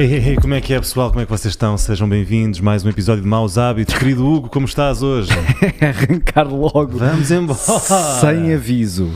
Hey, 0.00 0.06
hey, 0.06 0.18
hey, 0.28 0.36
como 0.36 0.54
é 0.54 0.62
que 0.62 0.72
é 0.72 0.78
pessoal? 0.80 1.10
Como 1.10 1.20
é 1.20 1.26
que 1.26 1.30
vocês 1.30 1.52
estão? 1.52 1.76
Sejam 1.76 2.08
bem-vindos. 2.08 2.58
Mais 2.58 2.82
um 2.82 2.88
episódio 2.88 3.22
de 3.22 3.28
Maus 3.28 3.58
Hábitos. 3.58 3.94
Querido 3.98 4.26
Hugo, 4.26 4.48
como 4.48 4.64
estás 4.64 5.02
hoje? 5.02 5.28
Arrancar 5.78 6.48
logo. 6.48 6.96
Vamos 6.96 7.30
embora. 7.30 7.58
Sem 7.58 8.54
aviso. 8.54 9.14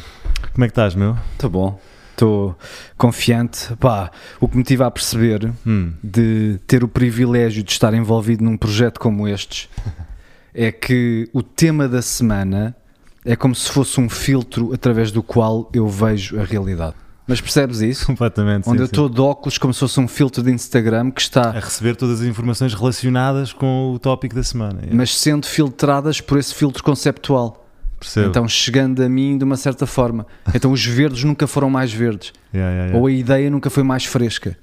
Como 0.53 0.63
é 0.63 0.69
que 0.69 0.73
estás, 0.73 0.95
meu? 0.95 1.17
Tá 1.39 1.49
bom. 1.49 1.81
Estou 2.11 2.55
confiante. 2.99 3.75
Pá, 3.77 4.11
o 4.39 4.47
que 4.47 4.59
me 4.59 4.63
tive 4.63 4.83
a 4.83 4.91
perceber 4.91 5.51
Hum. 5.67 5.95
de 6.03 6.61
ter 6.67 6.85
o 6.85 6.89
privilégio 6.89 7.63
de 7.63 7.73
estar 7.73 7.95
envolvido 7.95 8.45
num 8.45 8.59
projeto 8.59 9.01
como 9.01 9.27
estes 9.27 9.71
é 10.53 10.71
que 10.71 11.31
o 11.33 11.43
tema 11.43 11.89
da 11.89 12.03
semana 12.03 12.77
é 13.25 13.35
como 13.35 13.55
se 13.55 13.71
fosse 13.71 13.99
um 13.99 14.11
filtro 14.11 14.75
através 14.75 15.11
do 15.11 15.23
qual 15.23 15.71
eu 15.73 15.89
vejo 15.89 16.39
a 16.39 16.45
realidade. 16.45 17.04
Mas 17.27 17.41
percebes 17.41 17.81
isso? 17.81 18.07
Completamente. 18.07 18.69
Onde 18.69 18.79
sim, 18.79 18.83
eu 18.83 18.87
estou 18.87 19.09
de 19.09 19.21
óculos 19.21 19.57
como 19.57 19.73
se 19.73 19.81
fosse 19.81 19.99
um 19.99 20.07
filtro 20.07 20.43
de 20.43 20.53
Instagram 20.53 21.11
que 21.11 21.23
está 21.23 21.49
a 21.49 21.61
receber 21.61 21.97
todas 21.97 22.21
as 22.21 22.27
informações 22.27 22.75
relacionadas 22.75 23.53
com 23.53 23.93
o 23.95 23.99
tópico 23.99 24.35
da 24.35 24.43
semana. 24.43 24.81
Yeah. 24.81 24.95
mas 24.95 25.17
sendo 25.17 25.47
filtradas 25.47 26.21
por 26.21 26.39
esse 26.39 26.55
filtro 26.55 26.83
conceptual. 26.83 27.67
Percebo. 27.99 28.29
Então 28.29 28.47
chegando 28.47 29.03
a 29.03 29.09
mim 29.09 29.39
de 29.39 29.45
uma 29.45 29.57
certa 29.57 29.87
forma. 29.87 30.27
Então 30.55 30.71
os 30.71 30.85
verdes 30.85 31.25
nunca 31.25 31.47
foram 31.47 31.71
mais 31.71 31.93
verdes. 31.93 32.33
Yeah, 32.53 32.71
yeah, 32.71 32.85
yeah. 32.89 32.99
Ou 32.99 33.07
a 33.07 33.11
ideia 33.11 33.51
nunca 33.51 33.71
foi 33.71 33.83
mais 33.83 34.05
fresca. 34.05 34.59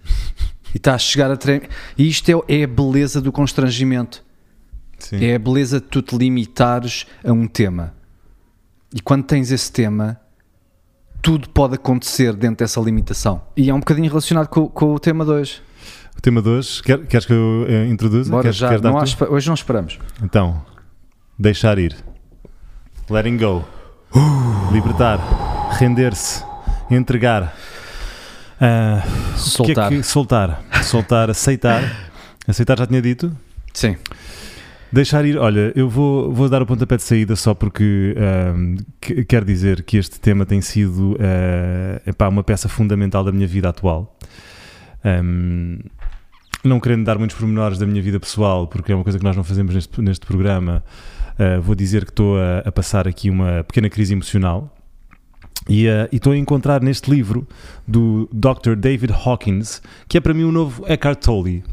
E 0.73 0.77
está 0.77 0.93
a 0.93 0.97
chegar 0.97 1.29
a 1.29 1.35
tre... 1.35 1.63
E 1.97 2.07
isto 2.07 2.29
é, 2.47 2.59
é 2.59 2.63
a 2.63 2.67
beleza 2.67 3.19
do 3.19 3.31
constrangimento. 3.31 4.23
Sim. 4.99 5.25
É 5.25 5.35
a 5.35 5.39
beleza 5.39 5.81
de 5.81 5.87
tu 5.87 6.01
te 6.01 6.15
limitares 6.15 7.07
a 7.25 7.33
um 7.33 7.47
tema. 7.47 7.93
E 8.93 9.01
quando 9.01 9.23
tens 9.23 9.51
esse 9.51 9.71
tema, 9.71 10.19
tudo 11.21 11.49
pode 11.49 11.75
acontecer 11.75 12.33
dentro 12.33 12.57
dessa 12.57 12.79
limitação. 12.79 13.41
E 13.55 13.69
é 13.69 13.73
um 13.73 13.79
bocadinho 13.79 14.07
relacionado 14.09 14.47
com, 14.47 14.67
com 14.67 14.93
o 14.93 14.99
tema 14.99 15.23
de 15.25 15.31
hoje. 15.31 15.61
O 16.17 16.21
tema 16.21 16.41
de 16.41 16.49
hoje, 16.49 16.81
quer, 16.83 17.05
queres 17.05 17.25
que 17.25 17.33
eu 17.33 17.65
eh, 17.67 17.87
introduza? 17.87 18.29
Bora 18.29 18.43
Queres- 18.43 18.57
já. 18.57 18.67
queres 18.69 18.81
Não 18.83 18.97
há 18.97 19.03
hoje 19.29 19.47
não 19.47 19.53
esperamos. 19.53 19.97
Então, 20.21 20.61
deixar 21.39 21.77
ir. 21.79 21.95
Letting 23.09 23.37
go. 23.37 23.63
Libertar. 24.71 25.19
Render-se. 25.79 26.43
Entregar. 26.89 27.55
Ah, 28.59 29.01
o 29.03 29.07
que 29.07 29.35
é 29.35 29.37
Soltar. 29.37 29.89
que- 29.89 30.03
soltar. 30.03 30.63
Soltar, 30.83 31.29
aceitar. 31.29 31.81
Aceitar 32.47 32.77
já 32.77 32.87
tinha 32.87 33.01
dito? 33.01 33.31
Sim. 33.73 33.95
Deixar 34.93 35.23
ir, 35.25 35.37
olha, 35.37 35.71
eu 35.73 35.87
vou, 35.87 36.33
vou 36.33 36.49
dar 36.49 36.61
o 36.61 36.65
pontapé 36.65 36.97
de 36.97 37.03
saída 37.03 37.33
só 37.37 37.53
porque 37.53 38.13
ahm, 38.17 38.75
que- 38.99 39.23
quero 39.23 39.45
dizer 39.45 39.83
que 39.83 39.95
este 39.95 40.19
tema 40.19 40.45
tem 40.45 40.59
sido 40.59 41.17
ah, 41.19 42.01
epá, 42.05 42.27
uma 42.27 42.43
peça 42.43 42.67
fundamental 42.67 43.23
da 43.23 43.31
minha 43.31 43.47
vida 43.47 43.69
atual. 43.69 44.17
Ahm, 45.03 45.79
não 46.63 46.79
querendo 46.79 47.05
dar 47.05 47.17
muitos 47.17 47.37
pormenores 47.37 47.77
da 47.77 47.85
minha 47.85 48.01
vida 48.01 48.19
pessoal, 48.19 48.67
porque 48.67 48.91
é 48.91 48.95
uma 48.95 49.03
coisa 49.03 49.17
que 49.17 49.23
nós 49.23 49.35
não 49.35 49.43
fazemos 49.45 49.73
neste, 49.73 50.01
neste 50.01 50.25
programa, 50.25 50.83
ah, 51.39 51.59
vou 51.61 51.73
dizer 51.73 52.03
que 52.03 52.11
estou 52.11 52.37
a, 52.37 52.59
a 52.59 52.71
passar 52.71 53.07
aqui 53.07 53.29
uma 53.29 53.63
pequena 53.63 53.89
crise 53.89 54.11
emocional. 54.13 54.75
E, 55.69 55.85
e 55.85 56.15
estou 56.17 56.33
a 56.33 56.37
encontrar 56.37 56.81
neste 56.81 57.09
livro 57.09 57.47
do 57.87 58.27
Dr. 58.33 58.75
David 58.75 59.13
Hawkins, 59.13 59.81
que 60.09 60.17
é 60.17 60.19
para 60.19 60.33
mim 60.33 60.43
o 60.43 60.51
novo 60.51 60.83
Eckhart 60.85 61.19
Tolle. 61.23 61.63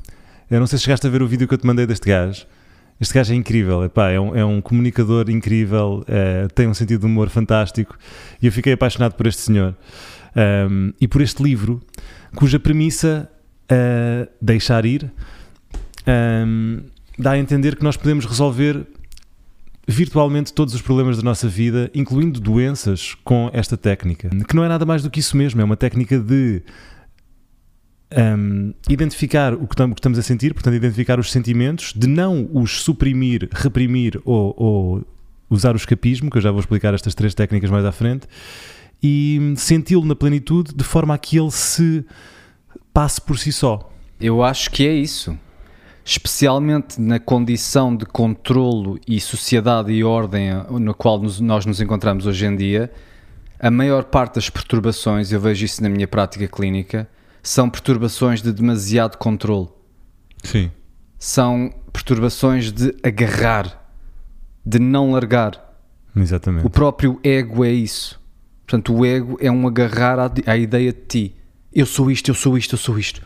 Eu 0.48 0.60
não 0.60 0.66
sei 0.68 0.78
se 0.78 0.84
chegaste 0.84 1.06
a 1.06 1.10
ver 1.10 1.20
o 1.20 1.26
vídeo 1.26 1.48
que 1.48 1.54
eu 1.54 1.58
te 1.58 1.66
mandei 1.66 1.84
deste 1.86 2.06
gajo. 2.08 2.46
Este 3.00 3.14
gajo 3.14 3.32
é 3.32 3.36
incrível, 3.36 3.84
epá, 3.84 4.10
é, 4.10 4.18
um, 4.18 4.34
é 4.34 4.44
um 4.44 4.60
comunicador 4.60 5.30
incrível, 5.30 6.04
eh, 6.08 6.48
tem 6.54 6.66
um 6.66 6.74
sentido 6.74 7.00
de 7.00 7.06
humor 7.06 7.28
fantástico 7.28 7.96
e 8.42 8.46
eu 8.46 8.52
fiquei 8.52 8.72
apaixonado 8.72 9.14
por 9.14 9.26
este 9.26 9.42
senhor 9.42 9.74
Um, 10.38 10.92
e 11.00 11.08
por 11.08 11.20
este 11.20 11.42
livro, 11.42 11.80
cuja 12.36 12.60
premissa, 12.60 13.28
eh, 13.68 14.28
deixar 14.40 14.84
ir, 14.84 15.10
um, 16.46 16.80
dá 17.18 17.32
a 17.32 17.38
entender 17.38 17.76
que 17.76 17.82
nós 17.82 17.96
podemos 17.96 18.24
resolver 18.24 18.86
virtualmente 19.86 20.52
todos 20.52 20.74
os 20.74 20.82
problemas 20.82 21.16
da 21.16 21.22
nossa 21.22 21.48
vida, 21.48 21.90
incluindo 21.94 22.38
doenças, 22.40 23.16
com 23.24 23.50
esta 23.52 23.76
técnica. 23.76 24.28
Que 24.46 24.54
não 24.54 24.64
é 24.64 24.68
nada 24.68 24.84
mais 24.84 25.02
do 25.02 25.10
que 25.10 25.18
isso 25.18 25.36
mesmo, 25.36 25.60
é 25.60 25.64
uma 25.64 25.76
técnica 25.76 26.18
de 26.18 26.62
um, 28.16 28.72
identificar 28.88 29.54
o 29.54 29.66
que, 29.66 29.82
o 29.82 29.88
que 29.94 30.00
estamos 30.00 30.18
a 30.18 30.22
sentir, 30.22 30.54
portanto, 30.54 30.74
identificar 30.74 31.18
os 31.18 31.30
sentimentos, 31.30 31.92
de 31.94 32.06
não 32.06 32.48
os 32.52 32.82
suprimir, 32.82 33.48
reprimir 33.52 34.20
ou, 34.24 34.54
ou 34.56 35.04
usar 35.50 35.74
o 35.74 35.76
escapismo, 35.76 36.30
que 36.30 36.38
eu 36.38 36.42
já 36.42 36.50
vou 36.50 36.60
explicar 36.60 36.94
estas 36.94 37.14
três 37.14 37.34
técnicas 37.34 37.70
mais 37.70 37.84
à 37.84 37.92
frente, 37.92 38.26
e 39.02 39.54
senti-lo 39.56 40.04
na 40.04 40.16
plenitude 40.16 40.74
de 40.74 40.84
forma 40.84 41.14
a 41.14 41.18
que 41.18 41.38
ele 41.38 41.50
se 41.50 42.04
passe 42.92 43.20
por 43.20 43.38
si 43.38 43.52
só. 43.52 43.92
Eu 44.20 44.42
acho 44.42 44.70
que 44.70 44.86
é 44.86 44.92
isso. 44.92 45.38
Especialmente 46.04 47.00
na 47.00 47.20
condição 47.20 47.94
de 47.94 48.06
controlo 48.06 48.98
e 49.06 49.20
sociedade 49.20 49.92
e 49.92 50.02
ordem 50.02 50.48
na 50.80 50.94
qual 50.94 51.20
nos- 51.20 51.38
nós 51.38 51.66
nos 51.66 51.80
encontramos 51.80 52.26
hoje 52.26 52.46
em 52.46 52.56
dia, 52.56 52.90
a 53.60 53.70
maior 53.70 54.04
parte 54.04 54.36
das 54.36 54.48
perturbações, 54.48 55.30
eu 55.30 55.38
vejo 55.40 55.64
isso 55.64 55.82
na 55.82 55.88
minha 55.88 56.08
prática 56.08 56.48
clínica, 56.48 57.06
são 57.48 57.70
perturbações 57.70 58.42
de 58.42 58.52
demasiado 58.52 59.16
controle. 59.16 59.68
Sim. 60.44 60.70
São 61.18 61.72
perturbações 61.90 62.70
de 62.70 62.94
agarrar, 63.02 63.90
de 64.64 64.78
não 64.78 65.12
largar. 65.12 65.58
Exatamente. 66.14 66.66
O 66.66 66.70
próprio 66.70 67.18
ego 67.24 67.64
é 67.64 67.72
isso. 67.72 68.20
Portanto, 68.66 68.94
o 68.94 69.04
ego 69.04 69.38
é 69.40 69.50
um 69.50 69.66
agarrar 69.66 70.18
à, 70.18 70.30
à 70.46 70.58
ideia 70.58 70.92
de 70.92 71.00
ti. 71.00 71.36
Eu 71.72 71.86
sou 71.86 72.10
isto, 72.10 72.28
eu 72.30 72.34
sou 72.34 72.58
isto, 72.58 72.74
eu 72.74 72.78
sou 72.78 72.98
isto. 72.98 73.22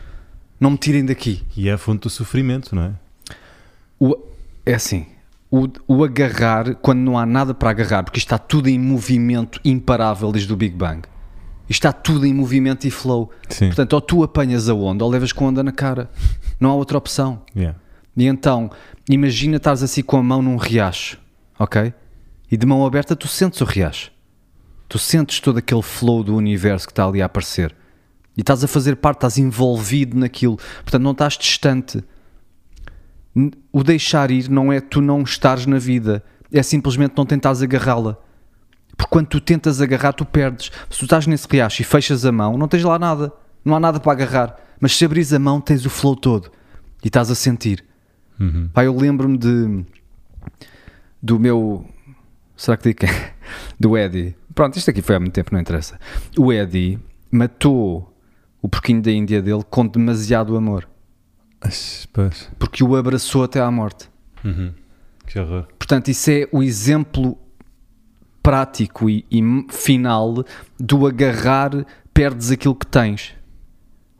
Não 0.57 0.71
me 0.71 0.77
tirem 0.77 1.05
daqui. 1.05 1.43
E 1.57 1.67
é 1.67 1.73
a 1.73 1.77
fonte 1.77 2.03
do 2.03 2.09
sofrimento, 2.09 2.73
não 2.73 2.83
é? 2.83 2.93
O, 3.99 4.15
é 4.65 4.73
assim, 4.73 5.05
o, 5.51 5.67
o 5.85 6.01
agarrar, 6.01 6.75
quando 6.75 6.99
não 6.99 7.17
há 7.17 7.25
nada 7.25 7.53
para 7.53 7.71
agarrar, 7.71 8.03
porque 8.03 8.19
isto 8.19 8.27
está 8.27 8.37
tudo 8.37 8.69
em 8.69 8.79
movimento 8.79 9.59
imparável 9.65 10.31
desde 10.31 10.53
o 10.53 10.55
Big 10.55 10.77
Bang. 10.77 11.01
Está 11.69 11.91
tudo 11.93 12.25
em 12.25 12.33
movimento 12.33 12.85
e 12.85 12.91
flow. 12.91 13.31
Sim. 13.49 13.67
Portanto, 13.67 13.93
ou 13.93 14.01
tu 14.01 14.23
apanhas 14.23 14.67
a 14.69 14.73
onda 14.73 15.03
ou 15.03 15.09
levas 15.09 15.31
com 15.31 15.45
a 15.45 15.47
onda 15.49 15.63
na 15.63 15.71
cara. 15.71 16.09
Não 16.59 16.69
há 16.69 16.75
outra 16.75 16.97
opção. 16.97 17.41
Yeah. 17.55 17.79
E 18.15 18.25
então, 18.25 18.69
imagina 19.09 19.57
estares 19.57 19.81
assim 19.81 20.03
com 20.03 20.17
a 20.17 20.23
mão 20.23 20.41
num 20.41 20.55
riacho, 20.55 21.17
ok? 21.57 21.93
E 22.51 22.57
de 22.57 22.65
mão 22.65 22.85
aberta 22.85 23.15
tu 23.15 23.27
sentes 23.27 23.59
o 23.61 23.65
riacho. 23.65 24.11
Tu 24.87 24.99
sentes 24.99 25.39
todo 25.39 25.57
aquele 25.57 25.81
flow 25.81 26.23
do 26.23 26.35
universo 26.35 26.85
que 26.85 26.91
está 26.91 27.05
ali 27.07 27.21
a 27.21 27.25
aparecer. 27.25 27.75
E 28.37 28.41
estás 28.41 28.63
a 28.63 28.67
fazer 28.67 28.97
parte, 28.97 29.17
estás 29.17 29.37
envolvido 29.37 30.17
naquilo. 30.17 30.57
Portanto, 30.83 31.01
não 31.01 31.11
estás 31.11 31.37
distante. 31.37 32.03
O 33.71 33.83
deixar 33.83 34.29
ir 34.29 34.49
não 34.49 34.71
é 34.71 34.79
tu 34.79 35.01
não 35.01 35.23
estares 35.23 35.65
na 35.65 35.79
vida. 35.79 36.23
É 36.51 36.61
simplesmente 36.61 37.13
não 37.17 37.25
tentares 37.25 37.63
agarrá-la. 37.63 38.17
Porque 38.95 39.09
quando 39.09 39.27
tu 39.27 39.39
tentas 39.41 39.81
agarrar, 39.81 40.13
tu 40.13 40.25
perdes. 40.25 40.71
Se 40.89 40.99
tu 40.99 41.05
estás 41.05 41.25
nesse 41.27 41.47
riacho 41.49 41.81
e 41.81 41.85
fechas 41.85 42.25
a 42.25 42.31
mão, 42.31 42.57
não 42.57 42.67
tens 42.67 42.83
lá 42.83 42.97
nada. 42.99 43.31
Não 43.65 43.75
há 43.75 43.79
nada 43.79 43.99
para 43.99 44.11
agarrar. 44.11 44.57
Mas 44.79 44.95
se 44.95 45.05
abris 45.05 45.33
a 45.33 45.39
mão, 45.39 45.59
tens 45.61 45.85
o 45.85 45.89
flow 45.89 46.15
todo. 46.15 46.51
E 47.03 47.07
estás 47.07 47.29
a 47.31 47.35
sentir. 47.35 47.83
Uhum. 48.39 48.69
Pá, 48.73 48.83
eu 48.83 48.95
lembro-me 48.95 49.37
de 49.37 49.85
do 51.21 51.39
meu 51.39 51.85
será 52.57 52.75
que 52.75 52.89
digo 52.93 52.99
do 53.79 53.97
Eddie 53.97 54.35
pronto, 54.53 54.77
isto 54.77 54.89
aqui 54.89 55.01
foi 55.01 55.15
há 55.15 55.19
muito 55.19 55.33
tempo, 55.33 55.53
não 55.53 55.59
interessa 55.61 55.97
o 56.37 56.51
Eddie 56.51 56.99
matou 57.31 58.13
o 58.61 58.67
porquinho 58.67 59.01
da 59.01 59.11
Índia 59.11 59.41
dele 59.41 59.63
com 59.69 59.85
demasiado 59.87 60.57
amor 60.57 60.87
Pois. 62.11 62.49
porque 62.59 62.83
o 62.83 62.95
abraçou 62.95 63.43
até 63.43 63.61
à 63.61 63.69
morte 63.71 64.09
Uhum. 64.43 64.73
Que 65.25 65.39
horror. 65.39 65.67
portanto 65.79 66.09
isso 66.09 66.29
é 66.29 66.47
o 66.51 66.61
exemplo 66.61 67.37
prático 68.43 69.09
e, 69.09 69.25
e 69.31 69.41
final 69.71 70.45
do 70.79 71.07
agarrar 71.07 71.71
perdes 72.13 72.51
aquilo 72.51 72.75
que 72.75 72.85
tens 72.85 73.33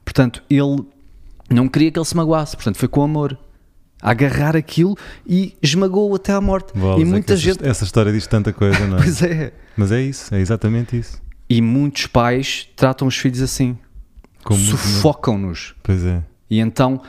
portanto 0.03 0.41
ele 0.49 0.83
não 1.49 1.67
queria 1.67 1.91
que 1.91 1.99
ele 1.99 2.05
se 2.05 2.15
magoasse 2.17 2.55
portanto 2.55 2.77
foi 2.77 2.87
com 2.87 3.03
amor 3.03 3.37
a 4.01 4.11
agarrar 4.11 4.55
aquilo 4.55 4.97
e 5.25 5.55
esmagou-o 5.61 6.15
até 6.15 6.33
à 6.33 6.41
morte 6.41 6.77
Bolas, 6.77 6.99
e 6.99 7.03
é 7.03 7.05
muita 7.05 7.33
essa, 7.33 7.41
gente 7.41 7.65
essa 7.65 7.83
história 7.85 8.11
diz 8.11 8.27
tanta 8.27 8.51
coisa, 8.51 8.85
não 8.85 8.97
é? 8.97 9.01
Pois 9.03 9.21
é. 9.21 9.53
Mas 9.77 9.91
é 9.93 10.01
isso, 10.01 10.35
é 10.35 10.41
exatamente 10.41 10.97
isso. 10.97 11.21
E 11.49 11.61
muitos 11.61 12.07
pais 12.07 12.67
tratam 12.75 13.07
os 13.07 13.17
filhos 13.17 13.41
assim. 13.41 13.77
Sufocam-nos. 14.51 15.73
Pois 15.81 16.03
é. 16.03 16.21
E 16.49 16.59
então, 16.59 17.01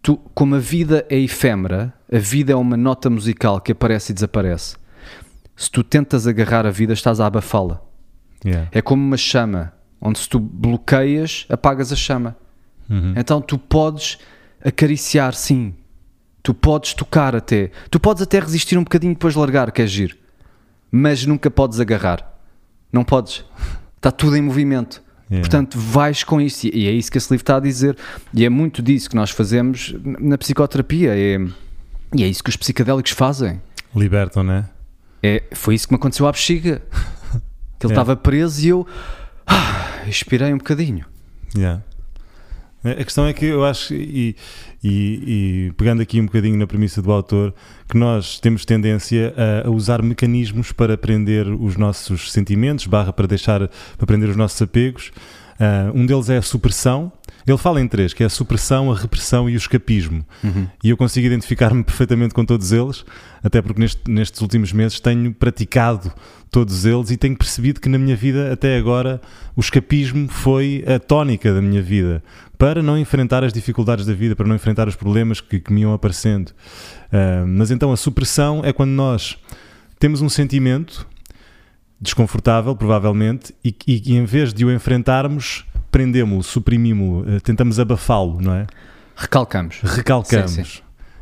tu, 0.00 0.16
como 0.34 0.54
a 0.54 0.58
vida 0.58 1.04
é 1.10 1.18
efêmera, 1.18 1.92
a 2.10 2.18
vida 2.18 2.52
é 2.52 2.56
uma 2.56 2.76
nota 2.76 3.10
musical 3.10 3.60
que 3.60 3.72
aparece 3.72 4.12
e 4.12 4.14
desaparece. 4.14 4.76
Se 5.58 5.68
tu 5.68 5.82
tentas 5.82 6.24
agarrar 6.28 6.64
a 6.64 6.70
vida, 6.70 6.92
estás 6.92 7.18
a 7.18 7.26
abafá-la. 7.26 7.82
Yeah. 8.44 8.68
É 8.70 8.80
como 8.80 9.04
uma 9.04 9.16
chama, 9.16 9.72
onde 10.00 10.20
se 10.20 10.28
tu 10.28 10.38
bloqueias, 10.38 11.46
apagas 11.48 11.92
a 11.92 11.96
chama. 11.96 12.36
Uhum. 12.88 13.12
Então 13.16 13.40
tu 13.42 13.58
podes 13.58 14.18
acariciar, 14.64 15.34
sim. 15.34 15.74
Tu 16.44 16.54
podes 16.54 16.94
tocar 16.94 17.34
até. 17.34 17.72
Tu 17.90 17.98
podes 17.98 18.22
até 18.22 18.38
resistir 18.38 18.78
um 18.78 18.84
bocadinho 18.84 19.14
depois 19.14 19.34
largar, 19.34 19.72
que 19.72 19.82
é 19.82 19.86
giro. 19.86 20.16
Mas 20.92 21.26
nunca 21.26 21.50
podes 21.50 21.80
agarrar. 21.80 22.38
Não 22.92 23.02
podes. 23.02 23.44
Está 23.96 24.12
tudo 24.12 24.36
em 24.36 24.40
movimento. 24.40 25.02
Yeah. 25.28 25.42
Portanto, 25.42 25.76
vais 25.76 26.22
com 26.22 26.40
isso. 26.40 26.68
E 26.68 26.86
é 26.86 26.92
isso 26.92 27.10
que 27.10 27.18
esse 27.18 27.32
livro 27.32 27.42
está 27.42 27.56
a 27.56 27.60
dizer. 27.60 27.96
E 28.32 28.44
é 28.44 28.48
muito 28.48 28.80
disso 28.80 29.10
que 29.10 29.16
nós 29.16 29.30
fazemos 29.30 29.92
na 30.20 30.38
psicoterapia. 30.38 31.16
É, 31.16 31.36
e 32.14 32.22
é 32.22 32.28
isso 32.28 32.44
que 32.44 32.48
os 32.48 32.56
psicadélicos 32.56 33.10
fazem. 33.10 33.60
Libertam, 33.92 34.44
né? 34.44 34.64
É, 34.64 34.77
foi 35.54 35.74
isso 35.74 35.86
que 35.88 35.92
me 35.94 35.98
aconteceu 35.98 36.26
à 36.26 36.32
bexiga. 36.32 36.82
Que 37.78 37.86
ele 37.86 37.92
É. 37.92 37.94
estava 37.94 38.16
preso 38.16 38.60
e 38.64 38.68
eu 38.68 38.86
ah, 39.46 40.02
expirei 40.08 40.52
um 40.52 40.58
bocadinho. 40.58 41.04
Yeah. 41.56 41.82
A 42.84 43.04
questão 43.04 43.26
é 43.26 43.32
que 43.32 43.44
eu 43.44 43.64
acho, 43.64 43.92
e, 43.94 44.36
e- 44.82 45.66
e 45.68 45.72
pegando 45.76 46.00
aqui 46.00 46.20
um 46.20 46.26
bocadinho 46.26 46.56
na 46.56 46.66
premissa 46.66 47.02
do 47.02 47.10
autor, 47.12 47.52
que 47.88 47.96
nós 47.98 48.38
temos 48.40 48.64
tendência 48.64 49.34
a, 49.36 49.66
a 49.66 49.70
usar 49.70 50.00
mecanismos 50.02 50.70
para 50.72 50.96
prender 50.96 51.48
os 51.48 51.76
nossos 51.76 52.30
sentimentos, 52.32 52.86
barra 52.86 53.12
para 53.12 53.26
deixar, 53.26 53.68
para 53.96 54.06
prender 54.06 54.28
os 54.28 54.36
nossos 54.36 54.60
apegos. 54.62 55.10
Ah, 55.58 55.90
um 55.94 56.06
deles 56.06 56.30
é 56.30 56.36
a 56.38 56.42
supressão. 56.42 57.12
Ele 57.46 57.56
fala 57.56 57.80
em 57.80 57.88
três, 57.88 58.12
que 58.12 58.22
é 58.22 58.26
a 58.26 58.28
supressão, 58.30 58.92
a 58.92 58.96
repressão 58.96 59.48
e 59.48 59.54
o 59.54 59.56
escapismo. 59.56 60.24
E 60.84 60.90
eu 60.90 60.96
consigo 60.96 61.26
identificar-me 61.26 61.82
perfeitamente 61.84 62.34
com 62.34 62.44
todos 62.44 62.72
eles, 62.72 63.04
até 63.42 63.62
porque 63.62 63.80
neste- 63.80 64.10
nestes 64.10 64.40
últimos 64.42 64.72
meses 64.72 65.00
tenho 65.00 65.32
praticado 65.32 66.12
todos 66.50 66.84
eles 66.84 67.10
e 67.10 67.16
tenho 67.16 67.36
percebido 67.36 67.80
que 67.80 67.88
na 67.88 67.98
minha 67.98 68.16
vida, 68.16 68.52
até 68.52 68.76
agora, 68.76 69.20
o 69.56 69.60
escapismo 69.60 70.28
foi 70.28 70.84
a 70.86 70.98
tónica 70.98 71.52
da 71.54 71.60
minha 71.62 71.80
vida 71.82 72.22
para 72.58 72.82
não 72.82 72.98
enfrentar 72.98 73.44
as 73.44 73.52
dificuldades 73.52 74.04
da 74.04 74.12
vida, 74.12 74.34
para 74.34 74.46
não 74.46 74.56
enfrentar 74.56 74.88
os 74.88 74.96
problemas 74.96 75.40
que, 75.40 75.60
que 75.60 75.72
me 75.72 75.82
iam 75.82 75.92
aparecendo. 75.94 76.52
Ah, 77.12 77.44
mas 77.46 77.70
então 77.70 77.92
a 77.92 77.96
supressão 77.96 78.62
é 78.64 78.72
quando 78.72 78.90
nós 78.90 79.38
temos 79.98 80.20
um 80.20 80.28
sentimento 80.28 81.06
desconfortável, 82.00 82.76
provavelmente, 82.76 83.54
e, 83.64 83.74
e, 83.86 84.12
e 84.12 84.16
em 84.16 84.24
vez 84.24 84.52
de 84.54 84.64
o 84.64 84.72
enfrentarmos, 84.72 85.64
prendemos-lo, 85.90 86.42
suprimimos-lo, 86.42 87.36
eh, 87.36 87.40
tentamos 87.40 87.78
abafá-lo, 87.80 88.40
não 88.40 88.54
é? 88.54 88.66
Recalcamos. 89.16 89.80
recalcamos. 89.82 90.50
Sim, 90.52 90.64
sim. 90.64 90.80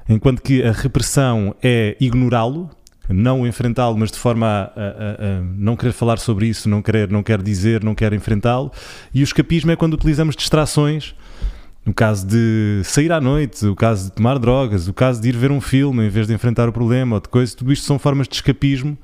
Enquanto 0.08 0.40
que 0.42 0.62
a 0.62 0.72
repressão 0.72 1.54
é 1.62 1.96
ignorá-lo, 2.00 2.70
não 3.08 3.46
enfrentá-lo, 3.46 3.96
mas 3.96 4.10
de 4.10 4.18
forma 4.18 4.46
a, 4.46 4.80
a- 4.80 5.38
a- 5.38 5.40
não 5.56 5.76
querer 5.76 5.92
falar 5.92 6.18
sobre 6.18 6.46
isso, 6.46 6.68
não 6.68 6.82
querer, 6.82 7.10
não 7.10 7.22
quer 7.22 7.40
dizer, 7.42 7.82
não 7.82 7.94
quer 7.94 8.12
enfrentá-lo. 8.12 8.70
E 9.14 9.20
o 9.22 9.24
escapismo 9.24 9.70
é 9.70 9.76
quando 9.76 9.94
utilizamos 9.94 10.34
distrações. 10.36 11.14
No 11.84 11.94
caso 11.94 12.26
de 12.26 12.80
sair 12.82 13.12
à 13.12 13.20
noite, 13.20 13.64
o 13.64 13.76
caso 13.76 14.06
de 14.06 14.12
tomar 14.12 14.40
drogas, 14.40 14.88
o 14.88 14.92
caso 14.92 15.22
de 15.22 15.28
ir 15.28 15.36
ver 15.36 15.52
um 15.52 15.60
filme 15.60 16.04
em 16.04 16.08
vez 16.08 16.26
de 16.26 16.34
enfrentar 16.34 16.68
o 16.68 16.72
problema 16.72 17.14
ou 17.14 17.20
de 17.20 17.28
coisa, 17.28 17.56
tudo 17.56 17.72
isto 17.72 17.86
são 17.86 17.96
formas 17.96 18.26
de 18.26 18.34
escapismo 18.34 18.98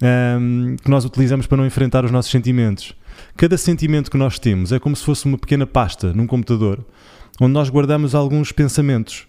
ahm, 0.00 0.76
que 0.76 0.88
nós 0.88 1.04
utilizamos 1.04 1.46
para 1.48 1.56
não 1.58 1.66
enfrentar 1.66 2.04
os 2.04 2.12
nossos 2.12 2.30
sentimentos. 2.30 2.94
Cada 3.40 3.56
sentimento 3.56 4.10
que 4.10 4.18
nós 4.18 4.38
temos 4.38 4.70
é 4.70 4.78
como 4.78 4.94
se 4.94 5.02
fosse 5.02 5.24
uma 5.24 5.38
pequena 5.38 5.66
pasta 5.66 6.12
num 6.12 6.26
computador 6.26 6.84
onde 7.40 7.54
nós 7.54 7.70
guardamos 7.70 8.14
alguns 8.14 8.52
pensamentos. 8.52 9.26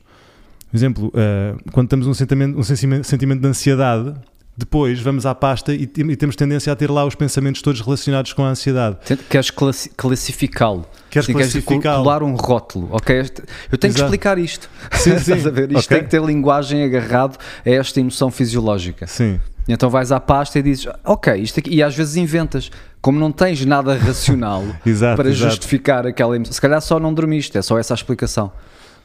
Por 0.69 0.75
exemplo, 0.75 1.13
ah, 1.15 1.55
quando 1.71 1.87
temos 1.87 2.07
um 2.07 2.13
sentimento, 2.13 2.59
um 2.59 2.63
sentimento 3.05 3.39
de 3.39 3.47
ansiedade, 3.47 4.13
depois 4.57 4.99
vamos 4.99 5.25
à 5.25 5.33
pasta 5.33 5.73
e, 5.73 5.83
e 5.83 6.15
temos 6.17 6.35
tendência 6.35 6.73
a 6.73 6.75
ter 6.75 6.91
lá 6.91 7.05
os 7.05 7.15
pensamentos 7.15 7.61
todos 7.61 7.79
relacionados 7.79 8.33
com 8.33 8.43
a 8.43 8.49
ansiedade. 8.49 8.97
Queres 9.29 9.49
classi- 9.49 9.89
classificá-lo? 9.95 10.85
Queres 11.09 11.27
Sim, 11.27 11.33
queres 11.33 11.53
classificá-lo. 11.53 12.03
colar 12.03 12.21
um 12.21 12.35
rótulo, 12.35 12.89
ok? 12.91 13.17
Eu 13.17 13.23
tenho 13.23 13.39
que 13.79 13.87
Exato. 13.87 14.03
explicar 14.03 14.37
isto. 14.37 14.69
Sim, 14.91 15.11
sim. 15.19 15.35
Estás 15.35 15.47
a 15.47 15.51
ver? 15.51 15.71
Isto 15.71 15.85
Ok. 15.85 15.97
tem 15.97 16.03
que 16.03 16.11
ter 16.11 16.21
linguagem 16.21 16.83
agarrado 16.83 17.37
a 17.65 17.69
esta 17.69 17.97
emoção 18.01 18.29
fisiológica. 18.29 19.07
Sim. 19.07 19.39
Então 19.69 19.89
vais 19.89 20.11
à 20.11 20.19
pasta 20.19 20.59
e 20.59 20.61
dizes, 20.61 20.85
ok, 21.05 21.33
isto 21.35 21.59
aqui, 21.61 21.75
e 21.75 21.81
às 21.81 21.95
vezes 21.95 22.17
inventas, 22.17 22.69
como 23.01 23.19
não 23.19 23.31
tens 23.31 23.65
nada 23.65 23.95
racional 23.97 24.63
Exato, 24.85 25.17
para 25.17 25.29
exato. 25.29 25.51
justificar 25.51 26.05
aquela 26.05 26.35
emoção. 26.35 26.53
Se 26.53 26.61
calhar 26.61 26.81
só 26.81 26.99
não 26.99 27.13
dormiste, 27.13 27.57
é 27.57 27.61
só 27.61 27.77
essa 27.77 27.93
a 27.93 27.95
explicação. 27.95 28.51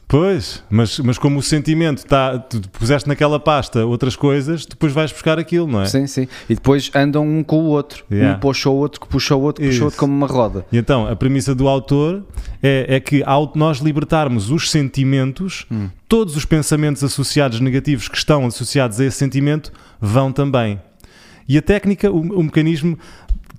Pois, 0.09 0.63
mas, 0.69 0.99
mas 0.99 1.17
como 1.17 1.39
o 1.39 1.43
sentimento 1.43 1.97
está, 1.97 2.39
tu 2.39 2.61
puseste 2.69 3.09
naquela 3.09 3.37
pasta 3.41 3.85
outras 3.85 4.15
coisas, 4.15 4.65
depois 4.65 4.93
vais 4.93 5.11
buscar 5.11 5.37
aquilo, 5.37 5.67
não 5.67 5.81
é? 5.81 5.85
Sim, 5.85 6.07
sim. 6.07 6.29
E 6.47 6.55
depois 6.55 6.89
andam 6.95 7.27
um 7.27 7.43
com 7.43 7.57
o 7.59 7.65
outro. 7.65 8.05
Yeah. 8.09 8.37
Um 8.37 8.39
puxa 8.39 8.69
o 8.69 8.75
outro, 8.75 9.01
que 9.01 9.07
puxa 9.09 9.35
o 9.35 9.41
outro, 9.41 9.61
que 9.61 9.67
puxa 9.67 9.81
o 9.81 9.85
outro 9.85 9.99
como 9.99 10.13
uma 10.13 10.27
roda. 10.27 10.65
E 10.71 10.77
então, 10.77 11.05
a 11.07 11.13
premissa 11.13 11.53
do 11.53 11.67
autor 11.67 12.23
é, 12.63 12.85
é 12.87 12.99
que 13.01 13.21
ao 13.25 13.51
nós 13.53 13.79
libertarmos 13.79 14.49
os 14.49 14.71
sentimentos, 14.71 15.65
Hum. 15.69 15.89
todos 16.07 16.37
os 16.37 16.45
pensamentos 16.45 17.03
associados 17.03 17.59
negativos 17.59 18.07
que 18.07 18.17
estão 18.17 18.45
associados 18.45 19.01
a 19.01 19.05
esse 19.05 19.17
sentimento 19.17 19.73
vão 19.99 20.31
também. 20.31 20.79
E 21.49 21.57
a 21.57 21.61
técnica, 21.61 22.09
o, 22.09 22.21
o 22.39 22.43
mecanismo 22.43 22.97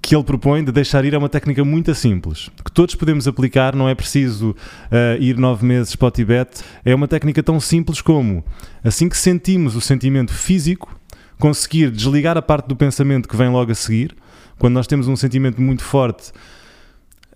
que 0.00 0.14
ele 0.14 0.24
propõe 0.24 0.64
de 0.64 0.72
deixar 0.72 1.04
ir 1.04 1.14
é 1.14 1.18
uma 1.18 1.28
técnica 1.28 1.64
muito 1.64 1.94
simples, 1.94 2.50
que 2.64 2.70
todos 2.72 2.94
podemos 2.94 3.26
aplicar, 3.26 3.74
não 3.74 3.88
é 3.88 3.94
preciso 3.94 4.54
ah, 4.90 5.16
ir 5.18 5.36
nove 5.36 5.66
meses 5.66 5.94
para 5.96 6.08
o 6.08 6.10
Tibete, 6.10 6.62
é 6.84 6.94
uma 6.94 7.08
técnica 7.08 7.42
tão 7.42 7.60
simples 7.60 8.00
como, 8.00 8.44
assim 8.82 9.08
que 9.08 9.16
sentimos 9.16 9.76
o 9.76 9.80
sentimento 9.80 10.32
físico, 10.32 10.98
conseguir 11.38 11.90
desligar 11.90 12.36
a 12.36 12.42
parte 12.42 12.66
do 12.66 12.76
pensamento 12.76 13.28
que 13.28 13.36
vem 13.36 13.48
logo 13.48 13.70
a 13.70 13.74
seguir, 13.74 14.16
quando 14.58 14.74
nós 14.74 14.86
temos 14.86 15.08
um 15.08 15.16
sentimento 15.16 15.60
muito 15.60 15.82
forte, 15.82 16.32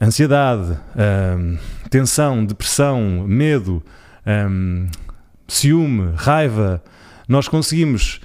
ansiedade, 0.01 0.77
ahm, 0.97 1.57
tensão, 1.89 2.45
depressão, 2.45 3.25
medo, 3.27 3.83
ahm, 4.27 4.87
ciúme, 5.47 6.13
raiva, 6.17 6.83
nós 7.29 7.47
conseguimos 7.47 8.21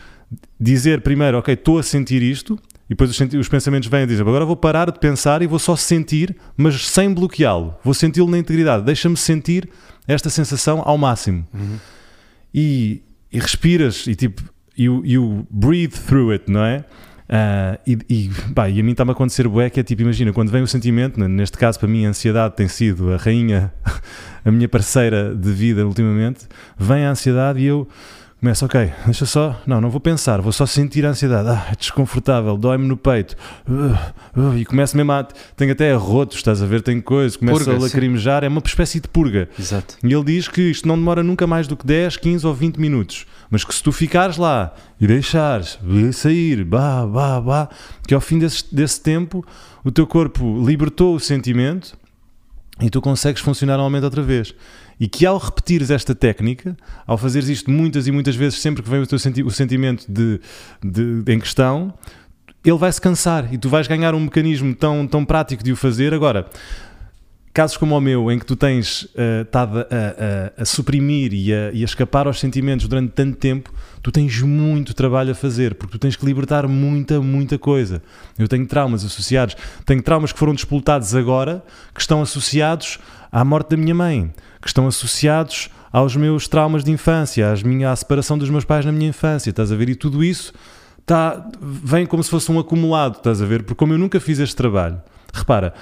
dizer 0.59 1.01
primeiro, 1.01 1.37
ok, 1.37 1.53
estou 1.53 1.77
a 1.77 1.83
sentir 1.83 2.21
isto, 2.23 2.59
e 2.89 2.89
depois 2.89 3.09
os, 3.09 3.33
os 3.33 3.49
pensamentos 3.49 3.89
vêm 3.89 4.03
a 4.03 4.05
dizer, 4.05 4.21
agora 4.21 4.45
vou 4.45 4.55
parar 4.55 4.89
de 4.91 4.99
pensar 4.99 5.41
e 5.41 5.47
vou 5.47 5.59
só 5.59 5.75
sentir, 5.75 6.35
mas 6.55 6.87
sem 6.87 7.13
bloqueá-lo. 7.13 7.75
Vou 7.83 7.93
senti-lo 7.93 8.29
na 8.29 8.37
integridade. 8.37 8.83
Deixa-me 8.83 9.17
sentir 9.17 9.69
esta 10.07 10.29
sensação 10.29 10.81
ao 10.85 10.97
máximo. 10.97 11.45
E, 12.53 13.01
e 13.31 13.39
respiras 13.39 14.07
e 14.07 14.15
tipo, 14.15 14.41
you, 14.77 15.01
you 15.05 15.47
breathe 15.51 15.93
through 15.93 16.31
it, 16.31 16.49
não 16.49 16.63
é? 16.63 16.85
Ah, 17.29 17.77
e, 17.85 17.97
e, 18.09 18.31
pá, 18.55 18.69
e 18.69 18.79
a 18.79 18.83
mim 18.83 18.91
está-me 18.91 19.11
a 19.11 19.13
acontecer 19.13 19.47
bué, 19.47 19.69
que 19.69 19.79
é 19.79 19.83
tipo, 19.83 20.01
imagina, 20.01 20.31
quando 20.31 20.49
vem 20.49 20.61
o 20.61 20.67
sentimento, 20.67 21.19
né, 21.19 21.27
neste 21.27 21.57
caso 21.57 21.77
para 21.77 21.87
mim 21.87 22.05
a 22.05 22.09
ansiedade 22.09 22.55
tem 22.55 22.69
sido 22.69 23.13
a 23.13 23.17
rainha, 23.17 23.73
a 24.45 24.51
minha 24.51 24.69
parceira 24.69 25.35
de 25.35 25.51
vida 25.51 25.85
ultimamente, 25.85 26.47
vem 26.77 27.05
a 27.05 27.11
ansiedade 27.11 27.59
e 27.59 27.65
eu 27.65 27.87
começo, 28.39 28.65
ok, 28.65 28.93
deixa 29.05 29.25
só, 29.25 29.59
não, 29.65 29.81
não 29.81 29.89
vou 29.89 29.99
pensar, 29.99 30.41
vou 30.41 30.51
só 30.51 30.65
sentir 30.65 31.05
a 31.05 31.09
ansiedade, 31.09 31.49
ah, 31.49 31.69
é 31.71 31.75
desconfortável, 31.75 32.55
dói-me 32.55 32.87
no 32.87 32.95
peito, 32.95 33.35
uh, 33.67 34.39
uh, 34.39 34.57
e 34.57 34.63
começo 34.63 34.95
mesmo 34.95 35.11
a, 35.11 35.23
tenho 35.55 35.71
até 35.71 35.91
arrotos, 35.91 36.37
estás 36.37 36.61
a 36.61 36.65
ver, 36.67 36.81
tenho 36.83 37.01
coisas, 37.01 37.35
começo 37.35 37.57
Purga, 37.59 37.71
a 37.71 37.75
sim. 37.75 37.83
lacrimejar, 37.83 38.43
é 38.43 38.47
uma 38.47 38.61
espécie 38.63 38.99
de 38.99 39.07
purga. 39.07 39.49
Exato. 39.57 39.97
E 40.03 40.13
ele 40.13 40.23
diz 40.23 40.47
que 40.47 40.61
isto 40.61 40.87
não 40.87 40.95
demora 40.95 41.23
nunca 41.23 41.47
mais 41.47 41.67
do 41.67 41.75
que 41.75 41.85
10, 41.85 42.17
15 42.17 42.45
ou 42.45 42.53
20 42.53 42.77
minutos. 42.77 43.25
Mas 43.49 43.63
que 43.63 43.73
se 43.73 43.81
tu 43.81 43.91
ficares 43.91 44.37
lá 44.37 44.73
e 44.99 45.07
deixares 45.07 45.79
sair, 46.13 46.63
bah, 46.63 47.05
bah, 47.05 47.41
bah, 47.41 47.69
que 48.07 48.13
ao 48.13 48.21
fim 48.21 48.37
desse, 48.37 48.63
desse 48.73 49.01
tempo 49.01 49.43
o 49.83 49.91
teu 49.91 50.05
corpo 50.05 50.63
libertou 50.65 51.15
o 51.15 51.19
sentimento 51.19 51.97
e 52.79 52.89
tu 52.89 53.01
consegues 53.01 53.41
funcionar 53.41 53.77
normalmente 53.77 54.03
outra 54.03 54.21
vez. 54.21 54.53
E 54.99 55.07
que 55.07 55.25
ao 55.25 55.37
repetires 55.37 55.91
esta 55.91 56.15
técnica, 56.15 56.75
ao 57.05 57.17
fazeres 57.17 57.49
isto 57.49 57.69
muitas 57.69 58.07
e 58.07 58.11
muitas 58.11 58.35
vezes, 58.35 58.59
sempre 58.59 58.81
que 58.81 58.89
vem 58.89 58.99
o 59.01 59.05
teu 59.07 59.19
senti 59.19 59.43
o 59.43 59.51
sentimento 59.51 60.05
de, 60.11 60.39
de- 60.83 61.31
em 61.31 61.39
questão, 61.39 61.93
ele 62.65 62.77
vai 62.77 62.91
se 62.91 62.99
cansar 62.99 63.53
e 63.53 63.57
tu 63.57 63.69
vais 63.69 63.87
ganhar 63.87 64.15
um 64.15 64.19
mecanismo 64.21 64.73
tão, 64.73 65.05
tão 65.07 65.23
prático 65.23 65.63
de 65.63 65.71
o 65.71 65.75
fazer. 65.75 66.13
Agora, 66.13 66.47
casos 67.53 67.77
como 67.77 67.95
o 67.97 68.01
meu, 68.01 68.31
em 68.31 68.37
que 68.37 68.45
tu 68.45 68.55
tens 68.55 69.07
eh, 69.15 69.41
estado 69.43 69.79
a, 69.79 69.83
a- 69.83 70.61
a 70.61 70.65
suprimir 70.65 71.33
e 71.33 71.53
a, 71.53 71.71
e 71.71 71.81
a 71.81 71.85
escapar 71.85 72.27
aos 72.27 72.39
sentimentos 72.39 72.87
durante 72.87 73.11
tanto 73.13 73.37
tempo, 73.37 73.71
tu 74.01 74.11
tens 74.11 74.41
muito 74.41 74.93
trabalho 74.93 75.31
a 75.31 75.35
fazer, 75.35 75.75
porque 75.75 75.93
tu 75.93 75.99
tens 75.99 76.15
que 76.15 76.25
libertar 76.25 76.67
muita, 76.67 77.19
muita 77.21 77.57
coisa. 77.57 78.01
Eu 78.37 78.47
tenho 78.47 78.65
traumas 78.67 79.03
associados, 79.05 79.55
tenho 79.85 80.01
traumas 80.01 80.31
que 80.31 80.39
foram 80.39 80.53
despoltados 80.53 81.15
agora, 81.15 81.63
que 81.93 82.01
estão 82.01 82.21
associados 82.21 82.99
à 83.31 83.43
morte 83.43 83.69
da 83.71 83.77
minha 83.77 83.95
mãe, 83.95 84.31
que 84.67 84.71
estão 84.71 84.85
associados 84.87 85.69
aos 85.91 86.15
meus 86.15 86.47
traumas 86.47 86.83
de 86.83 86.91
infância, 86.91 87.49
às 87.51 87.63
minha, 87.63 87.89
à 87.91 87.95
separação 87.95 88.37
dos 88.37 88.49
meus 88.49 88.65
pais 88.65 88.85
na 88.85 88.91
minha 88.91 89.09
infância, 89.09 89.49
estás 89.49 89.71
a 89.71 89.75
ver? 89.75 89.87
E 89.89 89.95
tudo 89.95 90.21
isso 90.23 90.53
tá, 91.05 91.49
vem 91.61 92.05
como 92.05 92.21
se 92.21 92.29
fosse 92.29 92.51
um 92.51 92.59
acumulado, 92.59 93.15
estás 93.17 93.41
a 93.41 93.45
ver? 93.45 93.63
Porque 93.63 93.75
como 93.75 93.93
eu 93.93 93.97
nunca 93.97 94.19
fiz 94.19 94.39
este 94.39 94.55
trabalho, 94.55 95.01
repara, 95.33 95.73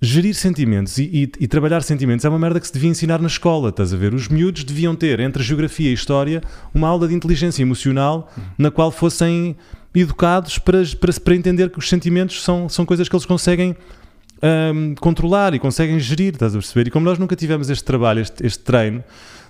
gerir 0.00 0.32
sentimentos 0.36 0.96
e, 0.98 1.02
e- 1.02 1.32
e 1.40 1.48
trabalhar 1.48 1.82
sentimentos 1.82 2.24
é 2.24 2.28
uma 2.28 2.38
merda 2.38 2.60
que 2.60 2.66
se 2.68 2.72
devia 2.72 2.88
ensinar 2.88 3.20
na 3.20 3.26
escola, 3.26 3.70
estás 3.70 3.92
a 3.92 3.96
ver? 3.96 4.14
Os 4.14 4.28
miúdos 4.28 4.62
deviam 4.62 4.94
ter, 4.94 5.18
entre 5.18 5.42
geografia 5.42 5.90
e 5.90 5.92
história, 5.92 6.40
uma 6.72 6.86
aula 6.86 7.08
de 7.08 7.14
inteligência 7.14 7.60
emocional 7.62 8.30
na 8.56 8.70
qual 8.70 8.92
fossem 8.92 9.56
educados 9.92 10.58
para, 10.58 10.78
para, 11.00 11.12
para 11.12 11.34
entender 11.34 11.70
que 11.70 11.78
os 11.80 11.88
sentimentos 11.88 12.40
são, 12.44 12.68
são 12.68 12.86
coisas 12.86 13.08
que 13.08 13.16
eles 13.16 13.26
conseguem 13.26 13.74
hum, 14.42 14.94
controlar 15.00 15.54
e 15.54 15.58
conseguem 15.58 15.98
gerir, 15.98 16.34
estás 16.34 16.54
a 16.54 16.58
perceber? 16.58 16.88
E 16.88 16.90
como 16.90 17.04
nós 17.04 17.18
nunca 17.18 17.36
tivemos 17.36 17.70
este 17.70 17.84
trabalho, 17.84 18.20
este, 18.20 18.46
este 18.46 18.62
treino, 18.62 19.02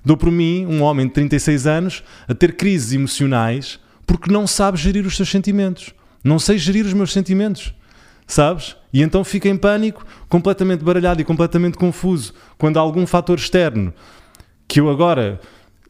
dou 0.04 0.16
por 0.16 0.30
mim, 0.30 0.66
um 0.66 0.82
homem 0.82 1.06
de 1.06 1.12
36 1.12 1.66
anos, 1.66 2.04
a 2.26 2.34
ter 2.34 2.56
crises 2.56 2.92
emocionais 2.92 3.78
porque 4.06 4.32
não 4.32 4.46
sabe 4.46 4.78
gerir 4.78 5.06
os 5.06 5.16
seus 5.16 5.28
sentimentos. 5.28 5.92
Não 6.24 6.38
sei 6.38 6.58
gerir 6.58 6.86
os 6.86 6.94
meus 6.94 7.12
sentimentos. 7.12 7.74
sabes? 8.26 8.76
E 8.92 9.02
então 9.02 9.22
fica 9.24 9.48
em 9.48 9.56
pânico, 9.56 10.04
completamente 10.28 10.84
baralhado 10.84 11.20
e 11.20 11.24
completamente 11.24 11.78
confuso 11.78 12.34
quando 12.56 12.76
há 12.78 12.80
algum 12.80 13.06
fator 13.06 13.38
externo 13.38 13.92
que 14.66 14.80
eu 14.80 14.90
agora 14.90 15.40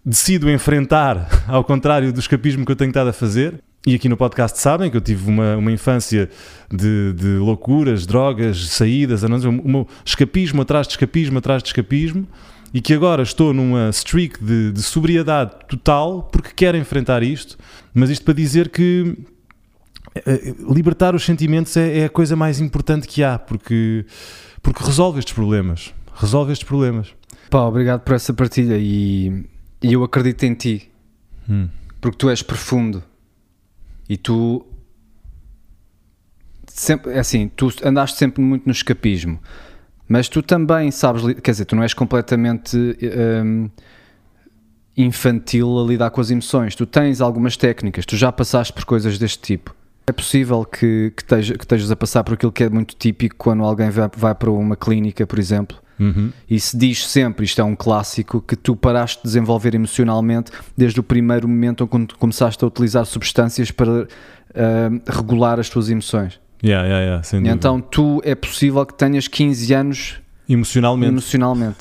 decido 0.05 0.50
enfrentar, 0.50 1.28
ao 1.49 1.64
contrário 1.64 2.12
do 2.12 2.21
escapismo 2.21 2.64
que 2.64 2.73
eu 2.73 2.76
tenho 2.76 2.90
estado 2.90 3.09
a 3.09 3.12
fazer. 3.12 3.62
E 3.87 3.94
aqui 3.94 4.08
no 4.08 4.16
podcast 4.16 4.58
sabem 4.58 4.90
que 4.90 4.97
eu 4.97 5.00
tive 5.00 5.28
uma, 5.28 5.56
uma 5.56 5.70
infância 5.70 6.28
de, 6.70 7.12
de 7.12 7.37
loucuras, 7.38 8.06
drogas, 8.06 8.68
saídas, 8.70 9.23
um 9.23 9.87
escapismo 10.04 10.62
atrás 10.62 10.87
de 10.87 10.94
escapismo 10.94 11.38
atrás 11.38 11.62
de 11.62 11.68
escapismo 11.68 12.26
e 12.75 12.80
que 12.80 12.92
agora 12.92 13.23
estou 13.23 13.54
numa 13.54 13.88
streak 13.90 14.44
de, 14.44 14.73
de, 14.73 14.82
sobriedade 14.82 15.52
total 15.68 16.25
porque 16.25 16.50
quero 16.54 16.76
enfrentar 16.76 17.23
isto, 17.23 17.56
mas 17.94 18.11
isto 18.11 18.25
para 18.25 18.35
dizer 18.35 18.68
que 18.68 19.16
eh, 20.14 20.54
libertar 20.68 21.14
os 21.14 21.25
sentimentos 21.25 21.76
é, 21.76 22.00
é, 22.00 22.04
a 22.06 22.11
coisa 22.11 22.37
mais 22.37 22.61
importante 22.61 23.06
que 23.06 23.23
há, 23.23 23.38
porque, 23.38 24.04
porque 24.61 24.85
resolve 24.85 25.20
estes 25.20 25.32
problemas. 25.32 25.94
Resolve 26.14 26.52
estes 26.52 26.66
problemas. 26.66 27.14
Pá, 27.49 27.62
obrigado 27.62 28.00
por 28.00 28.14
essa 28.14 28.35
partilha 28.35 28.76
e, 28.76 29.47
e 29.82 29.92
eu 29.92 30.02
acredito 30.04 30.42
em 30.42 30.52
ti, 30.52 30.90
hum. 31.49 31.68
porque 32.00 32.18
tu 32.18 32.28
és 32.28 32.42
profundo 32.42 33.02
e 34.09 34.17
tu 34.17 34.65
sempre, 36.67 37.12
é 37.12 37.19
assim, 37.19 37.49
tu 37.49 37.71
andaste 37.85 38.17
sempre 38.17 38.43
muito 38.43 38.67
no 38.67 38.73
escapismo, 38.73 39.38
mas 40.09 40.29
tu 40.29 40.43
também 40.43 40.91
sabes, 40.91 41.23
quer 41.43 41.50
dizer, 41.50 41.65
tu 41.67 41.77
não 41.77 41.83
és 41.83 41.93
completamente 41.93 42.77
um, 43.45 43.69
infantil 44.97 45.79
a 45.79 45.85
lidar 45.85 46.11
com 46.11 46.21
as 46.21 46.31
emoções, 46.31 46.75
tu 46.75 46.87
tens 46.87 47.21
algumas 47.21 47.57
técnicas, 47.57 48.07
tu 48.07 48.17
já 48.17 48.33
passaste 48.33 48.73
por 48.73 48.85
coisas 48.85 49.19
deste 49.19 49.41
tipo. 49.41 49.77
É 50.07 50.12
possível 50.12 50.65
que, 50.65 51.12
que, 51.15 51.23
esteja, 51.23 51.55
que 51.55 51.65
estejas 51.65 51.91
a 51.91 51.97
passar 51.97 52.25
por 52.25 52.35
aquilo 52.35 52.50
que 52.50 52.65
é 52.65 52.71
muito 52.71 52.97
típico 52.97 53.37
quando 53.37 53.62
alguém 53.62 53.91
vai, 53.91 54.09
vai 54.17 54.35
para 54.35 54.50
uma 54.50 54.75
clínica, 54.75 55.27
por 55.27 55.38
exemplo, 55.38 55.77
Uhum. 55.99 56.33
E 56.49 56.59
se 56.61 56.76
diz 56.76 57.07
sempre, 57.07 57.45
isto 57.45 57.61
é 57.61 57.64
um 57.64 57.75
clássico, 57.75 58.40
que 58.40 58.57
tu 58.57 58.76
paraste 58.76 59.19
de 59.19 59.25
desenvolver 59.25 59.75
emocionalmente 59.75 60.50
desde 60.76 61.00
o 61.00 61.02
primeiro 61.02 61.49
momento 61.49 61.87
quando 61.87 62.17
começaste 62.17 62.62
a 62.64 62.67
utilizar 62.69 63.05
substâncias 63.05 63.71
para 63.71 64.02
uh, 64.02 64.07
regular 65.07 65.59
as 65.59 65.69
tuas 65.69 65.90
emoções. 65.90 66.40
Yeah, 66.62 66.87
yeah, 66.87 67.23
yeah. 67.33 67.50
Então 67.52 67.81
tu 67.81 68.21
é 68.25 68.35
possível 68.35 68.85
que 68.85 68.95
tenhas 68.95 69.28
15 69.28 69.75
anos 69.75 70.21
Emocionalmente. 70.49 71.12
Emocionalmente. 71.12 71.76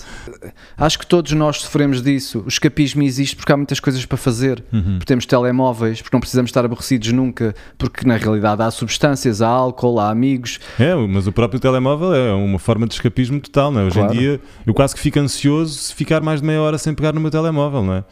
Acho 0.78 1.00
que 1.00 1.08
todos 1.08 1.32
nós 1.32 1.62
sofremos 1.62 2.02
disso. 2.02 2.44
O 2.46 2.50
escapismo 2.50 3.02
existe 3.02 3.34
porque 3.36 3.52
há 3.54 3.58
muitas 3.58 3.80
coisas 3.80 4.06
para 4.06 4.18
fazer. 4.18 4.62
Uhum. 4.74 4.98
Porque 4.98 5.06
temos 5.06 5.26
telemóveis, 5.26 6.02
porque 6.02 6.14
não 6.14 6.20
precisamos 6.20 6.50
estar 6.50 6.66
aborrecidos 6.66 7.14
nunca, 7.14 7.56
porque 7.78 8.06
na 8.06 8.18
realidade 8.18 8.62
há 8.62 8.70
substâncias, 8.70 9.42
há 9.42 9.48
álcool, 9.48 10.00
há 10.02 10.10
amigos. 10.10 10.60
É, 10.78 10.94
mas 10.94 11.28
o 11.28 11.32
próprio 11.32 11.62
telemóvel 11.62 12.14
é 12.14 12.34
uma 12.34 12.60
forma 12.60 12.86
de 12.86 12.96
escapismo 12.96 13.40
total, 13.40 13.72
não 13.72 13.82
é? 13.82 13.84
Hoje 13.86 14.00
claro. 14.00 14.14
em 14.14 14.18
dia 14.18 14.42
eu 14.66 14.74
quase 14.74 14.94
que 14.94 15.00
fico 15.00 15.18
ansioso 15.18 15.74
se 15.74 15.96
ficar 15.96 16.22
mais 16.22 16.42
de 16.42 16.48
meia 16.48 16.62
hora 16.62 16.78
sem 16.78 16.94
pegar 16.94 17.14
no 17.14 17.22
meu 17.22 17.32
telemóvel, 17.32 17.84
não 17.84 17.94
é? 17.94 18.04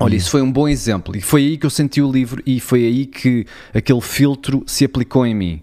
Olha, 0.00 0.16
isso 0.16 0.28
foi 0.28 0.42
um 0.42 0.50
bom 0.50 0.66
exemplo 0.66 1.16
e 1.16 1.20
foi 1.20 1.42
aí 1.42 1.56
que 1.56 1.64
eu 1.64 1.70
senti 1.70 2.02
o 2.02 2.10
livro 2.10 2.42
e 2.44 2.58
foi 2.58 2.84
aí 2.84 3.06
que 3.06 3.46
aquele 3.72 4.00
filtro 4.00 4.64
se 4.66 4.84
aplicou 4.84 5.24
em 5.24 5.34
mim. 5.34 5.62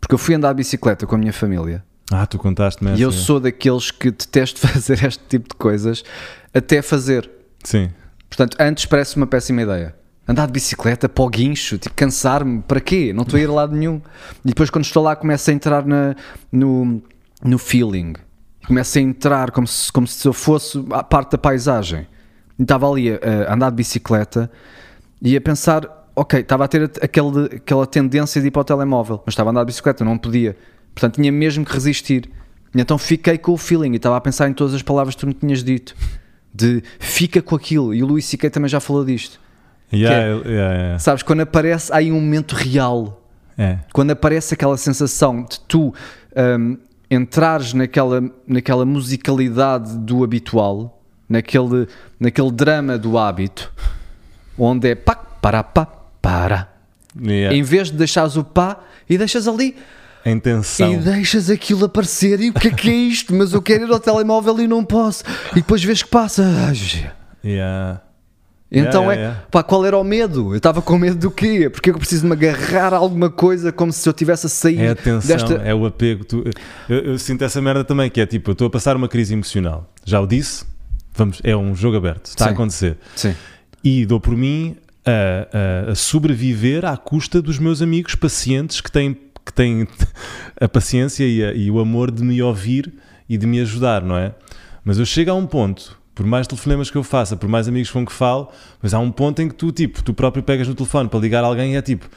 Porque 0.00 0.14
eu 0.14 0.18
fui 0.18 0.34
andar 0.34 0.52
de 0.52 0.56
bicicleta 0.56 1.06
com 1.06 1.14
a 1.14 1.18
minha 1.18 1.32
família 1.32 1.84
ah, 2.12 2.26
tu 2.26 2.38
contaste-me 2.38 2.94
E 2.96 3.02
eu 3.02 3.10
sou 3.10 3.40
daqueles 3.40 3.90
que 3.90 4.10
detesto 4.10 4.60
fazer 4.66 5.04
este 5.04 5.22
tipo 5.28 5.48
de 5.48 5.54
coisas 5.56 6.04
até 6.54 6.80
fazer. 6.80 7.28
Sim. 7.64 7.90
Portanto, 8.28 8.56
antes 8.60 8.86
parece 8.86 9.16
uma 9.16 9.26
péssima 9.26 9.62
ideia. 9.62 9.94
Andar 10.28 10.46
de 10.46 10.52
bicicleta 10.52 11.08
para 11.08 11.24
o 11.24 11.28
guincho, 11.28 11.78
tipo, 11.78 11.94
cansar-me, 11.94 12.60
para 12.62 12.80
quê? 12.80 13.12
Não 13.12 13.22
estou 13.22 13.38
a 13.38 13.40
ir 13.40 13.48
a 13.48 13.52
lado 13.52 13.76
nenhum. 13.76 14.00
E 14.44 14.48
depois, 14.48 14.70
quando 14.70 14.84
estou 14.84 15.02
lá, 15.02 15.14
começo 15.14 15.50
a 15.50 15.52
entrar 15.52 15.84
na, 15.84 16.16
no, 16.50 17.00
no 17.44 17.58
feeling. 17.58 18.14
Começo 18.66 18.98
a 18.98 19.00
entrar 19.00 19.52
como 19.52 19.66
se, 19.66 19.92
como 19.92 20.06
se 20.06 20.26
eu 20.26 20.32
fosse 20.32 20.84
a 20.90 21.04
parte 21.04 21.32
da 21.32 21.38
paisagem. 21.38 22.08
E 22.58 22.62
estava 22.62 22.90
ali 22.90 23.12
a, 23.12 23.18
a 23.48 23.54
andar 23.54 23.70
de 23.70 23.76
bicicleta 23.76 24.50
e 25.22 25.36
a 25.36 25.40
pensar, 25.40 26.08
ok, 26.16 26.40
estava 26.40 26.64
a 26.64 26.68
ter 26.68 26.90
aquele, 27.00 27.56
aquela 27.56 27.86
tendência 27.86 28.40
de 28.40 28.48
ir 28.48 28.50
para 28.50 28.62
o 28.62 28.64
telemóvel, 28.64 29.22
mas 29.24 29.34
estava 29.34 29.50
a 29.50 29.52
andar 29.52 29.62
de 29.62 29.66
bicicleta, 29.66 30.04
não 30.04 30.18
podia. 30.18 30.56
Portanto, 30.96 31.16
tinha 31.16 31.30
mesmo 31.30 31.62
que 31.62 31.74
resistir. 31.74 32.30
Então 32.74 32.96
fiquei 32.96 33.36
com 33.36 33.52
o 33.52 33.58
feeling 33.58 33.92
e 33.92 33.96
estava 33.96 34.16
a 34.16 34.20
pensar 34.20 34.48
em 34.48 34.54
todas 34.54 34.72
as 34.72 34.80
palavras 34.80 35.14
que 35.14 35.20
tu 35.20 35.26
me 35.26 35.34
tinhas 35.34 35.62
dito. 35.62 35.94
De 36.54 36.82
fica 36.98 37.42
com 37.42 37.54
aquilo. 37.54 37.94
E 37.94 38.02
o 38.02 38.06
Luís 38.06 38.24
C.K. 38.24 38.48
também 38.48 38.70
já 38.70 38.80
falou 38.80 39.04
disto. 39.04 39.38
Yeah, 39.92 40.16
é, 40.16 40.48
yeah, 40.48 40.74
yeah. 40.74 40.98
Sabes, 40.98 41.22
quando 41.22 41.42
aparece 41.42 41.92
aí 41.92 42.10
um 42.10 42.14
momento 42.14 42.54
real. 42.54 43.22
É. 43.58 43.78
Quando 43.92 44.12
aparece 44.12 44.54
aquela 44.54 44.78
sensação 44.78 45.42
de 45.42 45.60
tu 45.60 45.94
um, 46.34 46.78
entrares 47.10 47.74
naquela, 47.74 48.22
naquela 48.48 48.86
musicalidade 48.86 49.98
do 49.98 50.24
habitual, 50.24 51.02
naquele, 51.28 51.88
naquele 52.18 52.50
drama 52.50 52.96
do 52.96 53.18
hábito, 53.18 53.70
onde 54.58 54.88
é 54.88 54.94
pá, 54.94 55.14
para, 55.14 55.62
pá, 55.62 55.86
para. 56.22 56.72
Em 57.50 57.62
vez 57.62 57.90
de 57.90 57.98
deixares 57.98 58.36
o 58.36 58.44
pá 58.44 58.80
e 59.08 59.18
deixas 59.18 59.46
ali 59.46 59.76
a 60.26 60.30
intenção. 60.32 60.92
E 60.92 60.96
deixas 60.96 61.48
aquilo 61.48 61.84
aparecer 61.84 62.40
e 62.40 62.50
o 62.50 62.52
que 62.52 62.66
é 62.66 62.70
que 62.72 62.90
é 62.90 62.94
isto? 62.94 63.32
Mas 63.32 63.52
eu 63.52 63.62
quero 63.62 63.86
ir 63.86 63.92
ao 63.92 64.00
telemóvel 64.00 64.58
e 64.60 64.66
não 64.66 64.84
posso. 64.84 65.22
E 65.52 65.56
depois 65.56 65.84
vês 65.84 66.02
que 66.02 66.08
passa. 66.08 66.42
Yeah. 67.44 68.02
Então 68.68 69.04
yeah, 69.04 69.14
é, 69.14 69.16
yeah. 69.16 69.42
pá, 69.48 69.62
qual 69.62 69.86
era 69.86 69.96
o 69.96 70.02
medo? 70.02 70.52
Eu 70.52 70.56
estava 70.56 70.82
com 70.82 70.98
medo 70.98 71.16
do 71.16 71.30
quê? 71.30 71.70
Porque 71.70 71.90
eu 71.90 71.94
preciso 71.94 72.26
me 72.26 72.32
agarrar 72.32 72.92
a 72.92 72.96
alguma 72.96 73.30
coisa 73.30 73.70
como 73.70 73.92
se 73.92 74.08
eu 74.08 74.12
tivesse 74.12 74.46
a 74.46 74.48
sair 74.48 74.80
é 74.80 74.88
a 74.90 74.94
tensão, 74.96 75.36
desta... 75.36 75.54
é 75.54 75.72
o 75.72 75.86
apego. 75.86 76.24
Tu, 76.24 76.42
eu, 76.88 76.98
eu, 76.98 77.18
sinto 77.20 77.44
essa 77.44 77.62
merda 77.62 77.84
também, 77.84 78.10
que 78.10 78.20
é 78.20 78.26
tipo, 78.26 78.50
eu 78.50 78.52
estou 78.52 78.66
a 78.66 78.70
passar 78.70 78.96
uma 78.96 79.06
crise 79.06 79.32
emocional. 79.32 79.88
Já 80.04 80.20
o 80.20 80.26
disse, 80.26 80.64
vamos, 81.14 81.40
é 81.44 81.56
um 81.56 81.76
jogo 81.76 81.96
aberto, 81.96 82.26
está 82.26 82.46
Sim. 82.46 82.50
a 82.50 82.52
acontecer. 82.52 82.98
Sim. 83.14 83.36
E 83.84 84.04
dou 84.04 84.18
por 84.18 84.36
mim 84.36 84.76
a, 85.04 85.86
a, 85.88 85.92
a 85.92 85.94
sobreviver 85.94 86.84
à 86.84 86.96
custa 86.96 87.40
dos 87.40 87.60
meus 87.60 87.80
amigos 87.80 88.16
pacientes 88.16 88.80
que 88.80 88.90
têm 88.90 89.16
que 89.46 89.52
têm 89.52 89.86
a 90.60 90.68
paciência 90.68 91.24
e, 91.24 91.44
a, 91.44 91.52
e, 91.54 91.70
o 91.70 91.78
amor 91.78 92.10
de 92.10 92.22
me 92.22 92.42
ouvir 92.42 92.92
e 93.28 93.38
de 93.38 93.46
me 93.46 93.60
ajudar, 93.60 94.02
não 94.02 94.18
é? 94.18 94.34
Mas 94.84 94.98
eu 94.98 95.06
chego 95.06 95.30
a 95.30 95.34
um 95.34 95.46
ponto, 95.46 95.96
por 96.14 96.26
mais 96.26 96.48
telefonemas 96.48 96.90
que 96.90 96.96
eu 96.96 97.04
faça, 97.04 97.36
por 97.36 97.48
mais 97.48 97.68
amigos 97.68 97.90
com 97.90 98.04
que 98.04 98.12
falo, 98.12 98.50
mas 98.82 98.92
há 98.92 98.98
um 98.98 99.12
ponto 99.12 99.40
em 99.40 99.48
que 99.48 99.54
tu, 99.54 99.70
tipo, 99.70 100.02
tu 100.02 100.12
próprio 100.12 100.42
pegas 100.42 100.66
no 100.66 100.74
telefone 100.74 101.08
para 101.08 101.20
ligar 101.20 101.44
a 101.44 101.46
alguém 101.46 101.74
e 101.74 101.76
é 101.76 101.82
tipo, 101.82 102.10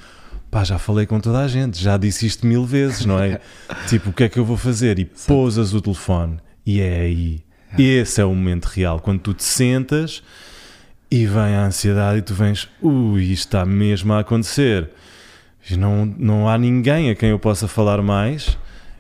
pá, 0.50 0.64
já 0.64 0.80
falei 0.80 1.06
com 1.06 1.20
toda 1.20 1.40
a 1.40 1.48
gente, 1.48 1.82
já 1.82 1.98
disse 1.98 2.26
isto 2.26 2.48
mil 2.48 2.66
vezes, 2.66 3.06
não 3.06 3.20
é? 3.20 3.40
tipo, 3.88 4.10
o 4.10 4.14
que 4.14 4.24
é 4.24 4.30
que 4.30 4.40
eu 4.40 4.46
vou 4.46 4.58
fazer? 4.58 4.98
E 4.98 5.06
pousas 5.06 5.74
o 5.74 5.82
telefone 5.82 6.38
e 6.66 6.82
é 6.82 7.02
aí. 7.02 7.44
Esse 7.78 8.20
é 8.20 8.26
o 8.26 8.30
momento 8.30 8.66
real, 8.66 9.00
quando 9.00 9.20
tu 9.20 9.34
te 9.34 9.44
sentas 9.44 10.24
e 11.12 11.28
vem 11.28 11.56
a 11.56 11.66
ansiedade 11.66 12.18
e 12.18 12.22
tu 12.24 12.34
vens, 12.34 12.68
ui, 12.82 13.24
isto 13.26 13.46
está 13.46 13.66
mesmo 13.66 14.14
a 14.14 14.20
acontecer 14.20 14.90
não, 15.78 16.06
não 16.06 16.50
há 16.50 16.58
ninguém 16.58 17.10
a 17.10 17.16
quem 17.16 17.30
eu 17.30 17.40
possa 17.40 17.68
falar 17.68 18.02
mais. 18.02 18.58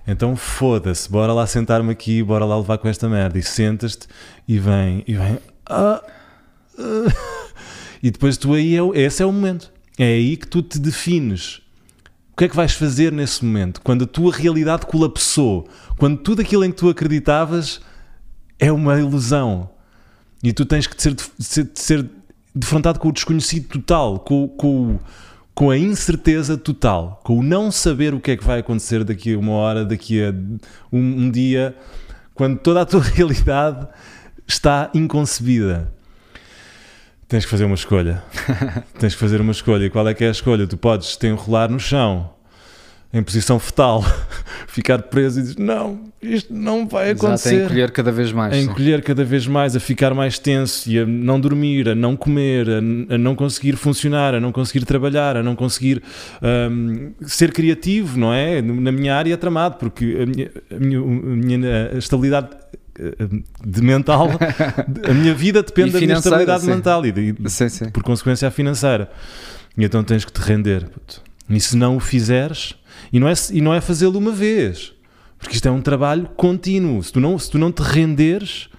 Então 0.07 0.35
foda-se, 0.35 1.09
bora 1.09 1.31
lá 1.33 1.45
sentar-me 1.45 1.91
aqui, 1.91 2.23
bora 2.23 2.45
lá 2.45 2.57
levar 2.57 2.77
com 2.77 2.87
esta 2.87 3.07
merda. 3.07 3.37
E 3.37 3.43
sentas-te 3.43 4.07
e 4.47 4.57
vem, 4.57 5.03
e 5.07 5.13
vem. 5.13 5.39
Ah, 5.65 6.01
ah. 6.77 7.39
E 8.01 8.09
depois 8.11 8.37
tu 8.37 8.53
aí, 8.53 8.77
é, 8.77 8.81
esse 8.95 9.21
é 9.21 9.25
o 9.25 9.31
momento. 9.31 9.71
É 9.97 10.05
aí 10.05 10.37
que 10.37 10.47
tu 10.47 10.61
te 10.61 10.79
defines. 10.79 11.57
O 12.31 12.37
que 12.37 12.45
é 12.45 12.47
que 12.47 12.55
vais 12.55 12.71
fazer 12.71 13.11
nesse 13.11 13.43
momento? 13.43 13.81
Quando 13.81 14.05
a 14.05 14.07
tua 14.07 14.33
realidade 14.33 14.85
colapsou, 14.85 15.67
quando 15.97 16.17
tudo 16.17 16.41
aquilo 16.41 16.63
em 16.63 16.71
que 16.71 16.77
tu 16.77 16.89
acreditavas 16.89 17.81
é 18.57 18.71
uma 18.71 18.97
ilusão 18.97 19.69
e 20.41 20.53
tu 20.53 20.65
tens 20.65 20.87
que 20.87 21.01
ser, 21.01 21.15
ser, 21.37 21.69
ser 21.75 22.09
defrontado 22.55 22.99
com 22.99 23.09
o 23.09 23.11
desconhecido 23.11 23.67
total, 23.67 24.19
com, 24.19 24.47
com 24.47 24.95
o 24.95 24.99
com 25.59 25.69
a 25.69 25.77
incerteza 25.77 26.57
total, 26.57 27.19
com 27.21 27.37
o 27.37 27.43
não 27.43 27.69
saber 27.69 28.13
o 28.13 28.19
que 28.21 28.31
é 28.31 28.37
que 28.37 28.45
vai 28.45 28.59
acontecer 28.59 29.03
daqui 29.03 29.33
a 29.33 29.37
uma 29.37 29.51
hora, 29.51 29.83
daqui 29.83 30.23
a 30.23 30.33
um, 30.89 31.25
um 31.25 31.29
dia, 31.29 31.75
quando 32.33 32.57
toda 32.57 32.79
a 32.79 32.85
tua 32.85 33.03
realidade 33.13 33.85
está 34.47 34.89
inconcebida. 34.93 35.91
Tens 37.27 37.43
que 37.43 37.51
fazer 37.51 37.65
uma 37.65 37.75
escolha. 37.75 38.23
Tens 38.97 39.13
que 39.13 39.19
fazer 39.19 39.41
uma 39.41 39.51
escolha. 39.51 39.89
Qual 39.89 40.07
é 40.07 40.13
que 40.13 40.23
é 40.23 40.29
a 40.29 40.31
escolha? 40.31 40.65
Tu 40.65 40.77
podes 40.77 41.17
te 41.17 41.27
enrolar 41.27 41.69
no 41.69 41.77
chão 41.77 42.33
em 43.11 43.23
posição 43.23 43.57
fetal, 43.57 44.03
ficar 44.67 45.01
preso 45.03 45.39
e 45.39 45.41
dizer 45.41 45.59
não, 45.59 45.99
isto 46.21 46.53
não 46.53 46.87
vai 46.87 47.11
acontecer. 47.11 47.49
Exato, 47.49 47.63
a 47.63 47.65
encolher 47.65 47.91
cada 47.91 48.11
vez 48.11 48.31
mais. 48.31 48.53
A 48.53 48.57
encolher 48.57 49.01
cada 49.03 49.23
vez 49.23 49.47
mais, 49.47 49.75
a 49.75 49.79
ficar 49.79 50.13
mais 50.13 50.37
tenso 50.37 50.89
e 50.89 50.99
a 50.99 51.05
não 51.05 51.39
dormir, 51.39 51.89
a 51.89 51.95
não 51.95 52.15
comer, 52.15 52.67
a, 52.69 53.15
a 53.15 53.17
não 53.17 53.35
conseguir 53.35 53.75
funcionar, 53.77 54.35
a 54.35 54.39
não 54.39 54.51
conseguir 54.51 54.85
trabalhar, 54.85 55.37
a 55.37 55.41
não 55.41 55.55
conseguir 55.55 56.03
um, 56.71 57.11
ser 57.25 57.51
criativo, 57.51 58.19
não 58.19 58.31
é? 58.31 58.61
Na 58.61 58.91
minha 58.91 59.15
área 59.15 59.33
é 59.33 59.37
tramado, 59.37 59.77
porque 59.77 60.19
a 60.21 60.25
minha, 60.27 60.51
a 60.71 60.79
minha, 60.79 60.99
a 60.99 61.35
minha 61.35 61.97
estabilidade 61.97 62.49
eh, 62.99 63.27
de 63.65 63.81
mental, 63.81 64.29
a 65.09 65.13
minha 65.13 65.33
vida 65.33 65.63
depende 65.63 65.91
da 65.91 65.99
minha 65.99 66.13
estabilidade 66.13 66.61
sim. 66.61 66.69
mental 66.69 67.03
e, 67.05 67.11
de, 67.11 67.49
sim, 67.49 67.69
sim. 67.69 67.89
por 67.89 68.03
consequência 68.03 68.47
a 68.47 68.51
financeira. 68.51 69.09
E 69.75 69.83
então 69.83 70.03
tens 70.03 70.25
que 70.25 70.31
te 70.31 70.41
render. 70.41 70.85
E 71.49 71.59
se 71.59 71.75
não 71.75 71.95
o 71.95 71.99
fizeres, 71.99 72.75
E 73.11 73.19
não 73.19 73.27
é, 73.27 73.33
e 73.51 73.61
não 73.61 73.73
é 73.73 73.81
fazê-lo 73.81 74.17
uma 74.17 74.31
vez. 74.31 74.93
Porque 75.37 75.55
isto 75.55 75.67
é 75.67 75.71
um 75.71 75.81
trabalho 75.81 76.29
contínuo. 76.35 77.01
Se 77.01 77.13
tu 77.13 77.19
não, 77.19 77.39
se 77.39 77.49
tu 77.49 77.57
não 77.57 77.71
te 77.71 77.81
renderes, 77.81 78.69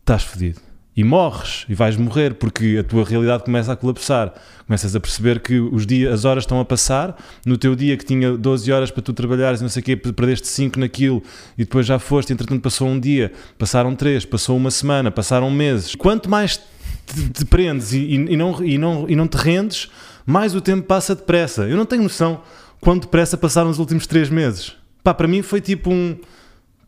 estás 0.00 0.22
fodido. 0.22 0.60
E 0.96 1.04
morres, 1.04 1.66
e 1.68 1.74
vais 1.74 1.94
morrer, 1.94 2.34
porque 2.34 2.78
a 2.80 2.82
tua 2.82 3.04
realidade 3.04 3.44
começa 3.44 3.70
a 3.70 3.76
colapsar. 3.76 4.32
Começas 4.66 4.96
a 4.96 5.00
perceber 5.00 5.40
que 5.40 5.60
os 5.60 5.86
dias, 5.86 6.10
as 6.14 6.24
horas 6.24 6.44
estão 6.44 6.58
a 6.58 6.64
passar. 6.64 7.22
No 7.44 7.58
teu 7.58 7.76
dia 7.76 7.98
que 7.98 8.04
tinha 8.04 8.32
12 8.34 8.72
horas 8.72 8.90
para 8.90 9.02
tu 9.02 9.12
trabalhares, 9.12 9.60
não 9.60 9.68
sei 9.68 9.82
o 9.82 9.84
quê, 9.84 9.94
perdeste 9.94 10.46
5 10.48 10.80
naquilo, 10.80 11.22
e 11.58 11.64
depois 11.64 11.84
já 11.84 11.98
foste, 11.98 12.32
entretanto 12.32 12.62
passou 12.62 12.88
um 12.88 12.98
dia, 12.98 13.30
passaram 13.58 13.94
3, 13.94 14.24
passou 14.24 14.56
uma 14.56 14.70
semana, 14.70 15.10
passaram 15.10 15.50
meses. 15.50 15.94
Quanto 15.94 16.30
mais 16.30 16.56
te, 16.56 17.28
te 17.28 17.44
prendes 17.44 17.92
e, 17.92 18.14
e, 18.14 18.36
não, 18.36 18.64
e, 18.64 18.78
não, 18.78 19.06
e 19.06 19.14
não 19.14 19.28
te 19.28 19.36
rendes, 19.36 19.90
mais 20.24 20.54
o 20.54 20.62
tempo 20.62 20.86
passa 20.86 21.14
depressa. 21.14 21.64
Eu 21.64 21.76
não 21.76 21.84
tenho 21.84 22.02
noção 22.02 22.40
quanto 22.80 23.02
depressa 23.02 23.36
passaram 23.36 23.70
os 23.70 23.78
últimos 23.78 24.06
3 24.06 24.30
meses. 24.30 24.74
Pá, 25.02 25.14
para 25.14 25.28
mim 25.28 25.42
foi 25.42 25.60
tipo 25.60 25.90
um... 25.90 26.16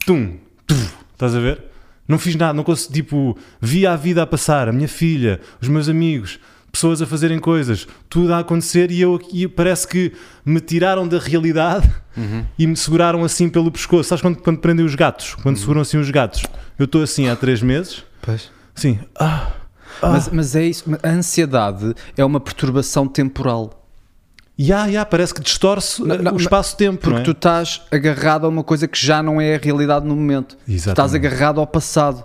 Tum, 0.04 0.36
tum, 0.66 0.86
estás 1.12 1.34
a 1.34 1.40
ver? 1.40 1.62
Não 2.06 2.18
fiz 2.18 2.34
nada, 2.34 2.54
não 2.54 2.64
consegui, 2.64 2.94
tipo, 2.94 3.36
via 3.60 3.92
a 3.92 3.96
vida 3.96 4.22
a 4.22 4.26
passar, 4.26 4.68
a 4.68 4.72
minha 4.72 4.88
filha, 4.88 5.40
os 5.60 5.68
meus 5.68 5.88
amigos, 5.88 6.38
pessoas 6.72 7.02
a 7.02 7.06
fazerem 7.06 7.38
coisas, 7.38 7.86
tudo 8.08 8.32
a 8.32 8.38
acontecer 8.38 8.90
e 8.90 9.00
eu 9.00 9.14
aqui 9.14 9.46
parece 9.46 9.86
que 9.86 10.12
me 10.44 10.60
tiraram 10.60 11.06
da 11.06 11.18
realidade 11.18 11.90
uhum. 12.16 12.44
e 12.58 12.66
me 12.66 12.76
seguraram 12.76 13.24
assim 13.24 13.48
pelo 13.48 13.70
pescoço. 13.70 14.08
Sabes 14.08 14.22
quando, 14.22 14.36
quando 14.38 14.58
prendem 14.58 14.86
os 14.86 14.94
gatos? 14.94 15.34
Quando 15.34 15.56
uhum. 15.56 15.60
seguram 15.60 15.80
assim 15.82 15.98
os 15.98 16.10
gatos? 16.10 16.42
Eu 16.78 16.86
estou 16.86 17.02
assim 17.02 17.28
há 17.28 17.36
três 17.36 17.60
meses. 17.60 18.04
Pois. 18.22 18.50
Sim. 18.74 18.98
Ah, 19.18 19.52
ah. 20.00 20.10
Mas, 20.10 20.28
mas 20.28 20.56
é 20.56 20.64
isso, 20.64 20.84
a 21.02 21.08
ansiedade 21.08 21.94
é 22.16 22.24
uma 22.24 22.40
perturbação 22.40 23.06
temporal. 23.06 23.87
Yeah, 24.58 24.86
yeah, 24.86 25.08
parece 25.08 25.32
que 25.32 25.40
distorce 25.40 26.02
não, 26.02 26.34
o 26.34 26.36
espaço-tempo. 26.36 26.98
Porque 26.98 27.20
é? 27.20 27.22
tu 27.22 27.30
estás 27.30 27.82
agarrado 27.92 28.44
a 28.44 28.48
uma 28.48 28.64
coisa 28.64 28.88
que 28.88 28.98
já 28.98 29.22
não 29.22 29.40
é 29.40 29.54
a 29.54 29.58
realidade 29.58 30.04
no 30.04 30.16
momento. 30.16 30.56
Exatamente. 30.68 30.84
Tu 30.84 30.90
estás 30.90 31.14
agarrado 31.14 31.60
ao 31.60 31.66
passado. 31.66 32.24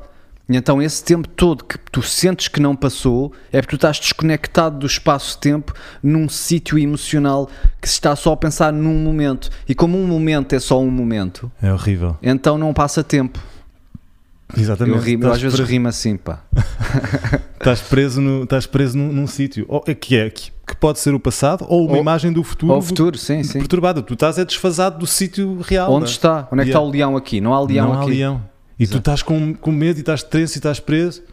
E 0.50 0.58
então 0.58 0.82
esse 0.82 1.04
tempo 1.04 1.28
todo 1.28 1.64
que 1.64 1.78
tu 1.92 2.02
sentes 2.02 2.50
que 2.50 2.60
não 2.60 2.76
passou 2.76 3.32
é 3.52 3.62
porque 3.62 3.76
tu 3.76 3.78
estás 3.78 3.98
desconectado 4.00 4.78
do 4.78 4.86
espaço-tempo 4.86 5.74
num 6.02 6.28
sítio 6.28 6.78
emocional 6.78 7.50
que 7.80 7.88
se 7.88 7.94
está 7.94 8.16
só 8.16 8.34
a 8.34 8.38
pensar 8.38 8.74
num 8.74 8.96
momento. 8.96 9.50
E 9.70 9.76
como 9.76 9.98
um 9.98 10.06
momento 10.06 10.54
é 10.54 10.60
só 10.60 10.82
um 10.82 10.92
momento. 10.92 11.52
É 11.62 11.72
horrível. 11.72 12.18
Então 12.22 12.58
não 12.58 12.74
passa 12.74 13.04
tempo. 13.04 13.40
Exatamente. 14.56 14.98
Eu, 14.98 15.04
rimo, 15.04 15.28
às 15.32 15.42
vezes 15.42 15.60
rimo 15.60 15.88
assim, 15.88 16.18
pá. 16.18 16.44
estás 17.58 17.82
preso, 17.82 18.22
no, 18.22 18.44
estás 18.44 18.66
preso 18.66 18.98
num, 18.98 19.12
num 19.12 19.28
sítio 19.28 19.66
é 19.88 19.94
que 19.96 20.16
é 20.16 20.30
que, 20.30 20.52
que, 20.68 20.76
pode 20.76 21.00
ser 21.00 21.14
o 21.14 21.20
passado 21.20 21.66
ou 21.68 21.86
uma 21.86 21.94
ou, 21.94 22.02
imagem 22.02 22.32
do 22.32 22.44
futuro. 22.44 22.74
Ou 22.74 22.80
o 22.80 22.82
futuro, 22.82 23.18
sim, 23.18 23.44
sim. 23.44 23.60
Perturbado. 23.60 24.02
Tu 24.04 24.14
estás 24.14 24.38
é 24.38 24.46
desfasado 24.46 25.00
do 25.00 25.08
sítio 25.08 25.60
real. 25.62 25.92
Onde 25.92 26.06
é? 26.06 26.10
está? 26.10 26.48
Onde 26.52 26.62
é 26.62 26.66
que 26.66 26.70
está 26.70 26.82
o 26.82 26.90
leão 26.90 27.18
aqui? 27.18 27.42
Não 27.42 27.54
há 27.54 27.62
leão 27.62 27.94
não 27.94 28.02
aqui. 28.02 28.12
Há 28.12 28.14
leão. 28.14 28.50
E 28.78 28.84
Exato. 28.84 28.98
tu 28.98 29.00
estás 29.00 29.24
com, 29.24 29.54
com 29.54 29.72
medo 29.72 29.98
e 29.98 30.02
estás 30.02 30.24
tenso 30.24 30.56
e 30.56 30.60
estás 30.60 30.80
preso. 30.80 31.24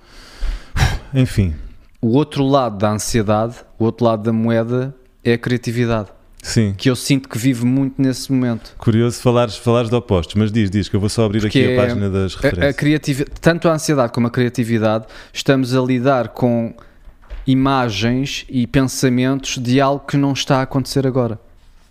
Enfim. 1.13 1.55
O 2.01 2.17
outro 2.17 2.47
lado 2.47 2.79
da 2.79 2.91
ansiedade, 2.91 3.57
o 3.79 3.85
outro 3.85 4.07
lado 4.07 4.23
da 4.23 4.33
moeda 4.33 4.95
é 5.23 5.35
a 5.35 5.39
criatividade. 5.39 6.09
Sim. 6.43 6.75
Que 6.77 6.89
eu 6.89 6.97
sinto 6.97 7.29
que 7.29 7.39
vivo 7.39 7.67
muito 7.67 8.01
nesse 8.01 8.33
momento. 8.33 8.75
Curioso 8.79 9.21
falares, 9.21 9.57
falares 9.57 9.91
de 9.91 9.97
opostos, 9.97 10.35
mas 10.35 10.51
diz, 10.51 10.71
diz, 10.71 10.89
que 10.89 10.97
eu 10.97 11.01
vou 11.01 11.09
só 11.09 11.25
abrir 11.25 11.41
Porque 11.41 11.59
aqui 11.59 11.75
a 11.75 11.83
página 11.83 12.09
das 12.09 12.35
referências. 12.35 12.67
A, 12.67 12.71
a 12.71 12.73
criatividade, 12.73 13.41
tanto 13.41 13.69
a 13.69 13.73
ansiedade 13.75 14.13
como 14.13 14.27
a 14.27 14.31
criatividade, 14.31 15.07
estamos 15.33 15.75
a 15.75 15.81
lidar 15.81 16.29
com 16.29 16.75
imagens 17.47 18.47
e 18.49 18.67
pensamentos 18.67 19.59
de 19.59 19.81
algo 19.81 20.05
que 20.07 20.17
não 20.17 20.33
está 20.33 20.59
a 20.59 20.63
acontecer 20.63 21.07
agora. 21.07 21.39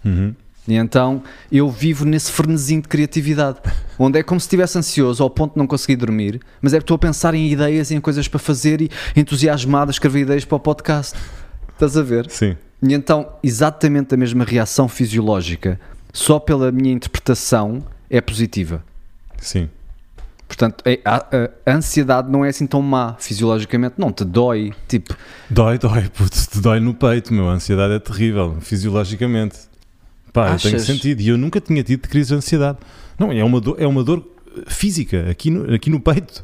Uhum. 0.03 0.34
E 0.68 0.75
então 0.75 1.24
eu 1.51 1.68
vivo 1.70 2.06
nesse 2.06 2.32
frenesim 2.32 2.79
de 2.79 2.88
criatividade, 2.88 3.58
onde 3.98 4.20
é 4.20 4.24
como 4.24 4.39
se 4.39 4.46
estivesse 4.46 4.77
ansioso 4.77 5.24
ao 5.24 5.29
ponto 5.29 5.53
de 5.53 5.58
não 5.58 5.65
conseguir 5.65 5.96
dormir, 5.96 6.39
mas 6.62 6.74
é 6.74 6.77
que 6.77 6.84
estou 6.84 6.96
a 6.96 7.00
pensar 7.00 7.34
em 7.34 7.51
ideias 7.51 7.89
e 7.89 7.96
em 7.96 8.01
coisas 8.01 8.27
para 8.27 8.39
fazer 8.39 8.82
e 8.82 8.89
entusiasmado 9.15 9.89
a 9.89 9.91
escrever 9.91 10.21
ideias 10.21 10.45
para 10.45 10.58
o 10.58 10.60
podcast. 10.60 11.17
Estás 11.80 11.96
a 11.96 12.02
ver? 12.02 12.30
Sim. 12.30 12.58
E 12.84 12.94
então, 12.94 13.30
exatamente 13.42 14.13
a 14.13 14.18
mesma 14.18 14.44
reação 14.44 14.89
fisiológica, 14.89 15.80
só 16.12 16.38
pela 16.38 16.74
minha 16.74 16.92
interpretação, 16.92 17.82
é 18.10 18.20
positiva. 18.20 18.84
Sim. 19.38 19.70
Portanto, 20.46 20.84
é, 20.86 21.00
a, 21.06 21.26
a, 21.65 21.74
ansiedade 21.74 22.30
não 22.30 22.44
é 22.44 22.50
assim 22.50 22.68
tão 22.68 22.82
má 22.82 23.15
fisiologicamente, 23.18 23.96
não 23.98 24.12
te 24.12 24.26
dói, 24.26 24.74
tipo... 24.89 25.15
Dói, 25.50 25.78
dói, 25.78 26.10
putz, 26.10 26.48
te 26.48 26.60
dói 26.60 26.82
no 26.82 26.94
peito, 26.94 27.34
meu, 27.34 27.48
a 27.48 27.54
ansiedade 27.54 27.94
é 27.94 28.00
terrível, 28.00 28.58
fisiologicamente. 28.60 29.58
Pá, 30.34 30.48
Achas? 30.48 30.65
eu 30.65 30.72
tenho 30.72 30.84
sentido, 30.84 31.22
e 31.22 31.30
eu 31.30 31.38
nunca 31.38 31.62
tinha 31.62 31.82
tido 31.82 32.10
crise 32.10 32.30
de 32.30 32.36
ansiedade. 32.36 32.78
Não, 33.18 33.32
é 33.32 33.42
uma 33.42 33.62
dor, 33.62 33.78
é 33.80 33.88
uma 33.88 34.04
dor 34.04 34.28
física, 34.68 35.30
aqui 35.30 35.50
no, 35.50 35.74
aqui 35.74 35.89
no 35.89 36.02
peito. 36.02 36.44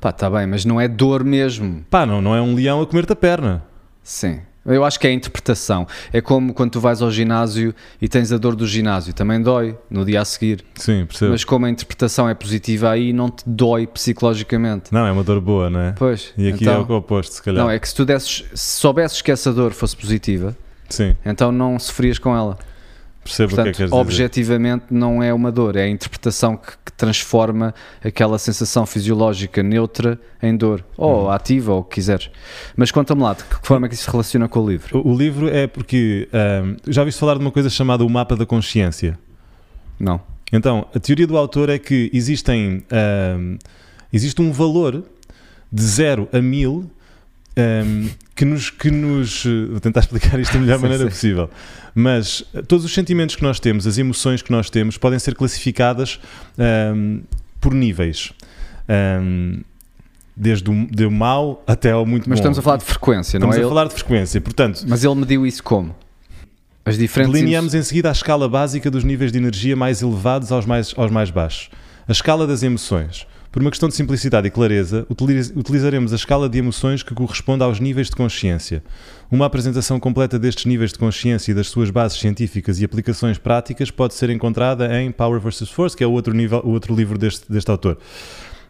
Pá, 0.00 0.10
está 0.10 0.30
bem, 0.30 0.46
mas 0.46 0.64
não 0.64 0.80
é 0.80 0.86
dor 0.86 1.24
mesmo. 1.24 1.84
Pá, 1.90 2.06
não, 2.06 2.22
não 2.22 2.36
é 2.36 2.40
um 2.40 2.54
leão 2.54 2.80
a 2.80 2.86
comer-te 2.86 3.12
a 3.12 3.16
perna. 3.16 3.66
Sim. 4.08 4.40
Eu 4.64 4.84
acho 4.84 4.98
que 4.98 5.06
é 5.06 5.10
a 5.10 5.12
interpretação. 5.12 5.86
É 6.12 6.20
como 6.20 6.52
quando 6.54 6.72
tu 6.72 6.80
vais 6.80 7.00
ao 7.00 7.10
ginásio 7.10 7.74
e 8.00 8.08
tens 8.08 8.32
a 8.32 8.38
dor 8.38 8.56
do 8.56 8.66
ginásio. 8.66 9.12
Também 9.12 9.40
dói 9.40 9.76
no 9.90 10.04
dia 10.04 10.20
a 10.20 10.24
seguir. 10.24 10.64
Sim, 10.74 11.04
percebo. 11.06 11.32
Mas 11.32 11.44
como 11.44 11.66
a 11.66 11.70
interpretação 11.70 12.28
é 12.28 12.34
positiva, 12.34 12.90
aí 12.90 13.12
não 13.12 13.30
te 13.30 13.44
dói 13.46 13.86
psicologicamente. 13.86 14.92
Não, 14.92 15.06
é 15.06 15.12
uma 15.12 15.22
dor 15.22 15.40
boa, 15.40 15.70
não 15.70 15.80
é? 15.80 15.92
Pois. 15.92 16.32
E 16.36 16.48
aqui 16.48 16.64
então, 16.64 16.86
é 16.88 16.92
o 16.92 16.96
oposto, 16.96 17.34
se 17.34 17.42
calhar. 17.42 17.62
Não, 17.62 17.70
é 17.70 17.78
que 17.78 17.88
se 17.88 17.94
tu 17.94 18.04
desses, 18.04 18.44
se 18.54 18.80
soubesses 18.80 19.22
que 19.22 19.30
essa 19.30 19.52
dor 19.52 19.72
fosse 19.72 19.96
positiva, 19.96 20.56
Sim. 20.88 21.14
então 21.24 21.52
não 21.52 21.78
sofrias 21.78 22.18
com 22.18 22.34
ela. 22.34 22.58
Percebo 23.28 23.54
Portanto, 23.54 23.74
o 23.74 23.76
que 23.76 23.82
é 23.82 23.88
que 23.88 23.94
objetivamente 23.94 24.84
dizer. 24.88 24.98
não 24.98 25.22
é 25.22 25.34
uma 25.34 25.52
dor, 25.52 25.76
é 25.76 25.82
a 25.82 25.88
interpretação 25.88 26.56
que, 26.56 26.72
que, 26.82 26.92
transforma 26.92 27.74
aquela 28.02 28.38
sensação 28.38 28.86
fisiológica 28.86 29.62
neutra 29.62 30.18
em 30.42 30.56
dor, 30.56 30.82
ou 30.96 31.24
uhum. 31.24 31.30
ativa, 31.30 31.74
ou 31.74 31.80
o 31.80 31.84
que 31.84 31.96
quiseres. 31.96 32.30
Mas 32.74 32.90
conta-me 32.90 33.22
lá, 33.22 33.34
de 33.34 33.44
que 33.44 33.56
forma 33.62 33.86
é 33.86 33.88
que 33.88 33.94
isso 33.94 34.04
se 34.04 34.10
relaciona 34.10 34.48
com 34.48 34.60
o 34.60 34.68
livro? 34.68 34.98
O, 34.98 35.12
o 35.12 35.16
livro 35.16 35.48
é 35.48 35.66
porque 35.66 36.26
um, 36.32 36.76
já 36.90 37.02
ouviste 37.02 37.20
falar 37.20 37.34
de 37.34 37.40
uma 37.40 37.52
coisa 37.52 37.68
chamada 37.68 38.02
o 38.02 38.08
mapa 38.08 38.34
da 38.34 38.46
consciência? 38.46 39.18
Não. 40.00 40.20
Então, 40.50 40.86
a 40.94 40.98
teoria 40.98 41.26
do 41.26 41.36
autor 41.36 41.68
é 41.68 41.78
que 41.78 42.10
existem 42.14 42.82
um, 43.38 43.58
existe 44.10 44.40
um 44.40 44.50
valor 44.50 45.04
de 45.70 45.82
0 45.82 46.28
a 46.32 46.40
1000 46.40 46.90
um, 47.58 48.08
que 48.36 48.44
nos, 48.44 48.70
que 48.70 48.90
nos. 48.90 49.44
Vou 49.44 49.80
tentar 49.80 50.00
explicar 50.00 50.38
isto 50.38 50.52
da 50.52 50.60
melhor 50.60 50.78
maneira 50.80 51.04
sim. 51.04 51.10
possível. 51.10 51.50
Mas 51.94 52.44
todos 52.68 52.84
os 52.84 52.94
sentimentos 52.94 53.34
que 53.34 53.42
nós 53.42 53.58
temos, 53.58 53.86
as 53.86 53.98
emoções 53.98 54.40
que 54.40 54.52
nós 54.52 54.70
temos, 54.70 54.96
podem 54.96 55.18
ser 55.18 55.34
classificadas 55.34 56.20
um, 56.94 57.22
por 57.60 57.74
níveis. 57.74 58.32
Um, 58.88 59.62
desde 60.36 60.70
o, 60.70 60.86
de 60.86 61.08
mau 61.08 61.64
até 61.66 61.90
ao 61.90 62.06
muito 62.06 62.28
Mas 62.28 62.38
bom. 62.38 62.42
estamos 62.42 62.58
a 62.58 62.62
falar 62.62 62.76
de 62.76 62.84
frequência, 62.84 63.40
não 63.40 63.48
estamos 63.48 63.56
é? 63.56 63.58
Estamos 63.58 63.66
a 63.66 63.74
falar 63.74 63.88
de 63.88 63.94
frequência, 63.94 64.40
portanto... 64.40 64.84
Mas 64.86 65.02
ele 65.02 65.14
mediu 65.16 65.44
isso 65.44 65.62
como? 65.64 65.96
As 66.84 66.96
diferentes... 66.96 67.34
Delineamos 67.34 67.74
em 67.74 67.82
seguida 67.82 68.08
a 68.08 68.12
escala 68.12 68.48
básica 68.48 68.88
dos 68.88 69.02
níveis 69.02 69.32
de 69.32 69.38
energia 69.38 69.74
mais 69.74 70.00
elevados 70.00 70.52
aos 70.52 70.64
mais, 70.64 70.94
aos 70.96 71.10
mais 71.10 71.30
baixos. 71.30 71.70
A 72.06 72.12
escala 72.12 72.46
das 72.46 72.62
emoções. 72.62 73.26
Por 73.58 73.62
uma 73.62 73.72
questão 73.72 73.88
de 73.88 73.96
simplicidade 73.96 74.46
e 74.46 74.52
clareza, 74.52 75.04
utilizaremos 75.10 76.12
a 76.12 76.14
escala 76.14 76.48
de 76.48 76.58
emoções 76.58 77.02
que 77.02 77.12
corresponde 77.12 77.64
aos 77.64 77.80
níveis 77.80 78.06
de 78.06 78.14
consciência. 78.14 78.84
Uma 79.28 79.46
apresentação 79.46 79.98
completa 79.98 80.38
destes 80.38 80.64
níveis 80.64 80.92
de 80.92 80.98
consciência 81.00 81.50
e 81.50 81.54
das 81.56 81.66
suas 81.66 81.90
bases 81.90 82.20
científicas 82.20 82.80
e 82.80 82.84
aplicações 82.84 83.36
práticas 83.36 83.90
pode 83.90 84.14
ser 84.14 84.30
encontrada 84.30 85.02
em 85.02 85.10
Power 85.10 85.40
vs. 85.40 85.70
Force, 85.70 85.96
que 85.96 86.04
é 86.04 86.06
o 86.06 86.12
outro, 86.12 86.32
nível, 86.32 86.60
o 86.64 86.70
outro 86.70 86.94
livro 86.94 87.18
deste, 87.18 87.50
deste 87.50 87.68
autor. 87.68 87.98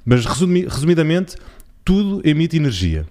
Mas, 0.06 0.24
resumidamente, 0.24 1.36
tudo 1.84 2.26
emite 2.26 2.56
energia, 2.56 3.04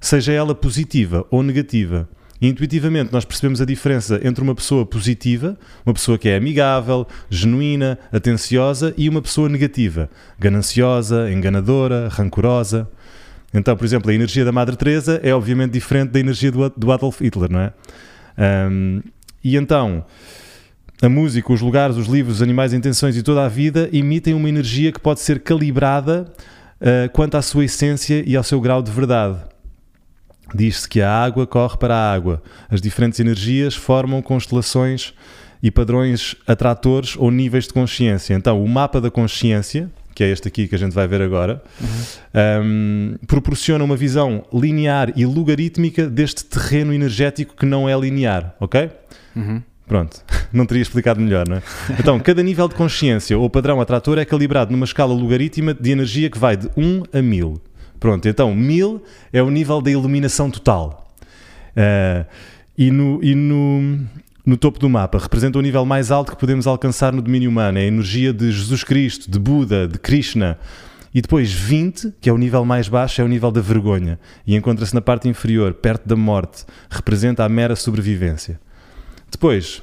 seja 0.00 0.32
ela 0.32 0.54
positiva 0.54 1.26
ou 1.30 1.42
negativa. 1.42 2.08
E 2.40 2.48
intuitivamente 2.48 3.12
nós 3.12 3.24
percebemos 3.24 3.60
a 3.60 3.64
diferença 3.64 4.20
entre 4.22 4.42
uma 4.42 4.54
pessoa 4.54 4.86
positiva, 4.86 5.58
uma 5.84 5.92
pessoa 5.92 6.16
que 6.16 6.28
é 6.28 6.36
amigável, 6.36 7.06
genuína, 7.28 7.98
atenciosa, 8.12 8.94
e 8.96 9.08
uma 9.08 9.20
pessoa 9.20 9.48
negativa, 9.48 10.08
gananciosa, 10.38 11.30
enganadora, 11.32 12.08
rancorosa. 12.08 12.88
Então, 13.52 13.76
por 13.76 13.84
exemplo, 13.84 14.10
a 14.10 14.14
energia 14.14 14.44
da 14.44 14.52
Madre 14.52 14.76
Teresa 14.76 15.20
é 15.22 15.34
obviamente 15.34 15.72
diferente 15.72 16.10
da 16.10 16.20
energia 16.20 16.52
do, 16.52 16.68
do 16.70 16.92
Adolf 16.92 17.20
Hitler, 17.20 17.50
não 17.50 17.60
é? 17.60 17.72
Um, 18.70 19.02
e 19.42 19.56
então, 19.56 20.04
a 21.02 21.08
música, 21.08 21.52
os 21.52 21.60
lugares, 21.60 21.96
os 21.96 22.06
livros, 22.06 22.36
os 22.36 22.42
animais, 22.42 22.72
as 22.72 22.78
intenções 22.78 23.16
e 23.16 23.22
toda 23.22 23.44
a 23.44 23.48
vida 23.48 23.88
emitem 23.92 24.34
uma 24.34 24.48
energia 24.48 24.92
que 24.92 25.00
pode 25.00 25.20
ser 25.20 25.40
calibrada 25.40 26.26
uh, 26.80 27.10
quanto 27.12 27.36
à 27.36 27.42
sua 27.42 27.64
essência 27.64 28.22
e 28.26 28.36
ao 28.36 28.44
seu 28.44 28.60
grau 28.60 28.82
de 28.82 28.90
verdade. 28.90 29.38
Diz-se 30.54 30.88
que 30.88 31.00
a 31.00 31.10
água 31.10 31.46
corre 31.46 31.76
para 31.76 31.94
a 31.94 32.12
água. 32.12 32.42
As 32.70 32.80
diferentes 32.80 33.20
energias 33.20 33.74
formam 33.74 34.22
constelações 34.22 35.12
e 35.62 35.70
padrões 35.70 36.36
atratores 36.46 37.16
ou 37.16 37.30
níveis 37.30 37.66
de 37.66 37.72
consciência. 37.72 38.34
Então, 38.34 38.62
o 38.62 38.68
mapa 38.68 39.00
da 39.00 39.10
consciência, 39.10 39.90
que 40.14 40.24
é 40.24 40.30
este 40.30 40.48
aqui 40.48 40.66
que 40.66 40.74
a 40.74 40.78
gente 40.78 40.92
vai 40.92 41.06
ver 41.06 41.20
agora, 41.20 41.62
uhum. 41.80 42.62
um, 42.62 43.14
proporciona 43.26 43.84
uma 43.84 43.96
visão 43.96 44.44
linear 44.52 45.12
e 45.16 45.26
logarítmica 45.26 46.08
deste 46.08 46.44
terreno 46.44 46.92
energético 46.92 47.54
que 47.56 47.66
não 47.66 47.88
é 47.88 47.98
linear, 47.98 48.54
ok? 48.60 48.90
Uhum. 49.36 49.62
Pronto, 49.86 50.22
não 50.52 50.66
teria 50.66 50.82
explicado 50.82 51.20
melhor, 51.20 51.48
não 51.48 51.56
é? 51.56 51.62
Então, 51.98 52.18
cada 52.20 52.42
nível 52.42 52.68
de 52.68 52.74
consciência 52.74 53.38
ou 53.38 53.48
padrão 53.50 53.80
atrator 53.80 54.18
é 54.18 54.24
calibrado 54.24 54.70
numa 54.70 54.84
escala 54.84 55.14
logarítmica 55.14 55.80
de 55.82 55.90
energia 55.90 56.30
que 56.30 56.38
vai 56.38 56.56
de 56.56 56.68
1 56.76 57.02
a 57.12 57.22
1000. 57.22 57.60
Pronto, 57.98 58.28
então 58.28 58.54
1000 58.54 59.02
é 59.32 59.42
o 59.42 59.50
nível 59.50 59.80
da 59.80 59.90
iluminação 59.90 60.50
total. 60.50 61.12
Uh, 61.76 62.24
e 62.76 62.90
no, 62.90 63.18
e 63.22 63.34
no, 63.34 64.06
no 64.46 64.56
topo 64.56 64.78
do 64.78 64.88
mapa 64.88 65.18
representa 65.18 65.58
o 65.58 65.62
nível 65.62 65.84
mais 65.84 66.10
alto 66.10 66.32
que 66.32 66.38
podemos 66.38 66.66
alcançar 66.66 67.12
no 67.12 67.20
domínio 67.20 67.50
humano, 67.50 67.78
é 67.78 67.82
a 67.82 67.86
energia 67.86 68.32
de 68.32 68.50
Jesus 68.52 68.84
Cristo, 68.84 69.30
de 69.30 69.38
Buda, 69.38 69.86
de 69.86 69.98
Krishna. 69.98 70.58
E 71.12 71.20
depois 71.20 71.52
20, 71.52 72.14
que 72.20 72.28
é 72.28 72.32
o 72.32 72.38
nível 72.38 72.64
mais 72.64 72.88
baixo, 72.88 73.20
é 73.20 73.24
o 73.24 73.28
nível 73.28 73.50
da 73.50 73.60
vergonha 73.60 74.18
e 74.46 74.54
encontra-se 74.54 74.94
na 74.94 75.00
parte 75.00 75.28
inferior, 75.28 75.74
perto 75.74 76.06
da 76.06 76.14
morte, 76.14 76.64
representa 76.88 77.44
a 77.44 77.48
mera 77.48 77.74
sobrevivência. 77.74 78.60
Depois, 79.30 79.82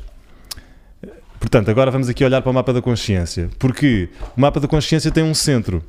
portanto, 1.39 1.69
agora 1.69 1.91
vamos 1.91 2.08
aqui 2.08 2.23
olhar 2.23 2.41
para 2.41 2.51
o 2.51 2.54
mapa 2.54 2.71
da 2.71 2.82
consciência, 2.82 3.49
porque 3.60 4.10
o 4.38 4.41
mapa 4.41 4.60
da 4.60 4.67
consciência 4.67 5.12
tem 5.12 5.23
um 5.23 5.34
centro. 5.34 5.84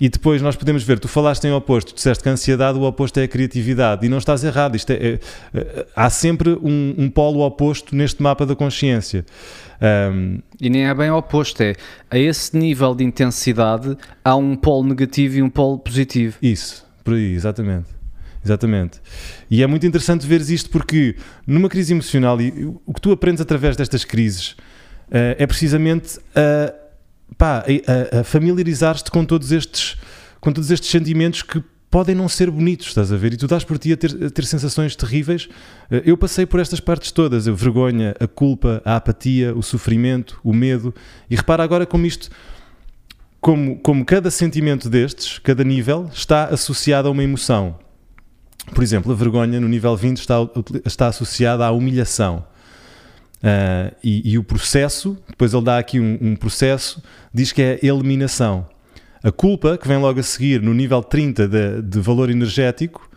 E 0.00 0.08
depois 0.08 0.40
nós 0.40 0.54
podemos 0.54 0.82
ver, 0.82 0.98
tu 0.98 1.08
falaste 1.08 1.44
em 1.44 1.52
oposto, 1.52 1.94
disseste 1.94 2.22
que 2.22 2.28
a 2.28 2.32
ansiedade, 2.32 2.78
o 2.78 2.82
oposto 2.82 3.18
é 3.18 3.24
a 3.24 3.28
criatividade, 3.28 4.06
e 4.06 4.08
não 4.08 4.18
estás 4.18 4.44
errado. 4.44 4.76
Isto 4.76 4.92
é, 4.92 4.94
é, 4.94 5.20
é 5.54 5.86
há 5.94 6.08
sempre 6.08 6.50
um, 6.50 6.94
um, 6.96 7.10
polo 7.10 7.40
oposto 7.40 7.96
neste 7.96 8.22
mapa 8.22 8.46
da 8.46 8.54
consciência. 8.54 9.24
Um, 10.12 10.38
e 10.60 10.70
nem 10.70 10.86
é 10.86 10.94
bem 10.94 11.10
oposto, 11.10 11.62
é 11.62 11.74
a 12.10 12.18
esse 12.18 12.56
nível 12.56 12.94
de 12.94 13.04
intensidade 13.04 13.96
há 14.24 14.34
um 14.36 14.56
polo 14.56 14.88
negativo 14.88 15.36
e 15.36 15.42
um 15.42 15.50
polo 15.50 15.78
positivo. 15.78 16.36
Isso, 16.40 16.86
por 17.02 17.14
aí, 17.14 17.32
exatamente. 17.32 17.98
Exatamente. 18.44 19.00
E 19.50 19.62
é 19.62 19.66
muito 19.66 19.86
interessante 19.86 20.26
ver 20.26 20.40
isto 20.40 20.70
porque 20.70 21.16
numa 21.46 21.68
crise 21.68 21.92
emocional, 21.92 22.40
e 22.40 22.72
o 22.86 22.94
que 22.94 23.00
tu 23.00 23.10
aprendes 23.10 23.40
através 23.40 23.76
destas 23.76 24.04
crises 24.04 24.52
uh, 25.08 25.34
é 25.36 25.46
precisamente 25.46 26.18
a, 26.34 26.72
pá, 27.36 27.64
a, 27.64 28.20
a 28.20 28.24
familiarizar-te 28.24 29.10
com 29.10 29.24
todos 29.24 29.52
estes 29.52 29.96
com 30.40 30.52
todos 30.52 30.70
estes 30.70 30.88
sentimentos 30.90 31.42
que 31.42 31.62
podem 31.90 32.14
não 32.14 32.28
ser 32.28 32.50
bonitos, 32.50 32.88
estás 32.88 33.12
a 33.12 33.16
ver? 33.16 33.32
E 33.32 33.36
tu 33.36 33.46
dás 33.46 33.64
por 33.64 33.78
ti 33.78 33.92
a 33.92 33.96
ter, 33.96 34.26
a 34.26 34.30
ter 34.30 34.44
sensações 34.44 34.94
terríveis. 34.94 35.48
Eh, 35.90 36.02
eu 36.06 36.16
passei 36.16 36.46
por 36.46 36.60
estas 36.60 36.80
partes 36.80 37.10
todas: 37.10 37.48
a 37.48 37.52
vergonha, 37.52 38.14
a 38.20 38.26
culpa, 38.26 38.82
a 38.84 38.96
apatia, 38.96 39.54
o 39.54 39.62
sofrimento, 39.62 40.40
o 40.44 40.52
medo. 40.52 40.94
E 41.28 41.36
repara 41.36 41.62
agora 41.62 41.86
como 41.86 42.06
isto, 42.06 42.30
como, 43.40 43.78
como 43.80 44.04
cada 44.04 44.30
sentimento 44.30 44.88
destes, 44.88 45.38
cada 45.38 45.64
nível, 45.64 46.10
está 46.12 46.44
associado 46.46 47.08
a 47.08 47.10
uma 47.10 47.22
emoção. 47.22 47.78
Por 48.74 48.84
exemplo, 48.84 49.10
a 49.12 49.14
vergonha 49.14 49.58
no 49.60 49.68
nível 49.68 49.96
20 49.96 50.18
está, 50.18 50.34
está 50.84 51.06
associada 51.08 51.64
à 51.64 51.70
humilhação. 51.70 52.44
Uh, 53.38 53.94
e, 54.02 54.32
e, 54.32 54.38
o 54.38 54.42
processo, 54.42 55.16
depois 55.28 55.54
ele 55.54 55.64
dá 55.64 55.78
aqui 55.78 56.00
um, 56.00 56.18
um, 56.20 56.36
processo, 56.36 57.00
diz 57.32 57.52
que 57.52 57.62
é 57.62 57.78
eliminação. 57.82 58.66
A 59.22 59.30
culpa, 59.30 59.78
que 59.78 59.86
vem 59.86 59.98
logo 59.98 60.18
a 60.18 60.22
seguir 60.22 60.60
no 60.60 60.74
nível 60.74 61.02
30 61.02 61.46
de, 61.46 61.82
de 61.82 62.00
valor 62.00 62.30
energético, 62.30 63.08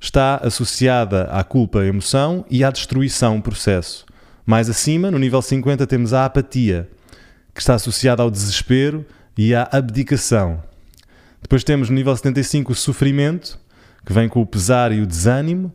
está 0.00 0.36
associada 0.36 1.24
à 1.24 1.44
culpa, 1.44 1.84
emoção, 1.84 2.44
e 2.50 2.64
à 2.64 2.70
destruição, 2.70 3.40
processo. 3.40 4.04
Mais 4.44 4.68
acima, 4.68 5.10
no 5.10 5.18
nível 5.18 5.42
50, 5.42 5.86
temos 5.86 6.12
a 6.12 6.24
apatia, 6.24 6.88
que 7.54 7.60
está 7.60 7.74
associada 7.74 8.22
ao 8.22 8.30
desespero 8.30 9.04
e 9.36 9.54
à 9.54 9.68
abdicação. 9.70 10.62
Depois 11.40 11.62
temos 11.62 11.88
no 11.88 11.94
nível 11.94 12.14
75 12.14 12.72
o 12.72 12.74
sofrimento, 12.74 13.58
que 14.04 14.12
vem 14.12 14.28
com 14.28 14.40
o 14.40 14.46
pesar 14.46 14.90
e 14.90 15.00
o 15.00 15.06
desânimo. 15.06 15.72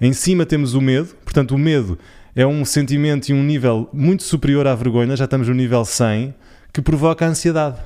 Em 0.00 0.12
cima 0.12 0.44
temos 0.44 0.74
o 0.74 0.80
medo, 0.80 1.14
portanto, 1.24 1.54
o 1.54 1.58
medo 1.58 1.98
é 2.36 2.46
um 2.46 2.64
sentimento 2.64 3.28
e 3.28 3.32
um 3.32 3.42
nível 3.42 3.88
muito 3.92 4.22
superior 4.24 4.66
à 4.66 4.74
vergonha, 4.74 5.16
já 5.16 5.24
estamos 5.24 5.48
no 5.48 5.54
nível 5.54 5.84
100, 5.84 6.34
que 6.72 6.82
provoca 6.82 7.24
a 7.24 7.28
ansiedade. 7.28 7.78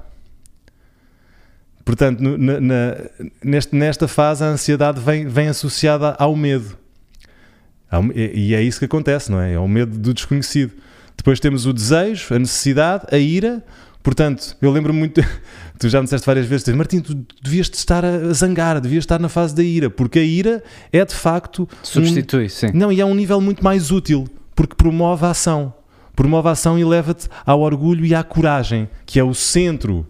Portanto, 1.85 2.21
na, 2.21 2.61
na, 2.61 2.97
neste, 3.43 3.75
nesta 3.75 4.09
fase, 4.09 4.45
a 4.45 4.47
ansiedade 4.47 5.01
vem, 5.01 5.27
vem 5.27 5.49
associada 5.49 6.15
ao 6.19 6.35
medo. 6.35 6.77
E 8.15 8.55
é 8.55 8.63
isso 8.63 8.79
que 8.79 8.85
acontece, 8.85 9.31
não 9.31 9.41
é? 9.41 9.55
É 9.55 9.59
o 9.59 9.67
medo 9.67 9.97
do 9.99 10.13
desconhecido. 10.13 10.73
Depois 11.17 11.41
temos 11.41 11.67
o 11.67 11.73
desejo, 11.73 12.35
a 12.35 12.39
necessidade, 12.39 13.07
a 13.11 13.19
ira. 13.19 13.65
Portanto, 14.03 14.57
eu 14.61 14.71
lembro-me 14.71 14.99
muito. 14.99 15.21
Tu 15.79 15.89
já 15.89 16.01
me 16.01 16.05
disseste 16.05 16.27
várias 16.27 16.45
vezes, 16.45 16.67
Martim, 16.75 16.99
tu 16.99 17.15
devias 17.41 17.71
estar 17.73 18.05
a 18.05 18.33
zangar, 18.33 18.81
devias 18.81 19.05
estar 19.05 19.21
na 19.21 19.29
fase 19.29 19.55
da 19.55 19.63
ira, 19.63 19.89
porque 19.89 20.19
a 20.19 20.25
ira 20.25 20.61
é 20.93 21.05
de 21.05 21.15
facto. 21.15 21.69
Substitui, 21.85 22.47
um, 22.47 22.49
sim. 22.49 22.67
Não, 22.75 22.91
e 22.91 23.01
é 23.01 23.05
um 23.05 23.15
nível 23.15 23.41
muito 23.41 23.63
mais 23.63 23.93
útil 23.93 24.29
porque 24.59 24.75
promove 24.75 25.25
a 25.25 25.31
ação. 25.31 25.73
Promove 26.16 26.49
a 26.49 26.51
ação 26.51 26.77
e 26.77 26.85
leva-te 26.85 27.29
ao 27.47 27.61
orgulho 27.61 28.05
e 28.05 28.12
à 28.12 28.25
coragem, 28.25 28.88
que 29.07 29.21
é 29.21 29.23
o 29.23 29.33
centro. 29.33 30.05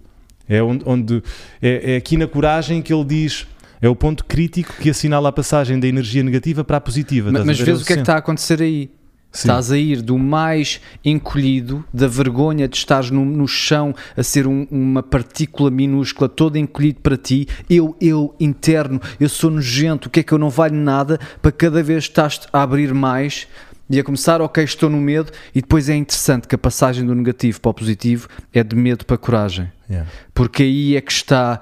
É, 0.49 0.63
onde, 0.63 1.23
é, 1.61 1.93
é 1.93 1.97
aqui 1.97 2.17
na 2.17 2.27
coragem 2.27 2.81
que 2.81 2.91
ele 2.91 3.05
diz 3.05 3.47
é 3.79 3.91
o 3.91 3.95
ponto 3.95 4.25
crítico 4.25 4.73
que 4.81 4.89
assinala 4.89 5.29
a 5.29 5.33
passagem 5.33 5.79
da 5.79 5.87
energia 5.87 6.23
negativa 6.23 6.65
para 6.65 6.79
a 6.79 6.81
positiva. 6.81 7.31
Mas, 7.31 7.45
mas 7.45 7.61
vês 7.61 7.83
o 7.83 7.85
que 7.85 7.93
é 7.93 7.97
que 7.97 8.01
está 8.01 8.15
a 8.15 8.19
acontecer 8.21 8.63
aí? 8.63 8.91
Sim. 9.31 9.49
Estás 9.49 9.71
a 9.71 9.77
ir 9.77 10.01
do 10.01 10.17
mais 10.17 10.81
encolhido, 11.05 11.85
da 11.93 12.09
vergonha 12.09 12.67
de 12.67 12.79
estares 12.79 13.11
no, 13.11 13.27
no 13.27 13.47
chão 13.47 13.95
a 14.17 14.23
ser 14.23 14.47
um, 14.47 14.67
uma 14.71 15.03
partícula 15.03 15.71
minúscula, 15.71 16.27
todo 16.27 16.57
encolhido 16.57 17.01
para 17.03 17.19
ti. 17.19 17.47
Eu, 17.69 17.95
eu, 18.01 18.35
interno, 18.41 18.99
eu 19.21 19.29
sou 19.29 19.51
nojento, 19.51 20.09
o 20.09 20.11
que 20.11 20.21
é 20.21 20.23
que 20.23 20.33
eu 20.33 20.39
não 20.39 20.49
valho 20.49 20.77
nada, 20.77 21.21
para 21.43 21.53
cada 21.53 21.83
vez 21.83 22.05
estás 22.05 22.41
a 22.51 22.63
abrir 22.63 22.95
mais 22.95 23.47
e 23.91 23.99
a 23.99 24.05
começar, 24.05 24.41
ok, 24.43 24.63
estou 24.63 24.91
no 24.91 24.99
medo, 24.99 25.33
e 25.55 25.63
depois 25.63 25.89
é 25.89 25.97
interessante 25.97 26.47
que 26.47 26.55
a 26.55 26.59
passagem 26.59 27.07
do 27.07 27.15
negativo 27.15 27.61
para 27.61 27.71
o 27.71 27.75
positivo 27.75 28.29
é 28.53 28.63
de 28.63 28.77
medo 28.77 29.07
para 29.07 29.17
coragem. 29.17 29.73
Yeah. 29.89 30.09
Porque 30.35 30.63
aí 30.63 30.97
é 30.97 31.01
que 31.01 31.13
está. 31.13 31.61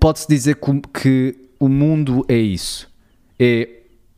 Pode-se 0.00 0.26
dizer 0.28 0.56
que, 0.56 0.80
que, 1.00 1.36
o 1.58 1.68
mundo 1.68 2.24
é 2.28 2.36
isso. 2.36 2.88
É, 3.38 3.68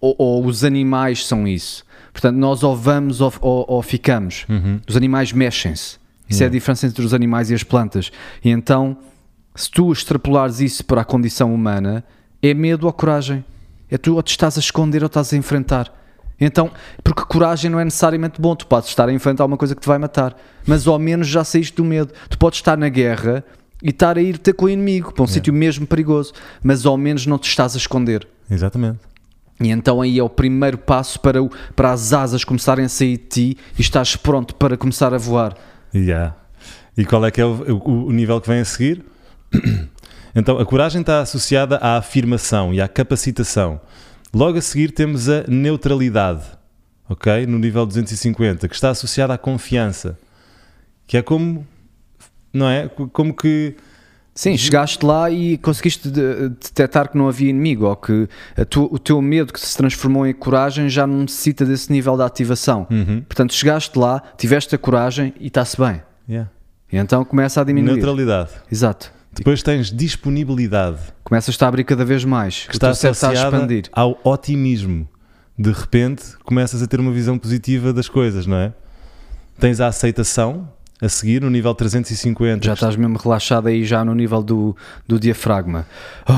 ou, 0.01 0.15
ou, 0.17 0.47
os 0.47 0.63
animais 0.63 1.27
são 1.27 1.47
isso. 1.49 1.85
Portanto, 2.13 2.37
nós 2.37 2.63
ou 2.63 2.77
vamos 2.77 3.21
ou, 3.21 3.33
ou, 3.41 3.65
ou 3.69 3.83
ficamos. 3.83 4.45
Uhum. 4.49 4.81
Os 4.89 4.97
animais 4.97 5.33
mexem-se. 5.33 5.99
Isso 6.29 6.41
yeah. 6.41 6.45
é 6.45 6.47
a 6.47 6.51
diferença 6.51 6.87
entre 6.87 7.05
os 7.05 7.13
animais 7.13 7.51
e 7.51 7.55
as 7.55 7.65
plantas. 7.65 8.13
E 8.45 8.51
então, 8.51 8.97
se 9.55 9.71
tu 9.71 9.93
extrapolares 9.93 10.61
isso 10.61 10.85
para 10.85 11.01
a 11.01 11.05
condição 11.05 11.53
humana, 11.53 12.05
é 12.41 12.55
medo 12.55 12.87
ou 12.87 12.93
coragem. 12.93 13.45
É 13.91 13.99
tu 13.99 14.15
ou 14.15 14.23
te 14.23 14.31
estás 14.31 14.57
a 14.57 14.61
esconder 14.61 15.03
ou 15.03 15.09
estás 15.09 15.33
a 15.33 15.37
enfrentar. 15.37 16.04
Então, 16.41 16.71
porque 17.03 17.23
coragem 17.23 17.71
não 17.71 17.79
é 17.79 17.85
necessariamente 17.85 18.41
bom, 18.41 18.55
tu 18.57 18.67
podes 18.67 18.89
estar 18.89 19.09
a 19.09 19.13
enfrentar 19.13 19.45
uma 19.45 19.57
coisa 19.57 19.75
que 19.75 19.81
te 19.81 19.87
vai 19.87 19.99
matar, 19.99 20.37
mas 20.67 20.87
ao 20.87 20.99
menos 20.99 21.29
já 21.29 21.45
saíste 21.45 21.77
do 21.77 21.85
medo. 21.85 22.13
Tu 22.29 22.37
podes 22.39 22.59
estar 22.59 22.77
na 22.77 22.89
guerra 22.89 23.45
e 23.83 23.91
estar 23.91 24.19
a 24.19 24.23
ir 24.23 24.39
ter 24.39 24.53
com 24.55 24.67
o 24.67 24.69
inimigo 24.69 25.13
para 25.13 25.23
um 25.23 25.27
é. 25.27 25.29
sítio 25.29 25.53
mesmo 25.53 25.87
perigoso, 25.87 26.33
mas 26.63 26.85
ao 26.85 26.97
menos 26.97 27.27
não 27.27 27.39
te 27.39 27.49
estás 27.49 27.75
a 27.75 27.79
esconder. 27.79 28.27
Exatamente. 28.51 28.99
E 29.61 29.71
então 29.71 30.01
aí 30.01 30.19
é 30.19 30.23
o 30.23 30.29
primeiro 30.29 30.77
passo 30.77 31.21
para, 31.21 31.43
o, 31.43 31.51
para 31.77 31.93
as 31.93 32.13
asas 32.13 32.43
começarem 32.43 32.85
a 32.85 32.89
sair 32.89 33.19
de 33.19 33.25
ti 33.25 33.59
e 33.79 33.81
estás 33.81 34.17
pronto 34.17 34.55
para 34.57 34.77
começar 34.77 35.15
a 35.15 35.19
voar. 35.19 35.57
Yeah. 35.95 36.35
E 36.97 37.05
qual 37.05 37.25
é 37.25 37.31
que 37.31 37.41
é 37.41 37.45
o, 37.45 37.81
o, 37.85 38.07
o 38.07 38.13
nível 38.13 38.41
que 38.41 38.49
vem 38.49 38.61
a 38.61 38.65
seguir? 38.65 39.05
Então, 40.37 40.59
a 40.59 40.67
coragem 40.67 41.01
está 41.01 41.21
associada 41.21 41.77
à 41.77 41.97
afirmação 41.97 42.75
e 42.75 42.81
à 42.81 42.89
capacitação. 42.89 43.81
Logo 44.35 44.59
a 44.59 44.61
seguir 44.61 44.91
temos 44.91 45.29
a 45.29 45.45
neutralidade, 45.47 46.43
ok? 47.09 47.47
No 47.47 47.59
nível 47.59 47.87
250, 47.87 48.69
que 48.69 48.75
está 48.75 48.91
associada 48.91 49.35
à 49.35 49.39
confiança, 49.39 50.19
que 51.07 51.17
é 51.17 51.23
como, 51.23 51.67
não 52.53 52.69
é? 52.69 52.89
Como 52.89 53.33
que... 53.33 53.77
Sim, 54.35 54.57
chegaste 54.57 55.07
lá 55.07 55.31
e 55.31 55.57
conseguiste 55.59 56.09
detectar 56.09 57.09
que 57.09 57.17
não 57.17 57.29
havia 57.29 57.51
inimigo 57.51 57.87
ou 57.87 57.95
que 57.95 58.29
tu, 58.69 58.89
o 58.91 58.99
teu 58.99 59.23
medo 59.23 59.53
que 59.53 59.61
se 59.61 59.77
transformou 59.77 60.27
em 60.27 60.35
coragem 60.35 60.89
já 60.89 61.07
não 61.07 61.19
necessita 61.21 61.65
desse 61.65 61.93
nível 61.93 62.17
de 62.17 62.25
ativação. 62.25 62.89
Uhum. 62.91 63.21
Portanto, 63.21 63.55
chegaste 63.55 63.97
lá, 63.97 64.21
tiveste 64.37 64.75
a 64.75 64.79
coragem 64.79 65.33
e 65.39 65.47
está-se 65.47 65.79
bem. 65.79 66.03
Yeah. 66.29 66.51
E 66.91 66.97
então 66.97 67.25
começa 67.25 67.61
a 67.61 67.65
diminuir. 67.65 67.95
Neutralidade. 67.95 68.51
Exato. 68.71 69.13
Depois 69.35 69.63
tens 69.63 69.91
disponibilidade. 69.91 70.99
Começas 71.23 71.61
a 71.61 71.69
abrir 71.69 71.85
cada 71.85 72.05
vez 72.05 72.25
mais. 72.25 72.67
Que 72.67 72.75
está 72.75 72.91
associada 72.91 73.31
a 73.31 73.51
expandir. 73.51 73.89
ao 73.93 74.19
otimismo. 74.25 75.09
De 75.59 75.71
repente 75.71 76.37
começas 76.45 76.83
a 76.83 76.87
ter 76.87 76.99
uma 77.01 77.13
visão 77.13 77.39
positiva 77.39 77.93
das 77.93 78.09
coisas, 78.09 78.47
não 78.47 78.57
é? 78.57 78.73
Tens 79.59 79.81
a 79.81 79.87
aceitação, 79.87 80.69
a 81.01 81.09
seguir 81.09 81.43
no 81.43 81.51
nível 81.51 81.75
350. 81.75 82.65
Já 82.65 82.75
estás 82.75 82.97
mesmo 82.97 83.19
relaxado 83.19 83.67
aí 83.67 83.85
já 83.85 84.05
no 84.05 84.15
nível 84.15 84.43
do, 84.43 84.77
do 85.07 85.19
diafragma. 85.19 85.87
Oh. 86.29 86.33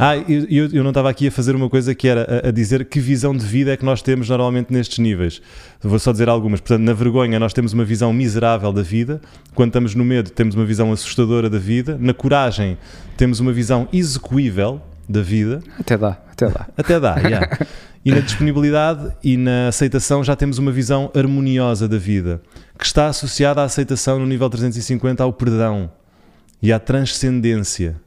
Ah, 0.00 0.16
eu, 0.28 0.68
eu 0.72 0.82
não 0.82 0.90
estava 0.90 1.10
aqui 1.10 1.28
a 1.28 1.30
fazer 1.30 1.54
uma 1.54 1.68
coisa 1.68 1.94
que 1.94 2.08
era 2.08 2.42
a, 2.44 2.48
a, 2.48 2.50
dizer 2.50 2.84
que 2.86 3.00
visão 3.00 3.36
de 3.36 3.44
vida 3.44 3.72
é 3.72 3.76
que 3.76 3.84
nós 3.84 4.00
temos 4.00 4.28
normalmente 4.28 4.72
nestes 4.72 4.98
níveis. 4.98 5.42
Vou 5.82 5.98
só 5.98 6.12
dizer 6.12 6.28
algumas. 6.28 6.60
Portanto, 6.60 6.82
na 6.82 6.92
vergonha 6.92 7.38
nós 7.38 7.52
temos 7.52 7.72
uma 7.72 7.84
visão 7.84 8.12
miserável 8.12 8.72
da 8.72 8.82
vida. 8.82 9.20
Quando 9.54 9.70
estamos 9.70 9.94
no 9.94 10.04
medo 10.04 10.30
temos 10.30 10.54
uma 10.54 10.64
visão 10.64 10.92
assustadora 10.92 11.50
da 11.50 11.58
vida. 11.58 11.98
Na 12.00 12.14
coragem 12.14 12.78
temos 13.16 13.40
uma 13.40 13.52
visão 13.52 13.88
execuível 13.92 14.80
da 15.08 15.22
vida. 15.22 15.62
Até 15.78 15.96
dá, 15.96 16.18
até 16.30 16.48
dá. 16.48 16.66
Até 16.76 17.00
dá, 17.00 17.16
yeah. 17.16 17.58
E 18.04 18.12
na 18.12 18.20
disponibilidade 18.20 19.12
e 19.24 19.36
na 19.36 19.68
aceitação 19.68 20.22
já 20.22 20.36
temos 20.36 20.58
uma 20.58 20.70
visão 20.70 21.10
harmoniosa 21.14 21.88
da 21.88 21.98
vida, 21.98 22.40
que 22.78 22.84
está 22.84 23.08
associada 23.08 23.60
à 23.60 23.64
aceitação 23.64 24.18
no 24.18 24.26
nível 24.26 24.48
350 24.48 25.22
ao 25.22 25.32
perdão 25.32 25.90
e 26.62 26.72
à 26.72 26.78
transcendência. 26.78 28.00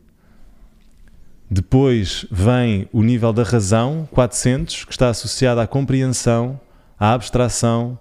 Depois 1.49 2.25
vem 2.31 2.87
o 2.93 3.03
nível 3.03 3.33
da 3.33 3.43
razão, 3.43 4.07
400, 4.11 4.85
que 4.85 4.91
está 4.93 5.09
associado 5.09 5.59
à 5.59 5.67
compreensão, 5.67 6.57
à 6.97 7.13
abstração. 7.13 7.99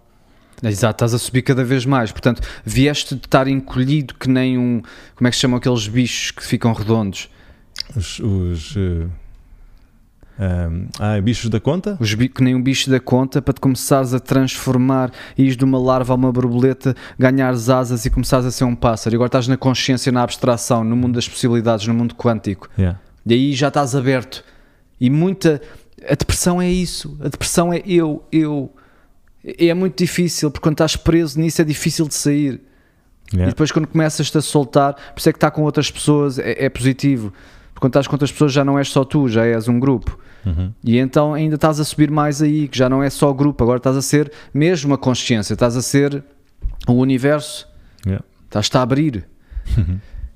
Exato, 0.63 0.95
estás 1.05 1.15
a 1.15 1.19
subir 1.19 1.43
cada 1.43 1.65
vez 1.65 1.85
mais. 1.85 2.13
Portanto, 2.13 2.43
vieste 2.65 3.17
de 3.17 3.27
estar 3.27 3.49
encolhido 3.49 4.15
que 4.15 4.29
nem 4.29 4.57
um. 4.57 4.83
Como 5.17 5.27
é 5.27 5.31
que 5.31 5.37
se 5.37 5.41
chamam 5.41 5.57
aqueles 5.57 5.89
bichos 5.89 6.31
que 6.31 6.45
ficam 6.45 6.73
redondos? 6.73 7.29
Os. 7.97 8.19
os 8.21 8.77
uh, 8.77 9.11
um, 10.41 10.89
ah, 10.99 11.21
bichos 11.21 11.51
da 11.51 11.61
conta? 11.61 11.99
Os 12.01 12.15
que 12.15 12.43
nem 12.43 12.55
um 12.55 12.63
bicho 12.63 12.89
da 12.91 12.99
conta 12.99 13.43
para 13.43 13.53
te 13.53 13.61
começares 13.61 14.15
a 14.15 14.19
transformar 14.19 15.13
e 15.37 15.43
ires 15.43 15.57
de 15.57 15.65
uma 15.65 15.79
larva 15.79 16.15
a 16.15 16.17
uma 16.17 16.33
borboleta, 16.33 16.97
ganhares 17.19 17.69
asas 17.69 18.07
e 18.07 18.11
começares 18.11 18.47
a 18.47 18.51
ser 18.51 18.65
um 18.65 18.75
pássaro. 18.75 19.15
E 19.15 19.17
agora 19.17 19.29
estás 19.29 19.47
na 19.47 19.59
consciência, 19.59 20.11
na 20.11 20.23
abstração, 20.23 20.83
no 20.83 20.97
mundo 20.97 21.17
das 21.17 21.29
possibilidades, 21.29 21.87
no 21.87 21.93
mundo 21.93 22.15
quântico. 22.15 22.71
Yeah. 22.79 22.99
E 23.27 23.35
aí 23.35 23.53
já 23.53 23.69
estás 23.69 23.95
aberto. 23.95 24.43
E 24.99 25.11
muita. 25.11 25.61
A 26.09 26.15
depressão 26.15 26.61
é 26.61 26.71
isso. 26.71 27.19
A 27.21 27.29
depressão 27.29 27.71
é 27.71 27.83
eu, 27.85 28.25
eu. 28.33 28.75
É 29.45 29.75
muito 29.75 29.99
difícil, 29.99 30.51
porque 30.51 30.63
quando 30.63 30.75
estás 30.75 30.97
preso 30.97 31.39
nisso 31.39 31.61
é 31.61 31.65
difícil 31.65 32.09
de 32.09 32.15
sair. 32.15 32.63
Yeah. 33.31 33.45
E 33.45 33.47
depois 33.51 33.71
quando 33.71 33.87
começas-te 33.87 34.39
a 34.39 34.41
soltar, 34.41 34.95
por 34.95 35.19
isso 35.19 35.29
é 35.29 35.33
que 35.33 35.37
estar 35.37 35.51
com 35.51 35.63
outras 35.63 35.91
pessoas 35.91 36.39
é, 36.39 36.65
é 36.65 36.69
positivo. 36.71 37.31
Quando 37.81 37.91
estás 37.93 38.07
com 38.07 38.15
outras 38.15 38.31
pessoas 38.31 38.53
já 38.53 38.65
não 38.65 38.79
és 38.79 38.89
só 38.91 39.03
tu, 39.05 39.29
já 39.29 39.45
és 39.47 39.67
um 39.67 39.81
grupo. 39.81 40.19
Uhum. 40.47 40.71
E 40.85 40.99
então 40.99 41.35
ainda 41.35 41.55
estás 41.57 41.81
a 41.81 41.85
subir 41.85 42.11
mais 42.11 42.41
aí, 42.41 42.69
que 42.69 42.79
já 42.79 42.89
não 42.89 43.03
é 43.03 43.11
só 43.11 43.33
grupo, 43.33 43.65
agora 43.65 43.79
estás 43.79 43.97
a 43.97 44.03
ser 44.03 44.31
mesmo 44.55 44.95
a 44.95 44.99
consciência, 44.99 45.55
estás 45.55 45.77
a 45.77 45.83
ser 45.83 46.23
o 46.87 46.93
universo, 46.93 47.67
Yeah. 48.07 48.25
estás-te 48.47 48.77
a 48.79 48.83
abrir. 48.83 49.25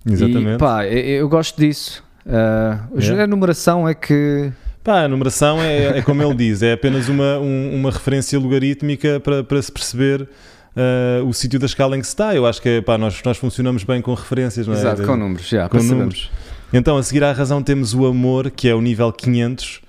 Exatamente. 0.07 0.55
E 0.57 0.59
pá, 0.59 0.85
eu, 0.87 0.99
eu 1.21 1.29
gosto 1.29 1.59
disso. 1.61 2.03
Uh, 2.27 2.99
Yeah. 3.01 3.25
A 3.25 3.27
numeração 3.27 3.89
é 3.89 3.95
que. 3.95 4.51
Pá, 4.83 5.05
a 5.05 5.09
numeração 5.09 5.61
é, 5.63 5.99
é 5.99 6.03
como 6.03 6.23
ele 6.23 6.35
diz, 6.35 6.63
é 6.63 6.73
apenas 6.73 7.09
uma, 7.09 7.39
um- 7.39 7.75
uma 7.75 7.91
referência 7.91 8.39
logarítmica 8.39 9.19
para, 9.21 9.43
para 9.43 9.63
se 9.63 9.73
perceber 9.73 10.29
ah, 10.77 11.23
o 11.25 11.33
sítio 11.33 11.59
da 11.59 11.65
escala 11.65 11.97
em 11.97 12.01
que 12.01 12.07
se 12.07 12.13
está. 12.13 12.35
Eu 12.35 12.45
acho 12.45 12.61
que 12.61 12.83
pá, 12.83 12.99
nós, 12.99 13.23
nós 13.25 13.39
funcionamos 13.39 13.83
bem 13.85 14.03
com 14.03 14.13
referências, 14.13 14.67
não 14.67 14.75
é? 14.75 14.79
Exato, 14.79 15.03
com 15.05 15.17
números, 15.17 15.49
já, 15.49 15.69
com 15.71 15.79
números. 15.79 16.31
Então, 16.77 16.97
a 16.97 17.03
seguir 17.05 17.23
à 17.23 17.31
razão, 17.31 17.63
temos 17.63 17.95
o 17.95 18.05
amor, 18.05 18.51
que 18.51 18.69
é 18.69 18.75
o 18.75 18.81
nível 18.81 19.13
500, 19.13 19.81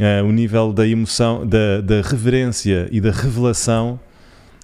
eh, 0.00 0.20
o 0.20 0.32
nível 0.32 0.72
da 0.72 0.84
emoção, 0.84 1.46
da, 1.46 1.80
da 1.80 2.00
reverência 2.02 2.88
e 2.90 3.00
da 3.00 3.12
revelação. 3.12 4.00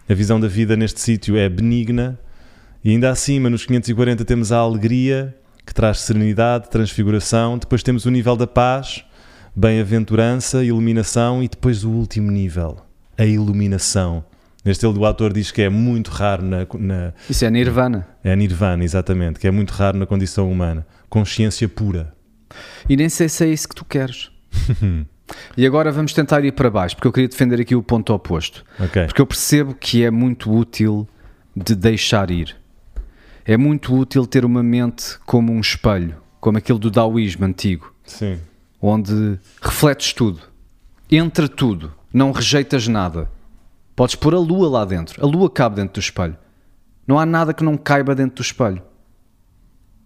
A 0.08 0.12
visão 0.12 0.40
da 0.40 0.48
vida 0.48 0.76
neste 0.76 1.00
sítio 1.00 1.36
é 1.36 1.48
benigna. 1.48 2.18
E 2.82 2.90
ainda 2.90 3.08
acima, 3.08 3.48
nos 3.48 3.64
540, 3.64 4.24
temos 4.24 4.50
a 4.50 4.58
alegria, 4.58 5.32
que 5.64 5.72
traz 5.72 6.00
serenidade, 6.00 6.68
transfiguração. 6.68 7.56
Depois 7.56 7.84
temos 7.84 8.04
o 8.04 8.10
nível 8.10 8.34
da 8.34 8.48
paz, 8.48 9.04
bem-aventurança, 9.54 10.64
iluminação. 10.64 11.40
E 11.40 11.46
depois 11.46 11.84
o 11.84 11.90
último 11.90 12.32
nível, 12.32 12.78
a 13.16 13.24
iluminação. 13.24 14.24
Neste 14.64 14.86
ele, 14.86 14.98
o 14.98 15.04
autor 15.06 15.32
diz 15.32 15.50
que 15.50 15.62
é 15.62 15.68
muito 15.68 16.10
raro 16.10 16.42
na, 16.44 16.66
na, 16.78 17.12
Isso 17.28 17.44
é 17.44 17.50
Nirvana. 17.50 18.06
é 18.22 18.36
nirvana, 18.36 18.84
exatamente, 18.84 19.40
que 19.40 19.46
é 19.46 19.50
muito 19.50 19.70
raro 19.70 19.96
na 19.96 20.06
condição 20.06 20.50
humana. 20.50 20.86
Consciência 21.08 21.68
pura. 21.68 22.14
E 22.88 22.96
nem 22.96 23.08
sei 23.08 23.28
se 23.28 23.44
é 23.44 23.48
isso 23.48 23.68
que 23.68 23.74
tu 23.74 23.84
queres. 23.84 24.30
e 25.56 25.64
agora 25.66 25.90
vamos 25.90 26.12
tentar 26.12 26.44
ir 26.44 26.52
para 26.52 26.70
baixo, 26.70 26.94
porque 26.96 27.08
eu 27.08 27.12
queria 27.12 27.28
defender 27.28 27.60
aqui 27.60 27.74
o 27.74 27.82
ponto 27.82 28.12
oposto. 28.12 28.64
Ok. 28.78 29.06
Porque 29.06 29.20
eu 29.22 29.26
percebo 29.26 29.74
que 29.74 30.04
é 30.04 30.10
muito 30.10 30.52
útil 30.52 31.08
de 31.56 31.74
deixar 31.74 32.30
ir. 32.30 32.56
É 33.46 33.56
muito 33.56 33.94
útil 33.94 34.26
ter 34.26 34.44
uma 34.44 34.62
mente 34.62 35.18
como 35.24 35.52
um 35.52 35.60
espelho, 35.60 36.16
como 36.38 36.58
aquele 36.58 36.78
do 36.78 36.90
Taoísmo 36.90 37.46
antigo, 37.46 37.92
Sim. 38.04 38.38
onde 38.80 39.38
refletes 39.60 40.12
tudo, 40.12 40.40
entra 41.10 41.48
tudo, 41.48 41.92
não 42.12 42.30
rejeitas 42.30 42.86
nada. 42.86 43.28
Podes 44.00 44.14
pôr 44.14 44.34
a 44.34 44.38
lua 44.38 44.66
lá 44.66 44.86
dentro, 44.86 45.22
a 45.22 45.28
lua 45.28 45.50
cabe 45.50 45.76
dentro 45.76 45.92
do 45.92 46.00
espelho. 46.00 46.34
Não 47.06 47.18
há 47.18 47.26
nada 47.26 47.52
que 47.52 47.62
não 47.62 47.76
caiba 47.76 48.14
dentro 48.14 48.36
do 48.36 48.42
espelho. 48.42 48.82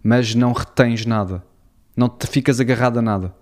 Mas 0.03 0.35
não 0.35 0.51
retens 0.51 1.05
nada, 1.05 1.41
não 1.95 2.09
te 2.09 2.27
ficas 2.27 2.59
agarrado 2.59 2.99
a 2.99 3.01
nada. 3.01 3.33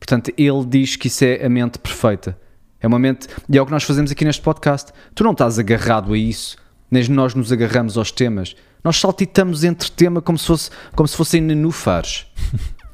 Portanto, 0.00 0.32
ele 0.38 0.64
diz 0.64 0.96
que 0.96 1.08
isso 1.08 1.22
é 1.26 1.44
a 1.44 1.48
mente 1.50 1.78
perfeita. 1.78 2.38
É 2.80 2.86
uma 2.86 2.98
mente, 2.98 3.28
e 3.50 3.58
é 3.58 3.60
o 3.60 3.66
que 3.66 3.70
nós 3.70 3.84
fazemos 3.84 4.10
aqui 4.10 4.24
neste 4.24 4.40
podcast. 4.40 4.94
Tu 5.14 5.22
não 5.22 5.32
estás 5.32 5.58
agarrado 5.58 6.14
a 6.14 6.16
isso, 6.16 6.56
nem 6.90 7.06
nós 7.10 7.34
nos 7.34 7.52
agarramos 7.52 7.98
aos 7.98 8.10
temas. 8.10 8.56
Nós 8.82 8.96
saltitamos 8.96 9.62
entre 9.62 9.90
tema 9.90 10.22
como 10.22 10.38
se, 10.38 10.46
fosse, 10.46 10.70
como 10.96 11.06
se 11.06 11.14
fossem 11.18 11.42
nenúfares. 11.42 12.26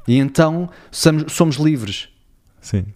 e 0.09 0.19
então 0.19 0.69
somos, 0.91 1.33
somos 1.33 1.57
livres. 1.59 2.09
Sim. 2.61 2.87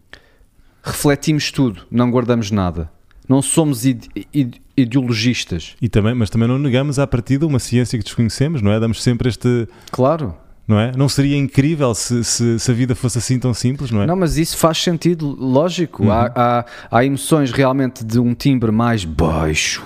Refletimos 0.82 1.52
tudo, 1.52 1.86
não 1.88 2.10
guardamos 2.10 2.50
nada. 2.50 2.90
Não 3.32 3.40
somos 3.40 3.86
ide- 3.86 4.08
ide- 4.32 4.60
ideologistas. 4.76 5.74
E 5.80 5.88
também, 5.88 6.14
mas 6.14 6.28
também 6.28 6.46
não 6.46 6.58
negamos 6.58 6.98
à 6.98 7.06
partida 7.06 7.46
uma 7.46 7.58
ciência 7.58 7.98
que 7.98 8.04
desconhecemos, 8.04 8.60
não 8.60 8.70
é? 8.70 8.78
Damos 8.78 9.02
sempre 9.02 9.30
este. 9.30 9.66
Claro. 9.90 10.34
Não 10.68 10.78
é? 10.78 10.92
Não 10.94 11.08
seria 11.08 11.36
incrível 11.36 11.94
se, 11.94 12.22
se, 12.22 12.58
se 12.58 12.70
a 12.70 12.74
vida 12.74 12.94
fosse 12.94 13.16
assim 13.16 13.38
tão 13.38 13.54
simples, 13.54 13.90
não 13.90 14.02
é? 14.02 14.06
Não, 14.06 14.14
mas 14.14 14.36
isso 14.36 14.56
faz 14.58 14.76
sentido, 14.78 15.34
lógico. 15.40 16.10
Há, 16.10 16.30
há, 16.34 16.64
há 16.90 17.04
emoções 17.04 17.50
realmente 17.50 18.04
de 18.04 18.18
um 18.20 18.34
timbre 18.34 18.70
mais 18.70 19.02
baixo 19.04 19.82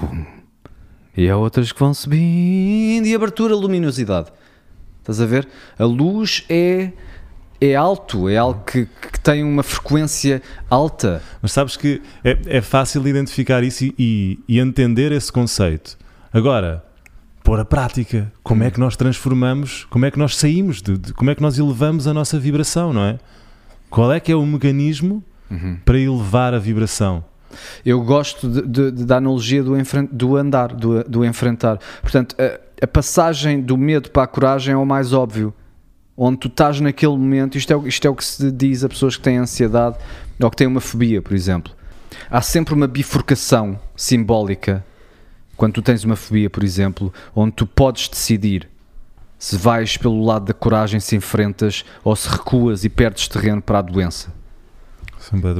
e 1.17 1.31
há 1.31 1.37
outras 1.37 1.71
que 1.73 1.79
vão 1.81 1.95
subindo 1.95 3.07
e 3.07 3.15
abertura, 3.15 3.55
luminosidade. 3.55 4.31
Estás 5.01 5.21
a 5.21 5.25
ver? 5.27 5.49
A 5.79 5.85
luz 5.85 6.45
é, 6.49 6.91
é 7.61 7.75
alto, 7.75 8.29
é 8.29 8.37
algo 8.37 8.63
que, 8.65 8.87
que 8.87 9.21
tem 9.21 9.43
uma 9.45 9.63
frequência 9.63 10.43
alta. 10.71 11.23
Mas 11.41 11.53
sabes 11.53 11.77
que 11.77 12.03
é, 12.25 12.37
é 12.47 12.61
fácil 12.61 13.07
identificar 13.07 13.63
isso 13.63 13.85
e, 13.85 13.95
e, 13.99 14.39
e 14.49 14.59
entender 14.61 15.13
esse 15.13 15.31
conceito. 15.33 15.97
Agora, 16.33 16.85
pôr 17.43 17.59
a 17.61 17.65
prática. 17.65 18.31
Como 18.43 18.63
é 18.65 18.71
que 18.71 18.81
nós 18.81 18.97
transformamos, 18.97 19.85
como 19.91 20.05
é 20.05 20.11
que 20.11 20.19
nós 20.19 20.37
saímos, 20.37 20.83
de, 20.83 20.99
de- 20.99 21.13
como 21.15 21.31
é 21.31 21.35
que 21.35 21.43
nós 21.43 21.59
elevamos 21.59 22.07
a 22.07 22.13
nossa 22.15 22.39
vibração, 22.39 22.93
não 22.93 23.03
é? 23.05 23.19
Qual 23.89 24.13
é 24.13 24.19
que 24.21 24.33
é 24.33 24.35
o 24.37 24.45
mecanismo 24.45 25.23
para 25.85 25.99
elevar 25.99 26.53
a 26.55 26.59
vibração? 26.59 27.25
Eu 27.85 28.03
gosto 28.03 28.49
de- 28.51 28.63
de- 28.67 28.91
de- 28.91 29.05
da 29.05 29.17
analogia 29.19 29.63
do, 29.63 29.73
do 30.11 30.37
andar, 30.37 30.69
do, 30.75 31.05
do 31.05 31.25
enfrentar. 31.25 31.79
Portanto, 32.03 32.35
a, 32.39 32.85
a 32.85 32.87
passagem 32.87 33.61
do 33.63 33.77
medo 33.79 34.11
para 34.11 34.25
a 34.25 34.27
coragem 34.27 34.75
é 34.75 34.77
o 34.77 34.85
mais 34.85 35.13
óbvio. 35.13 35.55
Onde 36.17 36.39
tu 36.39 36.49
estás 36.49 36.81
naquele 36.81 37.13
momento, 37.17 37.59
isto 37.59 37.73
é, 37.73 37.77
o- 37.77 37.87
isto 37.87 38.07
é 38.07 38.11
o 38.11 38.15
que 38.15 38.25
se 38.25 38.51
diz 38.51 38.83
a 38.85 38.89
pessoas 38.89 39.17
que 39.17 39.23
têm 39.23 39.37
ansiedade 39.39 39.97
ou 40.41 40.51
que 40.51 40.57
têm 40.57 40.67
uma 40.67 40.81
fobia, 40.81 41.21
por 41.21 41.35
exemplo. 41.35 41.73
Há 42.31 42.41
sempre 42.41 42.73
uma 42.75 42.87
bifurcação 42.87 43.79
simbólica 43.95 44.85
quando 45.57 45.75
tu 45.75 45.83
tens 45.83 46.05
uma 46.05 46.17
fobia, 46.17 46.49
por 46.49 46.65
exemplo, 46.65 47.13
onde 47.35 47.53
tu 47.53 47.67
podes 47.67 48.09
decidir 48.09 48.69
se 49.39 49.57
vais 49.57 49.97
pelo 49.99 50.25
lado 50.25 50.47
da 50.47 50.55
coragem, 50.55 50.99
se 51.01 51.15
enfrentas 51.15 51.85
ou 52.03 52.17
se 52.17 52.29
recuas 52.29 52.85
e 52.85 52.89
perdes 52.89 53.29
terreno 53.29 53.61
para 53.61 53.81
a 53.81 53.83
doença. 53.83 54.33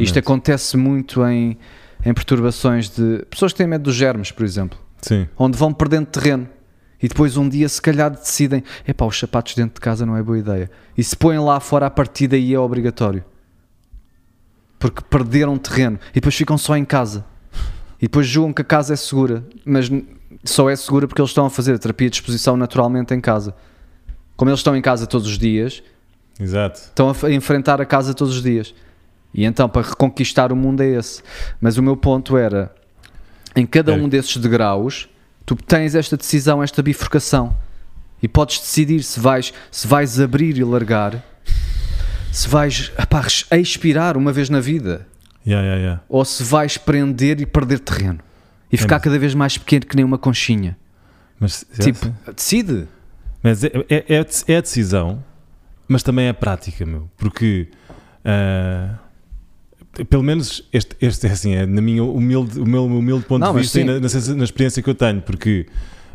Isto 0.03 0.19
acontece 0.19 0.77
muito 0.79 1.25
em, 1.27 1.59
em 2.05 2.15
perturbações 2.15 2.89
de 2.89 3.25
pessoas 3.29 3.53
que 3.53 3.59
têm 3.59 3.67
medo 3.67 3.83
dos 3.85 3.95
germes, 3.95 4.31
por 4.31 4.45
exemplo, 4.45 4.79
Sim, 5.03 5.29
onde 5.39 5.59
vão 5.59 5.73
perdendo 5.75 6.07
terreno 6.07 6.49
e 7.03 7.09
depois 7.09 7.37
um 7.37 7.49
dia, 7.49 7.69
se 7.69 7.81
calhar, 7.81 8.11
decidem: 8.11 8.63
epá, 8.87 9.05
os 9.05 9.19
sapatos 9.19 9.55
dentro 9.55 9.75
de 9.75 9.81
casa 9.81 10.05
não 10.07 10.17
é 10.17 10.23
boa 10.23 10.39
ideia. 10.39 10.71
E 10.97 11.05
se 11.05 11.17
põem 11.17 11.39
lá 11.39 11.61
fora, 11.61 11.87
a 11.87 11.91
partir 11.91 12.27
daí 12.29 12.55
é 12.55 12.59
obrigatório 12.59 13.25
porque 14.79 15.03
perderam 15.09 15.57
terreno 15.57 15.99
e 16.11 16.15
depois 16.15 16.35
ficam 16.35 16.59
só 16.59 16.77
em 16.77 16.85
casa 16.85 17.25
e 17.99 18.03
depois 18.03 18.27
julgam 18.27 18.53
que 18.53 18.61
a 18.61 18.65
casa 18.65 18.93
é 18.93 18.97
segura, 18.97 19.43
mas 19.65 19.91
só 20.45 20.69
é 20.69 20.77
segura 20.77 21.09
porque 21.09 21.21
eles 21.21 21.31
estão 21.31 21.47
a 21.47 21.51
fazer 21.51 21.75
a 21.75 21.79
terapia 21.79 22.11
de 22.11 22.17
exposição 22.17 22.57
naturalmente 22.57 23.15
em 23.15 23.21
casa. 23.21 23.55
Como 24.37 24.51
eles 24.51 24.61
estão 24.61 24.77
em 24.77 24.83
casa 24.83 25.07
todos 25.07 25.27
os 25.27 25.39
dias, 25.39 25.83
exato. 26.39 26.79
estão 26.79 27.11
a 27.23 27.31
enfrentar 27.33 27.81
a 27.81 27.87
casa 27.87 28.13
todos 28.13 28.37
os 28.37 28.43
dias. 28.43 28.75
E 29.33 29.45
então, 29.47 29.67
para 29.67 29.81
reconquistar 29.89 30.53
o 30.53 30.57
mundo 30.57 30.83
é 30.83 30.89
esse. 30.91 31.23
Mas 31.59 31.79
o 31.79 31.83
meu 31.83 31.97
ponto 31.97 32.37
era: 32.37 32.75
em 33.55 33.65
cada 33.67 33.93
É. 33.93 33.95
um 33.97 34.09
desses 34.09 34.37
degraus, 34.37 35.09
tu 35.47 35.55
tens 35.57 35.95
esta 35.95 36.17
decisão, 36.17 36.63
esta 36.63 36.83
bifurcação. 36.83 37.57
E 38.23 38.27
podes 38.29 38.59
decidir 38.59 39.03
se 39.03 39.21
vais, 39.21 39.53
se 39.71 39.87
vais 39.87 40.19
abrir 40.21 40.57
e 40.59 40.65
largar, 40.65 41.23
se 42.33 42.49
vais 42.49 42.91
epá, 42.99 43.25
expirar 43.59 44.17
uma 44.17 44.33
vez 44.33 44.51
na 44.51 44.61
vida, 44.61 45.07
Yeah, 45.47 45.65
yeah, 45.65 45.81
yeah. 45.81 46.03
ou 46.09 46.25
se 46.25 46.43
vais 46.43 46.77
prender 46.77 47.41
e 47.41 47.47
perder 47.47 47.79
terreno. 47.79 48.19
E 48.73 48.77
ficar 48.77 48.97
mas- 48.97 49.05
cada 49.05 49.17
vez 49.19 49.33
mais 49.33 49.57
pequeno 49.57 49.87
que 49.87 49.95
nem 49.95 50.05
uma 50.05 50.19
conchinha. 50.19 50.77
Mas, 51.39 51.65
Tipo, 51.79 52.13
decide. 52.35 52.89
Mas 53.43 53.63
é, 53.63 53.71
é, 53.89 54.05
é 54.17 54.27
é 54.55 54.61
decisão, 54.61 55.23
mas 55.87 56.03
também 56.03 56.27
é 56.27 56.31
a 56.31 56.35
prática, 56.35 56.85
meu. 56.85 57.09
Porque, 57.17 57.69
ah, 58.25 58.95
pelo 60.05 60.23
menos 60.23 60.63
este, 60.73 60.97
este 61.01 61.27
é 61.27 61.31
assim, 61.31 61.55
é 61.55 61.67
na 61.67 61.81
minha 61.81 62.05
humilde, 62.05 62.61
o 62.61 62.67
meu 62.67 62.85
humilde 62.87 63.25
ponto 63.25 63.41
Não, 63.41 63.55
de 63.55 63.61
vista 63.61 63.81
e 63.81 63.85
na, 63.85 63.95
na 63.95 64.35
na 64.37 64.45
experiência 64.45 64.83
que 64.83 64.91
eu 64.91 64.95
tenho, 64.95 65.23
porque 65.23 65.67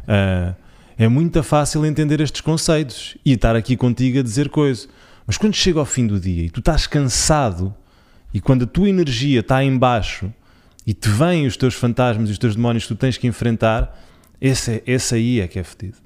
ah, 0.07 0.53
é 0.97 1.07
muito 1.07 1.41
fácil 1.41 1.85
entender 1.85 2.21
estes 2.21 2.41
conceitos 2.41 3.17
e 3.25 3.33
estar 3.33 3.55
aqui 3.55 3.75
contigo 3.75 4.19
a 4.19 4.21
dizer 4.21 4.49
coisas. 4.49 4.87
Mas 5.25 5.37
quando 5.37 5.55
chega 5.55 5.79
ao 5.79 5.85
fim 5.85 6.05
do 6.05 6.19
dia 6.19 6.45
e 6.45 6.49
tu 6.49 6.59
estás 6.59 6.85
cansado 6.85 7.73
e 8.33 8.39
quando 8.39 8.63
a 8.63 8.67
tua 8.67 8.89
energia 8.89 9.39
está 9.39 9.63
em 9.63 9.77
baixo 9.77 10.31
e 10.85 10.93
te 10.93 11.09
vêm 11.09 11.45
os 11.45 11.57
teus 11.57 11.73
fantasmas 11.73 12.29
e 12.29 12.31
os 12.31 12.37
teus 12.37 12.55
demónios 12.55 12.83
que 12.83 12.89
tu 12.89 12.95
tens 12.95 13.17
que 13.17 13.27
enfrentar, 13.27 13.97
esse, 14.39 14.71
é, 14.71 14.83
esse 14.85 15.15
aí 15.15 15.39
é 15.39 15.47
que 15.47 15.59
é 15.59 15.63
fedido. 15.63 15.97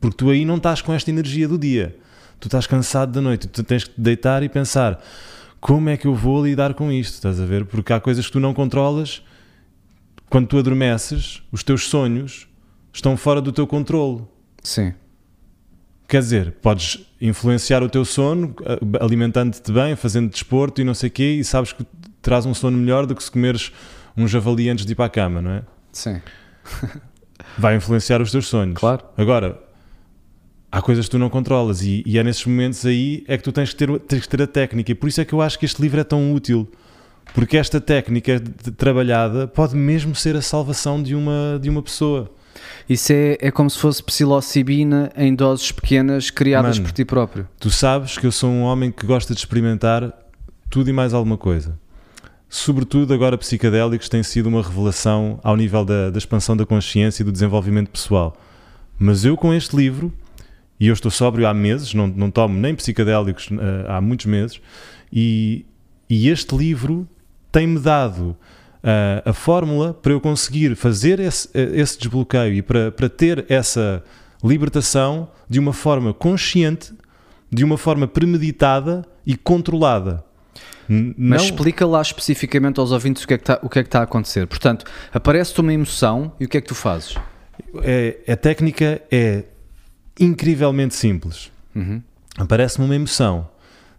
Porque 0.00 0.16
tu 0.16 0.30
aí 0.30 0.44
não 0.44 0.56
estás 0.56 0.80
com 0.80 0.92
esta 0.92 1.10
energia 1.10 1.48
do 1.48 1.58
dia. 1.58 1.96
Tu 2.38 2.46
estás 2.46 2.66
cansado 2.66 3.10
da 3.10 3.20
noite, 3.20 3.48
tu 3.48 3.62
tens 3.64 3.84
que 3.84 3.90
te 3.90 4.00
deitar 4.00 4.42
e 4.42 4.48
pensar 4.48 5.02
como 5.60 5.88
é 5.88 5.96
que 5.96 6.06
eu 6.06 6.14
vou 6.14 6.44
lidar 6.44 6.74
com 6.74 6.90
isto, 6.92 7.14
estás 7.14 7.40
a 7.40 7.44
ver? 7.44 7.64
Porque 7.64 7.92
há 7.92 8.00
coisas 8.00 8.26
que 8.26 8.32
tu 8.32 8.40
não 8.40 8.54
controlas. 8.54 9.22
Quando 10.30 10.46
tu 10.46 10.58
adormeces, 10.58 11.42
os 11.50 11.62
teus 11.62 11.88
sonhos 11.88 12.46
estão 12.92 13.16
fora 13.16 13.40
do 13.40 13.52
teu 13.52 13.66
controle. 13.66 14.24
Sim. 14.62 14.92
Quer 16.06 16.20
dizer, 16.20 16.52
podes 16.62 17.06
influenciar 17.20 17.82
o 17.82 17.88
teu 17.88 18.04
sono 18.04 18.54
alimentando-te 19.00 19.70
bem, 19.70 19.94
fazendo 19.94 20.30
desporto 20.30 20.80
e 20.80 20.84
não 20.84 20.94
sei 20.94 21.08
o 21.08 21.12
quê, 21.12 21.36
e 21.40 21.44
sabes 21.44 21.72
que 21.72 21.84
terás 22.22 22.46
um 22.46 22.54
sono 22.54 22.78
melhor 22.78 23.04
do 23.06 23.14
que 23.14 23.22
se 23.22 23.30
comeres 23.30 23.72
um 24.16 24.26
javali 24.26 24.68
antes 24.68 24.86
de 24.86 24.92
ir 24.92 24.94
para 24.94 25.04
a 25.04 25.10
cama, 25.10 25.42
não 25.42 25.50
é? 25.50 25.62
Sim. 25.92 26.20
Vai 27.58 27.76
influenciar 27.76 28.20
os 28.20 28.30
teus 28.30 28.46
sonhos. 28.46 28.78
Claro. 28.78 29.04
Agora, 29.16 29.60
há 30.70 30.82
coisas 30.82 31.06
que 31.06 31.10
tu 31.10 31.18
não 31.18 31.30
controlas 31.30 31.82
e, 31.82 32.02
e 32.06 32.18
é 32.18 32.24
nesses 32.24 32.44
momentos 32.44 32.84
aí 32.84 33.24
é 33.26 33.36
que 33.36 33.42
tu 33.42 33.52
tens 33.52 33.70
que, 33.70 33.76
ter, 33.76 33.98
tens 34.00 34.20
que 34.22 34.28
ter 34.28 34.42
a 34.42 34.46
técnica. 34.46 34.92
E 34.92 34.94
por 34.94 35.08
isso 35.08 35.20
é 35.20 35.24
que 35.24 35.32
eu 35.32 35.40
acho 35.40 35.58
que 35.58 35.64
este 35.64 35.80
livro 35.80 36.00
é 36.00 36.04
tão 36.04 36.32
útil. 36.32 36.68
Porque 37.34 37.56
esta 37.56 37.80
técnica 37.80 38.40
trabalhada 38.76 39.46
pode 39.46 39.76
mesmo 39.76 40.14
ser 40.14 40.34
a 40.34 40.42
salvação 40.42 41.02
de 41.02 41.14
uma, 41.14 41.58
de 41.60 41.68
uma 41.68 41.82
pessoa. 41.82 42.30
Isso 42.88 43.12
é, 43.12 43.36
é 43.40 43.50
como 43.50 43.68
se 43.68 43.78
fosse 43.78 44.02
psilocibina 44.02 45.12
em 45.14 45.34
doses 45.34 45.70
pequenas 45.70 46.30
criadas 46.30 46.78
Mano. 46.78 46.88
por 46.88 46.94
ti 46.94 47.04
próprio. 47.04 47.48
Tu 47.60 47.70
sabes 47.70 48.16
que 48.16 48.26
eu 48.26 48.32
sou 48.32 48.50
um 48.50 48.62
homem 48.62 48.90
que 48.90 49.06
gosta 49.06 49.34
de 49.34 49.40
experimentar 49.40 50.12
tudo 50.70 50.88
e 50.88 50.92
mais 50.92 51.12
alguma 51.12 51.36
coisa. 51.36 51.78
Sobretudo 52.48 53.12
agora 53.12 53.36
psicadélicos 53.36 54.08
têm 54.08 54.22
sido 54.22 54.46
uma 54.46 54.62
revelação 54.62 55.38
ao 55.42 55.54
nível 55.54 55.84
da, 55.84 56.08
da 56.08 56.16
expansão 56.16 56.56
da 56.56 56.64
consciência 56.64 57.22
e 57.22 57.24
do 57.24 57.30
desenvolvimento 57.30 57.90
pessoal. 57.90 58.34
Mas 58.98 59.24
eu 59.24 59.36
com 59.36 59.52
este 59.52 59.76
livro, 59.76 60.12
e 60.80 60.86
eu 60.88 60.92
estou 60.94 61.10
sóbrio 61.10 61.46
há 61.46 61.54
meses, 61.54 61.92
não, 61.94 62.06
não 62.06 62.30
tomo 62.30 62.58
nem 62.58 62.74
psicadélicos 62.74 63.48
eh, 63.52 63.84
há 63.88 64.00
muitos 64.00 64.26
meses, 64.26 64.60
e, 65.12 65.64
e 66.08 66.28
este 66.28 66.56
livro 66.56 67.06
tem-me 67.50 67.78
dado 67.78 68.36
ah, 68.82 69.22
a 69.30 69.32
fórmula 69.32 69.92
para 69.94 70.12
eu 70.12 70.20
conseguir 70.20 70.76
fazer 70.76 71.18
esse, 71.20 71.48
eh, 71.54 71.70
esse 71.80 71.98
desbloqueio 71.98 72.54
e 72.54 72.62
para, 72.62 72.92
para 72.92 73.08
ter 73.08 73.44
essa 73.48 74.02
libertação 74.44 75.28
de 75.48 75.58
uma 75.58 75.72
forma 75.72 76.14
consciente, 76.14 76.92
de 77.50 77.64
uma 77.64 77.76
forma 77.76 78.06
premeditada 78.06 79.04
e 79.26 79.36
controlada. 79.36 80.24
N- 80.88 81.14
Mas 81.18 81.42
não, 81.42 81.48
explica 81.48 81.84
lá 81.86 82.00
especificamente 82.00 82.78
aos 82.78 82.92
ouvintes 82.92 83.24
o 83.24 83.26
que 83.28 83.34
é 83.34 83.38
que 83.38 83.42
está 83.42 83.58
o 83.62 83.68
que 83.68 83.78
é 83.78 83.82
que 83.82 83.88
está 83.88 84.00
a 84.00 84.04
acontecer. 84.04 84.46
Portanto, 84.46 84.84
aparece-te 85.12 85.60
uma 85.60 85.72
emoção 85.72 86.32
e 86.38 86.44
o 86.44 86.48
que 86.48 86.56
é 86.56 86.60
que 86.60 86.68
tu 86.68 86.74
fazes? 86.74 87.16
é, 87.82 88.18
a 88.28 88.36
técnica 88.36 89.02
é 89.10 89.44
incrivelmente 90.18 90.94
simples. 90.94 91.50
Uhum. 91.74 92.02
Aparece-me 92.36 92.84
uma 92.84 92.94
emoção. 92.94 93.48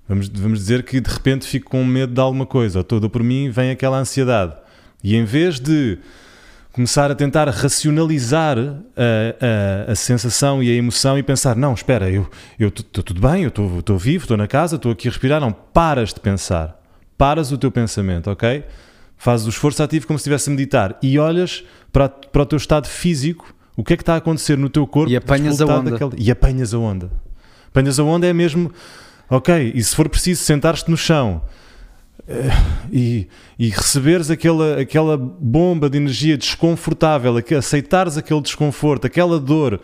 Vamos, 0.08 0.28
vamos 0.30 0.60
dizer 0.60 0.84
que 0.84 1.00
de 1.00 1.10
repente 1.10 1.46
fico 1.46 1.70
com 1.70 1.84
medo 1.86 2.14
de 2.14 2.20
alguma 2.20 2.46
coisa, 2.46 2.80
ou 2.80 2.84
toda 2.84 3.08
por 3.08 3.24
mim 3.24 3.50
vem 3.50 3.70
aquela 3.70 3.98
ansiedade. 3.98 4.56
E 5.04 5.16
em 5.16 5.24
vez 5.24 5.60
de 5.60 6.00
começar 6.72 7.12
a 7.12 7.16
tentar 7.16 7.50
racionalizar 7.50 8.58
a, 8.58 9.88
a, 9.88 9.92
a 9.92 9.96
sensação 9.96 10.64
e 10.64 10.72
a 10.72 10.74
emoção 10.74 11.18
e 11.18 11.24
pensar, 11.24 11.56
não, 11.56 11.74
espera, 11.74 12.10
eu 12.10 12.28
estou 12.60 13.04
tudo 13.04 13.22
bem, 13.22 13.44
eu 13.44 13.50
estou 13.50 13.98
vivo, 13.98 14.24
estou 14.24 14.38
na 14.38 14.48
casa, 14.48 14.78
estou 14.78 14.92
aqui 14.92 15.08
a 15.08 15.12
respirar, 15.12 15.42
não, 15.42 15.52
paras 15.52 16.14
de 16.14 16.20
pensar. 16.20 16.80
Paras 17.18 17.52
o 17.52 17.58
teu 17.58 17.70
pensamento, 17.70 18.32
ok? 18.32 18.64
Fazes 19.18 19.46
o 19.46 19.50
esforço 19.50 19.84
ativo 19.84 20.08
como 20.08 20.18
se 20.18 20.22
estivesse 20.22 20.50
a 20.50 20.52
meditar 20.52 20.98
e 21.04 21.20
olhas 21.20 21.64
para, 21.92 22.08
para 22.08 22.42
o 22.42 22.46
teu 22.46 22.58
estado 22.58 22.88
físico, 22.88 23.54
o 23.80 23.84
que 23.84 23.94
é 23.94 23.98
que 23.98 24.04
está 24.04 24.16
a 24.16 24.18
acontecer 24.18 24.58
no 24.58 24.70
teu 24.70 24.86
corpo 24.86 25.10
E 25.12 25.16
apanhas 25.16 25.62
a 25.62 25.66
onda. 25.66 25.92
daquele- 25.92 26.22
e 26.22 26.30
apanhas 26.32 26.74
a 26.74 26.78
onda. 26.78 27.10
Apanhas 27.70 28.00
a 28.00 28.04
onda 28.04 28.28
é 28.28 28.34
mesmo, 28.34 28.72
ok, 29.30 29.72
e 29.76 29.84
se 29.84 29.96
for 29.96 30.10
preciso 30.10 30.44
sentares-te 30.44 30.90
no 30.92 30.98
chão 30.98 31.42
eh, 32.28 32.50
e, 32.92 33.28
e 33.58 33.70
receberes 33.70 34.30
aquela, 34.30 34.80
aquela 34.82 35.18
bomba 35.18 35.90
de 35.90 35.98
energia 35.98 36.38
desconfortável, 36.38 37.36
aceitares 37.58 38.18
aquele 38.18 38.42
desconforto, 38.42 39.06
aquela 39.08 39.40
dor, 39.40 39.80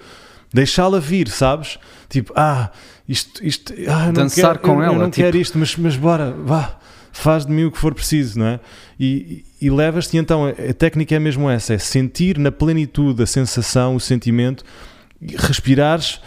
deixá-la 0.53 0.99
vir, 0.99 1.27
sabes? 1.29 1.77
Tipo, 2.09 2.33
ah, 2.35 2.71
isto, 3.07 3.43
isto 3.45 3.73
ah, 3.87 4.07
não 4.07 4.13
Dançar 4.13 4.57
quero, 4.57 4.59
com 4.59 4.81
eu, 4.81 4.83
ela, 4.83 4.93
eu 4.95 4.99
não 4.99 5.09
tipo- 5.09 5.25
quero 5.25 5.37
isto, 5.37 5.57
mas, 5.57 5.75
mas 5.77 5.95
bora, 5.95 6.31
vá, 6.43 6.77
faz 7.15 7.45
de 7.45 7.51
mim 7.51 7.63
o 7.63 7.71
que 7.71 7.77
for 7.77 7.93
preciso, 7.93 8.39
não 8.39 8.45
é? 8.45 8.59
E, 8.99 9.45
e, 9.61 9.69
levas-te, 9.69 10.17
então, 10.17 10.47
a, 10.47 10.73
técnica 10.73 11.15
é 11.15 11.19
mesmo 11.19 11.49
essa, 11.49 11.73
é 11.73 11.77
sentir 11.77 12.37
na 12.37 12.51
plenitude 12.51 13.23
a 13.23 13.25
sensação, 13.25 13.95
o 13.95 13.99
sentimento, 13.99 14.65
respirares, 15.37 16.19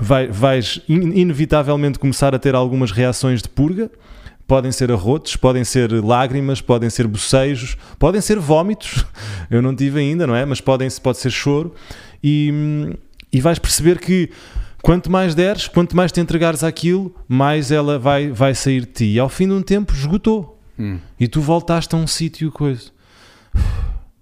vai, 0.00 0.28
vais 0.28 0.80
in- 0.88 1.20
inevitavelmente 1.20 1.98
começar 1.98 2.34
a 2.36 2.38
ter 2.38 2.54
algumas 2.54 2.92
reações 2.92 3.42
de 3.42 3.48
purga, 3.48 3.90
podem 4.46 4.70
ser 4.70 4.92
arrotos, 4.92 5.34
podem 5.34 5.64
ser 5.64 5.92
lágrimas, 5.92 6.60
podem 6.60 6.88
ser 6.88 7.08
bocejos, 7.08 7.76
podem 7.98 8.20
ser 8.20 8.38
vómitos, 8.38 9.04
eu 9.50 9.60
não 9.60 9.74
tive 9.74 9.98
ainda, 9.98 10.24
não 10.24 10.36
é? 10.36 10.44
Mas 10.46 10.60
podem, 10.60 10.88
pode 11.02 11.18
ser 11.18 11.30
choro, 11.30 11.74
e, 12.22 12.96
e 13.32 13.40
vais 13.40 13.58
perceber 13.58 13.98
que 13.98 14.30
quanto 14.86 15.10
mais 15.10 15.34
deres, 15.34 15.66
quanto 15.66 15.96
mais 15.96 16.12
te 16.12 16.20
entregares 16.20 16.62
àquilo, 16.62 17.12
mais 17.26 17.72
ela 17.72 17.98
vai, 17.98 18.28
vai 18.30 18.54
sair 18.54 18.82
de 18.82 18.92
ti. 18.92 19.04
E 19.14 19.18
ao 19.18 19.28
fim 19.28 19.48
de 19.48 19.52
um 19.52 19.60
tempo 19.60 19.92
esgotou. 19.92 20.60
Hum. 20.78 20.98
E 21.18 21.26
tu 21.26 21.40
voltaste 21.40 21.92
a 21.94 21.98
um 21.98 22.06
sítio 22.06 22.52
coisa. 22.52 22.90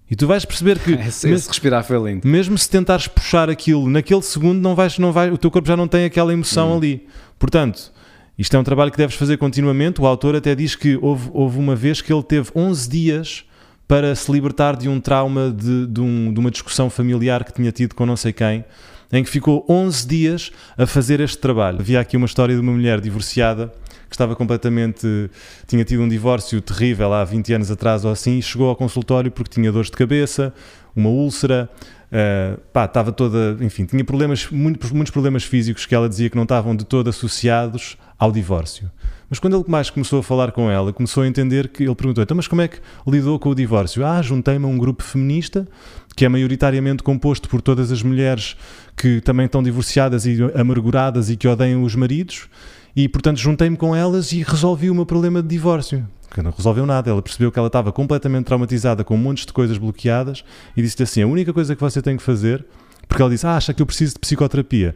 E 0.09 0.15
tu 0.15 0.25
vais 0.25 0.43
perceber 0.43 0.79
que 0.79 0.91
Esse, 1.07 1.27
mes- 1.27 1.41
esse 1.41 1.49
respirar 1.49 1.83
foi 1.83 1.97
lindo. 2.11 2.27
mesmo 2.27 2.57
se 2.57 2.67
tentares 2.69 3.07
puxar 3.07 3.47
aquilo 3.49 3.87
naquele 3.89 4.21
segundo, 4.23 4.59
não 4.59 4.73
vais, 4.73 4.97
não 4.97 5.11
vai, 5.11 5.29
o 5.31 5.37
teu 5.37 5.51
corpo 5.51 5.67
já 5.67 5.77
não 5.77 5.87
tem 5.87 6.05
aquela 6.05 6.33
emoção 6.33 6.75
ali. 6.77 7.05
Portanto, 7.37 7.91
isto 8.37 8.55
é 8.55 8.59
um 8.59 8.63
trabalho 8.63 8.91
que 8.91 8.97
deves 8.97 9.15
fazer 9.15 9.37
continuamente. 9.37 10.01
O 10.01 10.07
autor 10.07 10.35
até 10.35 10.55
diz 10.55 10.75
que 10.75 10.97
houve, 11.01 11.29
houve 11.31 11.59
uma 11.59 11.75
vez 11.75 12.01
que 12.01 12.11
ele 12.11 12.23
teve 12.23 12.49
11 12.55 12.89
dias 12.89 13.45
para 13.87 14.15
se 14.15 14.31
libertar 14.31 14.75
de 14.75 14.89
um 14.89 14.99
trauma 14.99 15.51
de, 15.55 15.85
de, 15.85 16.01
um- 16.01 16.33
de 16.33 16.39
uma 16.39 16.49
discussão 16.49 16.89
familiar 16.89 17.43
que 17.43 17.53
tinha 17.53 17.71
tido 17.71 17.93
com 17.93 18.03
não 18.05 18.15
sei 18.17 18.33
quem, 18.33 18.65
em 19.11 19.23
que 19.23 19.29
ficou 19.29 19.65
11 19.69 20.07
dias 20.07 20.51
a 20.77 20.85
fazer 20.85 21.19
este 21.19 21.37
trabalho. 21.37 21.79
Havia 21.79 21.99
aqui 21.99 22.17
uma 22.17 22.25
história 22.25 22.55
de 22.55 22.61
uma 22.61 22.71
mulher 22.71 22.99
divorciada 22.99 23.71
que 24.09 24.15
estava 24.15 24.35
completamente. 24.35 25.29
tinha 25.67 25.83
tido 25.83 26.01
um 26.03 26.07
divórcio 26.07 26.61
terrível 26.61 27.13
há 27.13 27.23
20 27.23 27.53
anos 27.53 27.71
atrás 27.71 28.05
ou 28.05 28.11
assim, 28.11 28.37
e 28.37 28.41
chegou 28.41 28.69
ao 28.69 28.75
consultório 28.75 29.31
porque 29.31 29.51
tinha 29.51 29.71
dores 29.71 29.89
de 29.89 29.97
cabeça, 29.97 30.53
uma 30.95 31.09
úlcera. 31.09 31.69
Uh, 32.05 32.61
pá, 32.71 32.85
estava 32.85 33.11
toda, 33.11 33.57
enfim, 33.61 33.83
tinha 33.83 34.03
problemas, 34.05 34.47
muitos, 34.49 34.91
muitos 34.91 35.11
problemas 35.11 35.43
físicos 35.43 35.85
que 35.85 35.93
ela 35.93 36.07
dizia 36.07 36.29
que 36.29 36.35
não 36.35 36.43
estavam 36.43 36.75
de 36.75 36.85
todo 36.85 37.09
associados 37.09 37.97
ao 38.17 38.31
divórcio. 38.31 38.89
Mas 39.29 39.39
quando 39.39 39.57
ele 39.57 39.65
mais 39.67 39.89
começou 39.89 40.19
a 40.19 40.23
falar 40.23 40.51
com 40.51 40.69
ela, 40.69 40.93
começou 40.93 41.23
a 41.23 41.27
entender 41.27 41.67
que 41.67 41.83
ele 41.83 41.95
perguntou: 41.95 42.23
então, 42.23 42.37
mas 42.37 42.47
como 42.47 42.61
é 42.61 42.67
que 42.67 42.79
lidou 43.07 43.37
com 43.39 43.49
o 43.49 43.55
divórcio? 43.55 44.05
Ah, 44.05 44.21
juntei-me 44.21 44.65
a 44.65 44.67
um 44.67 44.77
grupo 44.77 45.03
feminista 45.03 45.67
que 46.15 46.25
é 46.25 46.29
maioritariamente 46.29 47.03
composto 47.03 47.49
por 47.49 47.61
todas 47.61 47.91
as 47.91 48.01
mulheres 48.01 48.55
que 48.95 49.19
também 49.21 49.45
estão 49.45 49.61
divorciadas 49.61 50.25
e 50.25 50.37
amarguradas 50.55 51.29
e 51.29 51.35
que 51.35 51.47
odeiam 51.47 51.83
os 51.83 51.95
maridos, 51.95 52.47
e 52.95 53.09
portanto 53.09 53.37
juntei-me 53.37 53.75
com 53.75 53.95
elas 53.95 54.31
e 54.31 54.41
resolvi 54.41 54.89
o 54.89 54.95
meu 54.95 55.05
problema 55.05 55.41
de 55.41 55.49
divórcio. 55.49 56.07
Que 56.31 56.41
não 56.41 56.51
resolveu 56.51 56.85
nada, 56.85 57.09
ela 57.09 57.21
percebeu 57.21 57.51
que 57.51 57.59
ela 57.59 57.67
estava 57.67 57.91
completamente 57.91 58.45
traumatizada 58.45 59.03
com 59.03 59.17
montes 59.17 59.45
de 59.45 59.53
coisas 59.53 59.77
bloqueadas 59.77 60.43
e 60.75 60.81
disse-lhe 60.81 61.03
assim: 61.03 61.21
a 61.21 61.27
única 61.27 61.53
coisa 61.53 61.75
que 61.75 61.81
você 61.81 62.01
tem 62.01 62.17
que 62.17 62.23
fazer, 62.23 62.65
porque 63.07 63.21
ela 63.21 63.31
disse: 63.31 63.45
ah, 63.45 63.55
acha 63.55 63.73
que 63.73 63.81
eu 63.81 63.85
preciso 63.85 64.13
de 64.13 64.19
psicoterapia. 64.19 64.95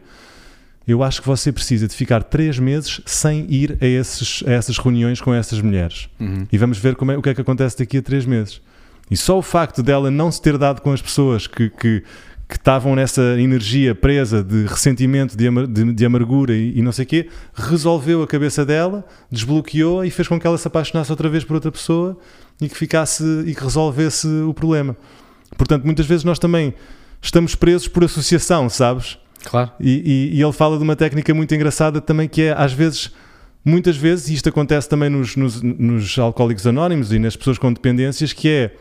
Eu 0.88 1.02
acho 1.02 1.20
que 1.20 1.28
você 1.28 1.52
precisa 1.52 1.86
de 1.86 1.94
ficar 1.94 2.24
três 2.24 2.58
meses 2.58 3.00
sem 3.06 3.46
ir 3.48 3.78
a, 3.80 3.86
esses, 3.86 4.42
a 4.46 4.50
essas 4.50 4.76
reuniões 4.78 5.20
com 5.20 5.32
essas 5.32 5.60
mulheres. 5.60 6.08
Uhum. 6.18 6.46
E 6.50 6.58
vamos 6.58 6.78
ver 6.78 6.96
como 6.96 7.12
é, 7.12 7.16
o 7.16 7.22
que 7.22 7.28
é 7.28 7.34
que 7.34 7.40
acontece 7.40 7.78
daqui 7.78 7.98
a 7.98 8.02
três 8.02 8.26
meses. 8.26 8.60
E 9.10 9.16
só 9.16 9.38
o 9.38 9.42
facto 9.42 9.82
dela 9.82 10.10
não 10.10 10.30
se 10.30 10.40
ter 10.40 10.56
dado 10.56 10.80
com 10.80 10.92
as 10.92 11.02
pessoas 11.02 11.46
que, 11.46 11.68
que, 11.70 12.02
que 12.48 12.56
estavam 12.56 12.94
nessa 12.94 13.22
energia 13.40 13.94
presa 13.94 14.42
de 14.42 14.64
ressentimento, 14.66 15.36
de, 15.36 15.48
amar- 15.48 15.66
de- 15.66 15.92
de 15.92 16.04
amargura 16.06 16.54
e, 16.54 16.78
e 16.78 16.82
não 16.82 16.92
sei 16.92 17.04
o 17.04 17.08
quê, 17.08 17.28
resolveu 17.54 18.22
a 18.22 18.26
cabeça 18.26 18.64
dela, 18.64 19.04
desbloqueou 19.30 20.04
e 20.04 20.10
fez 20.10 20.28
com 20.28 20.38
que 20.38 20.46
ela 20.46 20.56
se 20.58 20.66
apaixonasse 20.68 21.10
outra 21.10 21.28
vez 21.28 21.42
por 21.44 21.54
outra 21.54 21.72
pessoa 21.72 22.16
e 22.60 22.68
que 22.68 22.76
ficasse 22.76 23.24
e 23.46 23.54
que 23.54 23.62
resolvesse 23.64 24.26
o 24.26 24.54
problema. 24.54 24.96
Portanto, 25.56 25.84
muitas 25.84 26.06
vezes 26.06 26.24
nós 26.24 26.38
também 26.38 26.72
estamos 27.20 27.54
presos 27.54 27.88
por 27.88 28.04
associação, 28.04 28.68
sabes? 28.68 29.18
Claro. 29.44 29.70
E, 29.80 30.30
e- 30.34 30.36
e 30.38 30.42
ele 30.42 30.52
fala 30.52 30.76
de 30.76 30.82
uma 30.84 30.94
técnica 30.94 31.32
muito 31.34 31.54
engraçada 31.54 32.00
também 32.00 32.28
que 32.28 32.42
é, 32.42 32.52
às 32.56 32.72
vezes, 32.72 33.10
muitas 33.64 33.96
vezes, 33.96 34.28
e 34.28 34.34
isto 34.34 34.48
acontece 34.48 34.88
também 34.88 35.08
nos, 35.10 35.34
nos, 35.36 35.60
nos 35.62 36.18
alcoólicos 36.18 36.66
anónimos 36.66 37.12
e 37.12 37.18
nas 37.18 37.34
pessoas 37.36 37.58
com 37.58 37.72
dependências, 37.72 38.32
que 38.32 38.48
é 38.48 38.74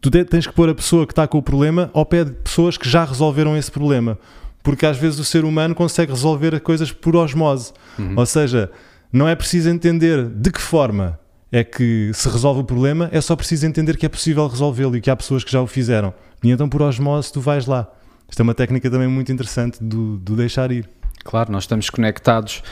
tu 0.00 0.10
te- 0.10 0.24
tens 0.24 0.46
que 0.46 0.52
pôr 0.52 0.68
a 0.68 0.74
pessoa 0.74 1.06
que 1.06 1.12
está 1.12 1.26
com 1.26 1.38
o 1.38 1.42
problema 1.42 1.90
ao 1.94 2.04
pé 2.06 2.24
de 2.24 2.32
pessoas 2.32 2.76
que 2.76 2.88
já 2.88 3.04
resolveram 3.04 3.56
esse 3.56 3.70
problema. 3.70 4.18
Porque 4.62 4.84
às 4.86 4.96
vezes 4.96 5.18
o 5.18 5.24
ser 5.24 5.44
humano 5.44 5.74
consegue 5.74 6.12
resolver 6.12 6.58
coisas 6.60 6.92
por 6.92 7.16
osmose. 7.16 7.72
Ou 8.16 8.26
seja, 8.26 8.70
não 9.12 9.26
é 9.28 9.34
preciso 9.34 9.68
entender 9.70 10.24
de 10.26 10.50
que 10.50 10.60
forma 10.60 11.18
é 11.50 11.64
que 11.64 12.10
se 12.12 12.28
resolve 12.28 12.60
o 12.60 12.64
problema, 12.64 13.08
é 13.10 13.20
só 13.22 13.34
preciso 13.34 13.64
entender 13.66 13.96
que 13.96 14.04
é 14.04 14.08
possível 14.08 14.46
resolvê-lo 14.46 14.96
e 14.96 15.00
que 15.00 15.10
há 15.10 15.16
pessoas 15.16 15.42
que 15.42 15.50
já 15.50 15.62
o 15.62 15.66
fizeram. 15.66 16.12
E 16.44 16.50
então 16.50 16.68
por 16.68 16.82
osmose 16.82 17.32
tu 17.32 17.40
vais 17.40 17.66
lá. 17.66 17.86
Isto 18.28 18.40
é 18.40 18.42
uma 18.42 18.54
técnica 18.54 18.90
também 18.90 19.08
muito 19.08 19.32
interessante 19.32 19.82
do, 19.82 20.18
do 20.18 20.36
deixar 20.36 20.70
ir. 20.70 20.86
Claro, 21.24 21.50
nós 21.50 21.62
estamos 21.64 21.88
conectados 21.88 22.62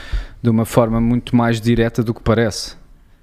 de 0.41 0.49
uma 0.49 0.65
forma 0.65 1.01
muito 1.01 1.35
mais 1.35 1.59
direta 1.59 2.03
do 2.03 2.13
que 2.13 2.21
parece. 2.21 2.75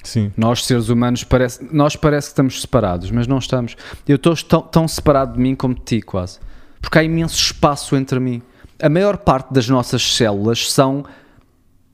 Sim. 0.05 0.31
Nós, 0.37 0.65
seres 0.65 0.89
humanos, 0.89 1.25
parece, 1.25 1.67
nós 1.73 1.97
parece 1.97 2.29
que 2.29 2.33
estamos 2.33 2.61
separados, 2.61 3.11
mas 3.11 3.27
não 3.27 3.39
estamos. 3.39 3.77
Eu 4.07 4.17
estou 4.17 4.37
tão, 4.37 4.63
tão 4.63 4.89
separado 4.89 5.33
de 5.33 5.41
mim 5.41 5.55
como 5.55 5.75
de 5.75 5.81
ti, 5.81 6.03
quase. 6.03 6.39
Porque 6.81 6.99
há 6.99 7.03
imenso 7.03 7.35
espaço 7.37 7.97
entre 7.97 8.21
mim. 8.21 8.43
A 8.81 8.89
maior 8.89 9.17
parte 9.17 9.53
das 9.53 9.69
nossas 9.69 10.15
células 10.15 10.71
são 10.71 11.05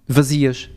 vazias. 0.07 0.69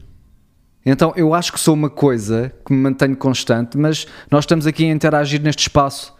Então 0.86 1.14
eu 1.16 1.34
acho 1.34 1.52
que 1.52 1.60
sou 1.60 1.74
uma 1.74 1.90
coisa 1.90 2.54
que 2.66 2.72
me 2.72 2.80
mantenho 2.80 3.16
constante, 3.16 3.78
mas 3.78 4.06
nós 4.30 4.44
estamos 4.44 4.68
aqui 4.68 4.86
a 4.86 4.90
interagir 4.90 5.42
neste 5.42 5.62
espaço 5.62 6.14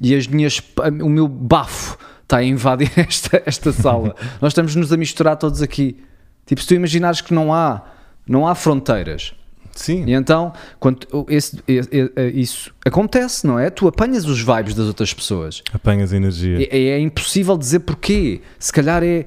e 0.00 0.14
as 0.14 0.26
minhas, 0.26 0.60
o 1.02 1.08
meu 1.08 1.28
bafo 1.28 1.96
está 2.22 2.38
a 2.38 2.44
invadir 2.44 2.90
esta, 2.98 3.42
esta 3.46 3.72
sala. 3.72 4.14
nós 4.40 4.50
estamos-nos 4.50 4.92
a 4.92 4.96
misturar 4.96 5.36
todos 5.36 5.62
aqui. 5.62 6.02
Tipo, 6.44 6.60
se 6.60 6.68
tu 6.68 6.74
imaginares 6.74 7.20
que 7.20 7.32
não 7.32 7.54
há, 7.54 7.82
não 8.26 8.46
há 8.46 8.54
fronteiras, 8.54 9.34
Sim. 9.74 10.04
e 10.06 10.12
então, 10.12 10.52
quando 10.78 11.06
esse- 11.28 11.62
e- 11.66 11.80
e- 11.92 12.12
e- 12.16 12.40
isso 12.40 12.72
acontece, 12.84 13.46
não 13.46 13.58
é? 13.58 13.70
Tu 13.70 13.86
apanhas 13.88 14.24
os 14.26 14.40
vibes 14.40 14.74
das 14.74 14.86
outras 14.86 15.14
pessoas. 15.14 15.62
Apanhas 15.72 16.12
a 16.12 16.16
energia. 16.16 16.68
É, 16.70 16.78
é 16.88 17.00
impossível 17.00 17.56
dizer 17.56 17.80
porquê. 17.80 18.40
Se 18.58 18.72
calhar 18.72 19.02
é. 19.02 19.24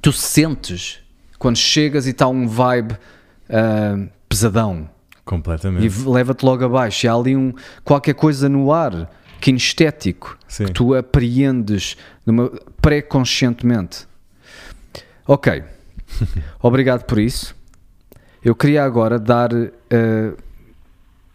Tu 0.00 0.12
sentes 0.12 1.00
quando 1.38 1.56
chegas 1.56 2.06
e 2.06 2.10
está 2.10 2.28
um 2.28 2.46
vibe 2.46 2.96
ah, 3.50 3.98
pesadão 4.28 4.88
Completamente. 5.24 5.84
e 5.86 6.08
leva-te 6.08 6.44
logo 6.44 6.64
abaixo. 6.64 7.04
E 7.06 7.08
há 7.08 7.14
ali 7.14 7.34
um, 7.36 7.52
qualquer 7.84 8.14
coisa 8.14 8.48
no 8.48 8.72
ar 8.72 9.10
kinestético 9.40 10.38
Sim. 10.46 10.66
que 10.66 10.72
tu 10.72 10.94
apreendes 10.94 11.96
pré-conscientemente. 12.80 14.06
Ok. 15.26 15.62
Obrigado 16.62 17.04
por 17.04 17.18
isso. 17.18 17.54
Eu 18.42 18.54
queria 18.54 18.84
agora 18.84 19.18
dar 19.18 19.50
eh, 19.52 20.32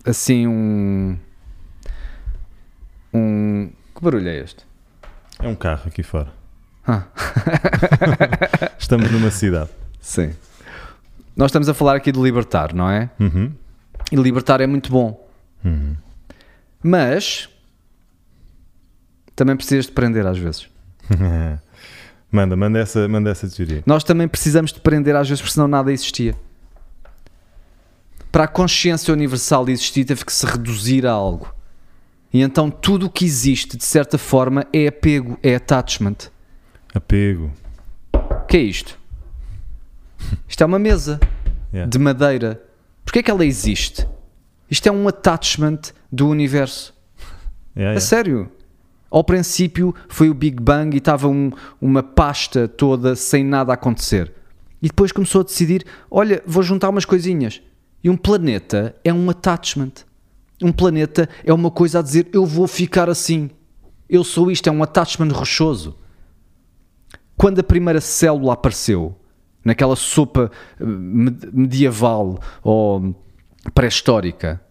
assim 0.05 0.47
um. 0.47 1.17
Um. 3.13 3.71
Que 3.93 4.01
barulho 4.01 4.27
é 4.29 4.37
este? 4.37 4.65
É 5.39 5.47
um 5.47 5.55
carro 5.55 5.83
aqui 5.85 6.01
fora. 6.01 6.31
Ah. 6.87 7.03
Estamos 8.79 9.11
numa 9.11 9.31
cidade. 9.31 9.69
Sim. 9.99 10.33
Nós 11.35 11.49
estamos 11.49 11.67
a 11.67 11.73
falar 11.73 11.95
aqui 11.95 12.11
de 12.11 12.19
libertar, 12.19 12.73
não 12.73 12.89
é? 12.89 13.09
Uhum. 13.19 13.51
E 14.11 14.15
libertar 14.15 14.61
é 14.61 14.67
muito 14.67 14.91
bom. 14.91 15.27
Uhum. 15.63 15.95
Mas. 16.81 17.49
Também 19.35 19.55
precisas 19.55 19.87
de 19.87 19.91
prender 19.91 20.27
às 20.27 20.37
vezes. 20.37 20.69
manda, 22.31 22.55
manda 22.55 22.79
essa, 22.79 23.07
manda 23.07 23.31
essa 23.31 23.47
teoria. 23.49 23.81
Nós 23.85 24.03
também 24.03 24.27
precisamos 24.27 24.71
de 24.71 24.79
prender 24.79 25.15
às 25.15 25.27
vezes, 25.27 25.41
porque 25.41 25.53
senão 25.53 25.67
nada 25.67 25.91
existia. 25.91 26.35
Para 28.33 28.45
a 28.45 28.47
consciência 28.47 29.13
universal 29.13 29.69
existir, 29.69 30.03
teve 30.05 30.25
que 30.25 30.33
se 30.33 30.43
reduzir 30.43 31.05
a 31.05 31.11
algo. 31.11 31.53
E 32.33 32.41
então 32.41 32.71
tudo 32.71 33.05
o 33.05 33.09
que 33.11 33.23
existe, 33.23 33.77
de 33.77 33.83
certa 33.85 34.17
forma, 34.17 34.65
é 34.73 34.87
apego, 34.87 35.37
é 35.43 35.53
attachment. 35.53 36.15
Apego. 36.95 37.51
O 38.15 38.45
que 38.47 38.57
é 38.57 38.61
isto? 38.61 38.97
Isto 40.49 40.63
é 40.63 40.65
uma 40.65 40.79
mesa 40.79 41.19
Yeah. 41.71 41.87
de 41.87 41.99
madeira. 41.99 42.59
Porquê 43.05 43.19
é 43.19 43.23
que 43.23 43.29
ela 43.29 43.45
existe? 43.45 44.07
Isto 44.67 44.87
é 44.89 44.91
um 44.91 45.07
attachment 45.07 45.79
do 46.11 46.27
universo. 46.27 46.91
Yeah, 47.75 47.91
yeah. 47.93 47.99
sério. 48.01 48.51
Ao 49.11 49.23
princípio 49.23 49.93
foi 50.09 50.27
o 50.31 50.33
Big 50.33 50.59
Bang 50.59 50.95
e 50.95 50.97
estava 50.97 51.27
um- 51.27 51.51
uma 51.79 52.01
pasta 52.01 52.67
toda 52.67 53.15
sem 53.15 53.43
nada 53.43 53.73
a 53.73 53.75
acontecer. 53.75 54.31
E 54.81 54.87
depois 54.87 55.11
começou 55.11 55.41
a 55.41 55.43
decidir: 55.43 55.85
olha, 56.09 56.41
vou 56.47 56.63
juntar 56.63 56.89
umas 56.89 57.05
coisinhas. 57.05 57.61
E 58.03 58.09
um 58.09 58.17
planeta 58.17 58.95
é 59.03 59.13
um 59.13 59.29
attachment. 59.29 59.91
Um 60.61 60.71
planeta 60.71 61.29
é 61.43 61.53
uma 61.53 61.71
coisa 61.71 61.99
a 61.99 62.01
dizer: 62.01 62.27
eu 62.33 62.45
vou 62.45 62.67
ficar 62.67 63.09
assim. 63.09 63.49
Eu 64.09 64.23
sou 64.23 64.51
isto, 64.51 64.67
é 64.67 64.71
um 64.71 64.83
attachment 64.83 65.29
rochoso. 65.31 65.97
Quando 67.37 67.59
a 67.59 67.63
primeira 67.63 67.99
célula 68.01 68.53
apareceu, 68.53 69.15
naquela 69.65 69.95
sopa 69.95 70.51
eh, 70.79 70.85
med- 70.85 71.49
medieval 71.51 72.39
ou 72.61 73.15
pré-histórica, 73.73 74.61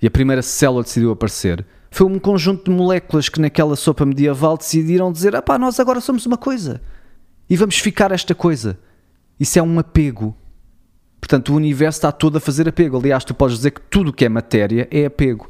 e 0.00 0.06
a 0.06 0.10
primeira 0.10 0.42
célula 0.42 0.82
decidiu 0.82 1.10
aparecer, 1.10 1.66
foi 1.90 2.06
um 2.06 2.18
conjunto 2.18 2.70
de 2.70 2.76
moléculas 2.76 3.28
que 3.28 3.40
naquela 3.40 3.74
sopa 3.76 4.04
medieval 4.06 4.56
decidiram 4.56 5.10
dizer: 5.10 5.34
ah 5.34 5.42
pá, 5.42 5.58
nós 5.58 5.80
agora 5.80 6.00
somos 6.00 6.24
uma 6.26 6.36
coisa 6.36 6.80
e 7.48 7.56
vamos 7.56 7.78
ficar 7.78 8.12
esta 8.12 8.34
coisa. 8.34 8.78
Isso 9.40 9.58
é 9.58 9.62
um 9.62 9.78
apego. 9.78 10.36
Portanto, 11.22 11.52
o 11.52 11.56
universo 11.56 11.98
está 11.98 12.10
todo 12.10 12.36
a 12.36 12.40
fazer 12.40 12.68
apego. 12.68 12.98
Aliás, 12.98 13.24
tu 13.24 13.32
podes 13.32 13.58
dizer 13.58 13.70
que 13.70 13.80
tudo 13.82 14.10
o 14.10 14.12
que 14.12 14.24
é 14.24 14.28
matéria 14.28 14.88
é 14.90 15.06
apego, 15.06 15.48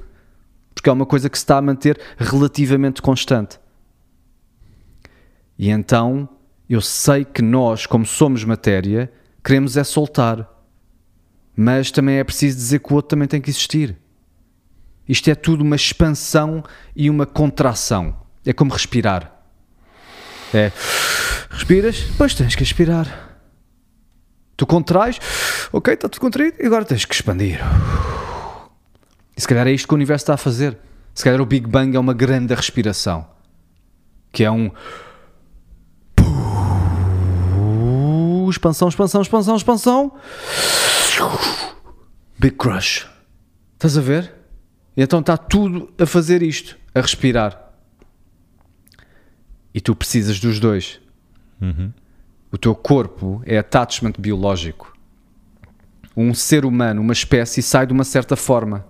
porque 0.75 0.91
é 0.91 0.93
uma 0.93 1.07
coisa 1.07 1.31
que 1.31 1.39
se 1.39 1.45
está 1.45 1.57
a 1.57 1.63
manter 1.63 1.99
relativamente 2.19 3.01
constante. 3.01 3.59
E 5.59 5.71
então, 5.71 6.29
eu 6.69 6.83
sei 6.83 7.25
que 7.25 7.41
nós, 7.41 7.87
como 7.87 8.05
somos 8.05 8.45
matéria, 8.45 9.11
queremos 9.43 9.79
é 9.79 9.83
soltar. 9.83 10.47
Mas 11.57 11.91
também 11.91 12.17
é 12.17 12.25
preciso 12.25 12.59
dizer 12.59 12.81
que 12.81 12.93
o 12.93 12.97
outro 12.97 13.09
também 13.09 13.27
tem 13.27 13.41
que 13.41 13.49
existir. 13.49 13.97
Isto 15.09 15.31
é 15.31 15.35
tudo 15.35 15.63
uma 15.63 15.77
expansão 15.77 16.63
e 16.95 17.09
uma 17.09 17.25
contração. 17.25 18.15
É 18.45 18.53
como 18.53 18.73
respirar. 18.73 19.43
É. 20.53 20.71
Respiras, 21.51 22.01
depois 22.11 22.35
tens 22.35 22.55
que 22.55 22.63
expirar. 22.63 23.32
Tu 24.63 24.67
contrais, 24.67 25.19
ok, 25.73 25.93
está 25.93 26.09
tudo 26.09 26.21
contraído, 26.21 26.59
e 26.61 26.67
agora 26.67 26.85
tens 26.85 27.05
que 27.05 27.13
expandir. 27.13 27.59
E 29.37 29.41
se 29.41 29.49
calhar 29.49 29.67
é 29.67 29.73
isto 29.73 29.89
que 29.89 29.93
o 29.93 29.97
universo 29.97 30.23
está 30.23 30.35
a 30.35 30.37
fazer. 30.37 30.79
Se 31.13 31.25
calhar 31.25 31.41
o 31.41 31.47
Big 31.47 31.67
Bang 31.67 31.97
é 31.97 31.99
uma 31.99 32.15
grande 32.15 32.55
respiração. 32.55 33.27
Que 34.31 34.45
é 34.45 34.51
um. 34.53 34.71
Expansão, 38.49 38.89
expansão, 38.89 39.23
expansão, 39.23 39.57
expansão. 39.57 40.13
Big 42.39 42.55
Crush. 42.55 43.09
Estás 43.75 43.99
a 43.99 44.01
ver? 44.01 44.33
E 44.97 45.03
então 45.03 45.19
está 45.19 45.37
tudo 45.37 45.93
a 45.99 46.07
fazer 46.07 46.41
isto, 46.41 46.79
a 46.95 47.01
respirar. 47.01 47.73
E 49.75 49.81
tu 49.81 49.97
precisas 49.97 50.39
dos 50.39 50.61
dois. 50.61 51.01
O 52.53 52.59
teu 52.59 52.75
corpo 52.75 53.43
é 53.47 53.57
attachment 53.57 54.13
biológico. 54.19 54.93
Um 56.15 56.35
ser 56.35 56.67
humano, 56.67 57.01
uma 57.01 57.15
espécie, 57.15 57.63
sai 57.63 57.87
de 57.87 57.93
uma 57.95 58.05
certa 58.05 58.37
forma. 58.37 58.85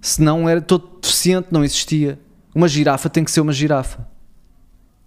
Se 0.00 0.20
não 0.20 0.48
era 0.48 0.60
todo 0.60 0.98
deficiente, 1.00 1.48
não 1.52 1.64
existia. 1.64 2.18
Uma 2.52 2.66
girafa 2.66 3.08
tem 3.08 3.22
que 3.22 3.30
ser 3.30 3.40
uma 3.40 3.52
girafa. 3.52 4.06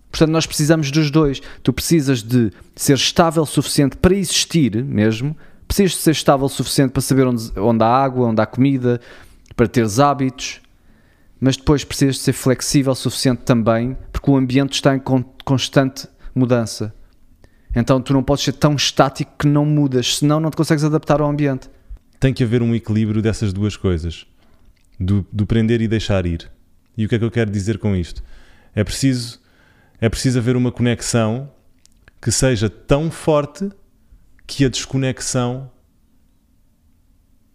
Portanto, 0.10 0.32
nós 0.32 0.45
precisamos 0.45 0.89
dos 0.89 1.12
dois. 1.12 1.41
Tu 1.62 1.74
precisas 1.74 2.24
de 2.24 2.51
ser 2.76 2.93
estável 2.93 3.43
o 3.43 3.45
suficiente 3.45 3.97
para 3.97 4.16
existir 4.16 4.84
mesmo. 4.84 5.36
Precisas 5.68 5.91
de 5.91 5.97
ser 5.97 6.12
estável 6.12 6.45
o 6.45 6.49
suficiente 6.49 6.91
para 6.91 7.01
saber 7.01 7.28
onde, 7.28 7.51
onde 7.60 7.84
há 7.84 7.88
água, 7.88 8.28
onde 8.28 8.41
há 8.41 8.45
comida, 8.45 9.01
para 9.55 9.68
teres 9.68 9.99
hábitos. 9.99 10.62
Mas 11.39 11.57
depois 11.57 11.84
precisas 11.84 12.16
de 12.16 12.22
ser 12.22 12.34
flexível 12.34 12.93
o 12.93 12.95
suficiente 12.95 13.41
também, 13.43 13.97
porque 14.12 14.32
o 14.32 14.38
ambiente 14.38 14.74
está 14.74 14.95
em 14.95 14.99
con- 14.99 15.24
constante 15.43 16.07
mudança. 16.34 16.93
Então 17.76 18.01
tu 18.01 18.13
não 18.13 18.24
podes 18.24 18.43
ser 18.43 18.53
tão 18.53 18.76
estático 18.76 19.32
que 19.39 19.47
não 19.47 19.65
mudas, 19.65 20.17
senão 20.17 20.39
não 20.39 20.49
te 20.49 20.57
consegues 20.57 20.84
adaptar 20.84 21.22
ao 21.22 21.30
ambiente. 21.30 21.70
Tem 22.20 22.34
que 22.34 22.43
haver 22.43 22.61
um 22.61 22.74
equilíbrio 22.74 23.22
dessas 23.22 23.53
duas 23.53 23.78
coisas. 23.78 24.26
Do, 24.99 25.26
do 25.32 25.45
prender 25.45 25.82
e 25.82 25.88
deixar 25.88 26.26
ir. 26.26 26.51
E 26.97 27.05
o 27.05 27.09
que 27.09 27.15
é 27.15 27.20
que 27.20 27.24
eu 27.24 27.32
quero 27.32 27.49
dizer 27.49 27.78
com 27.78 27.95
isto? 27.95 28.22
É 28.76 28.84
preciso, 28.84 29.39
é 30.01 30.09
preciso 30.09 30.39
haver 30.39 30.57
uma 30.57 30.72
conexão 30.72 31.49
que 32.22 32.32
seja 32.32 32.70
tão 32.70 33.09
forte 33.09 33.70
que 34.45 34.65
a 34.65 34.70
desconexão 34.70 35.72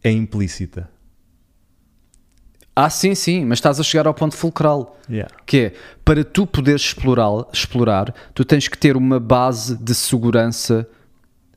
é 0.02 0.10
implícita. 0.10 0.88
Ah, 2.76 2.90
sim, 2.90 3.14
sim, 3.14 3.44
mas 3.44 3.58
estás 3.58 3.78
a 3.78 3.82
chegar 3.82 4.06
ao 4.06 4.14
ponto 4.14 4.36
fulcral. 4.36 4.98
Yeah. 5.08 5.32
Que 5.46 5.58
é, 5.58 5.72
para 6.04 6.24
tu 6.24 6.46
poderes 6.46 6.82
explorar, 6.82 7.46
explorar 7.52 8.12
tu 8.34 8.44
tens 8.44 8.66
que 8.66 8.76
ter 8.76 8.96
uma 8.96 9.20
base 9.20 9.76
de 9.76 9.94
segurança 9.94 10.88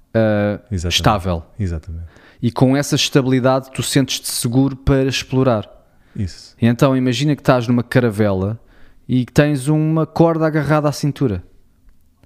uh, 0.09 0.61
Exatamente. 0.72 0.95
estável. 0.95 1.43
Exatamente. 1.59 2.05
E 2.41 2.51
com 2.51 2.78
essa 2.78 2.95
estabilidade 2.95 3.72
tu 3.72 3.82
sentes-te 3.82 4.30
seguro 4.30 4.76
para 4.76 5.05
explorar. 5.05 5.68
Isso. 6.15 6.55
E 6.61 6.68
então 6.68 6.95
imagina 6.95 7.36
que 7.36 7.41
estás 7.41 7.68
numa 7.68 7.84
caravela 7.84 8.59
e 9.07 9.26
que 9.26 9.32
tens 9.32 9.68
uma 9.68 10.05
corda 10.05 10.45
agarrada 10.45 10.88
à 10.88 10.91
cintura. 10.91 11.43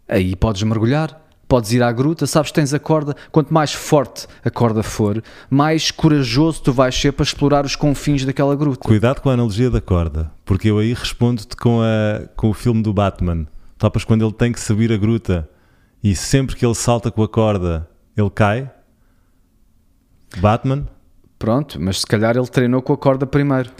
Aí 0.07 0.35
podes 0.35 0.63
mergulhar, 0.63 1.20
podes 1.51 1.73
ir 1.73 1.83
à 1.83 1.91
gruta, 1.91 2.25
sabes 2.25 2.49
que 2.49 2.55
tens 2.55 2.73
a 2.73 2.79
corda. 2.79 3.13
Quanto 3.29 3.53
mais 3.53 3.73
forte 3.73 4.25
a 4.41 4.49
corda 4.49 4.81
for, 4.81 5.21
mais 5.49 5.91
corajoso 5.91 6.61
tu 6.61 6.71
vais 6.71 6.95
ser 6.95 7.11
para 7.11 7.23
explorar 7.23 7.65
os 7.65 7.75
confins 7.75 8.23
daquela 8.23 8.55
gruta. 8.55 8.87
Cuidado 8.87 9.19
com 9.19 9.29
a 9.29 9.33
analogia 9.33 9.69
da 9.69 9.81
corda, 9.81 10.31
porque 10.45 10.69
eu 10.69 10.79
aí 10.79 10.93
respondo-te 10.93 11.57
com, 11.57 11.81
a, 11.81 12.25
com 12.37 12.49
o 12.49 12.53
filme 12.53 12.81
do 12.81 12.93
Batman. 12.93 13.45
Topas 13.77 14.05
quando 14.05 14.23
ele 14.23 14.31
tem 14.31 14.53
que 14.53 14.61
subir 14.61 14.93
a 14.93 14.97
gruta 14.97 15.49
e 16.01 16.15
sempre 16.15 16.55
que 16.55 16.65
ele 16.65 16.73
salta 16.73 17.11
com 17.11 17.21
a 17.21 17.27
corda, 17.27 17.85
ele 18.15 18.29
cai. 18.29 18.71
Batman. 20.37 20.87
Pronto, 21.37 21.81
mas 21.81 21.99
se 21.99 22.07
calhar 22.07 22.37
ele 22.37 22.47
treinou 22.47 22.81
com 22.81 22.93
a 22.93 22.97
corda 22.97 23.27
primeiro. 23.27 23.71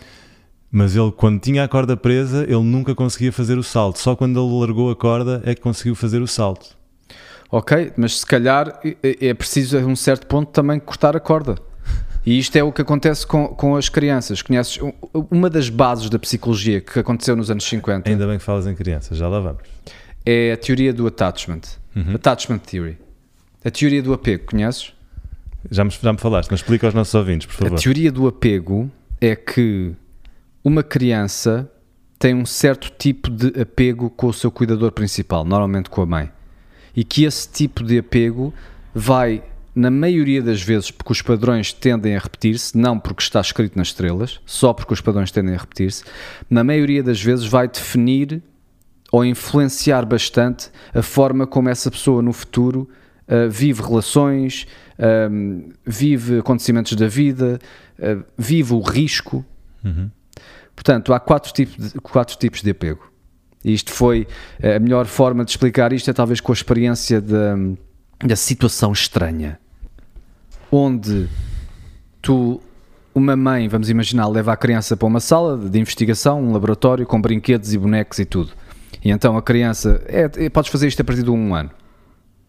Mas 0.70 0.94
ele, 0.98 1.12
quando 1.14 1.40
tinha 1.40 1.64
a 1.64 1.70
corda 1.70 1.96
presa, 1.96 2.44
ele 2.44 2.64
nunca 2.64 2.94
conseguia 2.94 3.32
fazer 3.32 3.58
o 3.58 3.64
salto. 3.64 3.98
Só 3.98 4.14
quando 4.14 4.38
ele 4.38 4.60
largou 4.60 4.92
a 4.92 4.96
corda 4.96 5.42
é 5.46 5.56
que 5.56 5.62
conseguiu 5.62 5.96
fazer 5.96 6.22
o 6.22 6.28
salto. 6.28 6.81
Ok, 7.52 7.92
mas 7.98 8.20
se 8.20 8.26
calhar 8.26 8.80
é 9.04 9.28
é 9.28 9.34
preciso 9.34 9.78
a 9.78 9.82
um 9.82 9.96
certo 9.96 10.26
ponto 10.28 10.52
também 10.52 10.80
cortar 10.80 11.16
a 11.16 11.20
corda. 11.20 11.56
E 12.26 12.38
isto 12.38 12.56
é 12.56 12.64
o 12.64 12.72
que 12.72 12.82
acontece 12.82 13.26
com, 13.26 13.48
com 13.48 13.76
as 13.76 13.90
crianças. 13.90 14.42
Conheces 14.44 14.80
um- 14.82 14.94
uma 15.32 15.50
das 15.50 15.70
bases 15.70 16.10
da 16.10 16.20
psicologia 16.20 16.80
que 16.80 17.00
aconteceu 17.00 17.36
nos 17.36 17.50
anos 17.50 17.64
50 17.66 18.08
Ainda 18.10 18.28
bem 18.28 18.38
que 18.38 18.44
falas 18.44 18.68
em 18.68 18.76
crianças, 18.76 19.18
já 19.18 19.28
lá 19.28 19.40
vamos. 19.40 19.62
é 20.26 20.52
a 20.54 20.58
teoria 20.58 20.94
do 20.94 21.06
attachment. 21.08 21.62
Attachment 22.14 22.60
theory. 22.60 22.98
A 23.66 23.72
teoria 23.72 24.02
do 24.04 24.14
apego, 24.14 24.46
conheces? 24.46 24.94
Já 25.70 25.84
me, 25.84 25.90
já 25.92 26.14
me 26.14 26.20
falaste, 26.20 26.50
mas 26.52 26.60
explica 26.62 26.88
aos 26.88 26.94
nossos 26.94 27.14
ouvintes, 27.16 27.48
por 27.48 27.54
favor. 27.56 27.78
A 27.78 27.82
teoria 27.82 28.12
do 28.12 28.28
apego 28.28 28.90
é 29.20 29.36
que 29.36 29.92
uma 30.64 30.84
criança 30.84 31.70
tem 32.18 32.34
um 32.36 32.46
certo 32.46 32.92
tipo 32.98 33.30
de 33.30 33.60
apego 33.60 34.10
com 34.12 34.28
o 34.28 34.34
seu 34.34 34.50
cuidador 34.52 34.92
principal, 34.92 35.44
normalmente 35.44 35.90
com 35.90 36.02
a 36.02 36.06
mãe. 36.06 36.32
E 36.96 37.04
que 37.04 37.24
esse 37.24 37.50
tipo 37.50 37.84
de 37.84 38.00
apego 38.00 38.54
vai, 38.94 39.44
na 39.74 39.90
maioria 39.90 40.42
das 40.42 40.62
vezes, 40.62 40.92
porque 40.92 41.12
os 41.12 41.22
padrões 41.22 41.72
tendem 41.72 42.16
a 42.16 42.20
repetir-se, 42.20 42.78
não 42.78 43.00
porque 43.00 43.24
está 43.24 43.40
escrito 43.40 43.78
nas 43.78 43.88
estrelas, 43.88 44.40
só 44.46 44.74
porque 44.74 44.94
os 44.94 45.02
padrões 45.02 45.32
tendem 45.32 45.56
a 45.56 45.58
repetir-se, 45.58 46.04
na 46.50 46.64
maioria 46.64 47.02
das 47.02 47.22
vezes 47.22 47.46
vai 47.46 47.68
definir 47.68 48.42
ou 49.12 49.26
influenciar 49.26 50.06
bastante 50.06 50.70
a 50.94 51.02
forma 51.02 51.46
como 51.46 51.70
essa 51.70 51.92
pessoa 51.92 52.22
no 52.22 52.32
futuro 52.32 52.90
uh, 53.28 53.50
vive 53.50 53.82
relações, 53.82 54.66
um, 55.30 55.70
vive 55.86 56.40
acontecimentos 56.40 56.94
da 56.96 57.08
vida, 57.08 57.60
uh, 58.00 58.24
vive 58.38 58.74
o 58.74 58.80
risco. 58.80 59.46
Portanto, 60.74 61.14
há 61.14 61.20
quatro 61.20 61.52
tipos, 61.52 61.94
de, 61.94 62.00
quatro 62.00 62.38
tipos 62.38 62.62
de 62.62 62.72
apego. 62.72 63.11
E 63.64 63.74
isto 63.74 63.92
foi 63.92 64.28
uh, 64.64 64.76
a 64.76 64.80
melhor 64.80 65.06
forma 65.06 65.44
de 65.46 65.52
explicar 65.52 65.94
isto, 65.94 66.10
é 66.10 66.14
talvez 66.14 66.40
com 66.40 66.52
a 66.52 66.56
experiência 66.56 67.22
da, 67.22 67.56
da 68.24 68.36
situação 68.36 68.92
estranha, 68.92 69.60
onde 70.72 71.28
tu, 72.22 72.62
uma 73.14 73.36
mãe, 73.36 73.68
vamos 73.68 73.90
imaginar, 73.90 74.28
leva 74.28 74.54
a 74.54 74.58
criança 74.58 74.96
para 74.96 75.08
uma 75.08 75.20
sala 75.20 75.58
de 75.58 75.80
investigação, 75.80 76.42
um 76.42 76.54
laboratório 76.54 77.06
com 77.06 77.22
brinquedos 77.22 77.74
e 77.74 77.78
bonecos 77.78 78.20
e 78.20 78.26
tudo. 78.26 78.52
E 79.04 79.10
então 79.10 79.36
a 79.36 79.42
criança, 79.42 80.02
é, 80.08 80.30
é- 80.46 80.50
podes 80.50 80.72
fazer 80.72 80.88
isto 80.88 81.02
a 81.02 81.04
partir 81.04 81.24
de 81.24 81.30
um 81.30 81.56
ano, 81.56 81.72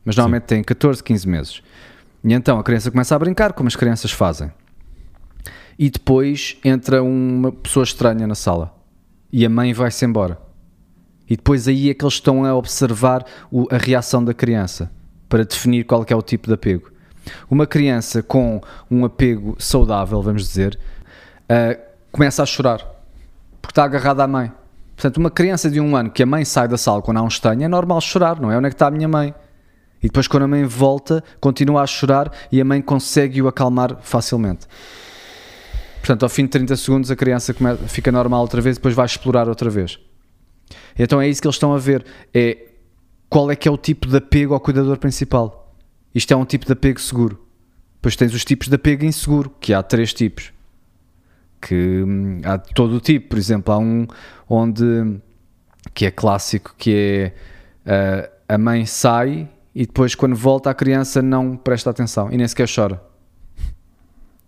mas 0.04 0.16
normalmente 0.16 0.44
tem 0.44 0.62
14, 0.62 1.02
15 1.02 1.28
meses. 1.28 1.62
E 2.24 2.32
então 2.32 2.58
a 2.58 2.62
criança 2.62 2.90
começa 2.90 3.16
a 3.16 3.18
brincar, 3.18 3.52
como 3.52 3.68
as 3.68 3.76
crianças 3.76 4.12
fazem. 4.12 4.52
E 5.78 5.90
depois 5.90 6.56
entra 6.64 7.02
uma 7.02 7.50
pessoa 7.50 7.82
estranha 7.82 8.26
na 8.26 8.34
sala 8.34 8.74
e 9.32 9.44
a 9.44 9.48
mãe 9.48 9.72
vai-se 9.72 10.04
embora. 10.04 10.38
E 11.32 11.36
depois 11.36 11.66
aí 11.66 11.88
é 11.88 11.94
que 11.94 12.04
eles 12.04 12.12
estão 12.12 12.44
a 12.44 12.54
observar 12.54 13.24
o- 13.50 13.66
a 13.70 13.78
reação 13.78 14.22
da 14.22 14.34
criança 14.34 14.90
para 15.30 15.46
definir 15.46 15.84
qual 15.84 16.04
é 16.06 16.14
o 16.14 16.20
tipo 16.20 16.46
de 16.46 16.52
apego. 16.52 16.92
Uma 17.50 17.66
criança 17.66 18.22
com 18.22 18.60
um 18.90 19.02
apego 19.06 19.56
saudável, 19.58 20.20
vamos 20.20 20.46
dizer, 20.46 20.78
ah, 21.48 21.78
começa 22.10 22.42
a 22.42 22.44
chorar 22.44 22.80
porque 23.62 23.72
está 23.72 23.84
agarrada 23.84 24.22
à 24.22 24.26
mãe. 24.26 24.52
Portanto, 24.94 25.16
uma 25.16 25.30
criança 25.30 25.70
de 25.70 25.80
um 25.80 25.96
ano 25.96 26.10
que 26.10 26.22
a 26.22 26.26
mãe 26.26 26.44
sai 26.44 26.68
da 26.68 26.76
sala 26.76 27.00
quando 27.00 27.16
há 27.16 27.22
um 27.22 27.28
estranho, 27.28 27.62
é 27.64 27.68
normal 27.68 27.98
chorar, 28.02 28.38
não 28.38 28.52
é? 28.52 28.58
Onde 28.58 28.66
é 28.66 28.68
que 28.68 28.74
está 28.74 28.88
a 28.88 28.90
minha 28.90 29.08
mãe? 29.08 29.34
E 30.02 30.08
depois, 30.08 30.28
quando 30.28 30.42
a 30.42 30.48
mãe 30.48 30.64
volta, 30.64 31.24
continua 31.40 31.80
a 31.80 31.86
chorar 31.86 32.30
e 32.52 32.60
a 32.60 32.64
mãe 32.64 32.82
consegue 32.82 33.40
o 33.40 33.48
acalmar 33.48 33.96
facilmente. 34.02 34.66
Portanto, 36.00 36.24
ao 36.24 36.28
fim 36.28 36.42
de 36.44 36.50
30 36.50 36.76
segundos, 36.76 37.10
a 37.10 37.16
criança 37.16 37.54
fica 37.86 38.12
normal 38.12 38.42
outra 38.42 38.60
vez 38.60 38.76
e 38.76 38.78
depois 38.80 38.94
vai 38.94 39.06
explorar 39.06 39.48
outra 39.48 39.70
vez. 39.70 39.98
Então 40.98 41.20
é 41.20 41.28
isso 41.28 41.40
que 41.40 41.46
eles 41.46 41.56
estão 41.56 41.74
a 41.74 41.78
ver. 41.78 42.04
É 42.32 42.68
qual 43.28 43.50
é 43.50 43.56
que 43.56 43.66
é 43.66 43.70
o 43.70 43.76
tipo 43.76 44.06
de 44.06 44.16
apego 44.16 44.54
ao 44.54 44.60
cuidador 44.60 44.98
principal. 44.98 45.74
Isto 46.14 46.32
é 46.32 46.36
um 46.36 46.44
tipo 46.44 46.66
de 46.66 46.72
apego 46.72 47.00
seguro. 47.00 47.40
Depois 47.94 48.16
tens 48.16 48.34
os 48.34 48.44
tipos 48.44 48.68
de 48.68 48.74
apego 48.74 49.04
inseguro, 49.04 49.50
que 49.60 49.72
há 49.72 49.82
três 49.82 50.12
tipos. 50.12 50.52
Que 51.60 52.02
hum, 52.02 52.40
há 52.44 52.58
todo 52.58 52.96
o 52.96 53.00
tipo. 53.00 53.30
Por 53.30 53.38
exemplo, 53.38 53.72
há 53.72 53.78
um 53.78 54.06
onde 54.48 55.18
que 55.94 56.04
é 56.04 56.10
clássico, 56.10 56.74
que 56.76 56.94
é 56.94 57.34
ah, 57.86 58.30
a 58.48 58.58
mãe 58.58 58.86
sai 58.86 59.48
e 59.74 59.86
depois 59.86 60.14
quando 60.14 60.36
volta 60.36 60.70
a 60.70 60.74
criança 60.74 61.22
não 61.22 61.56
presta 61.56 61.90
atenção 61.90 62.30
e 62.30 62.36
nem 62.36 62.46
sequer 62.46 62.68
chora. 62.72 63.02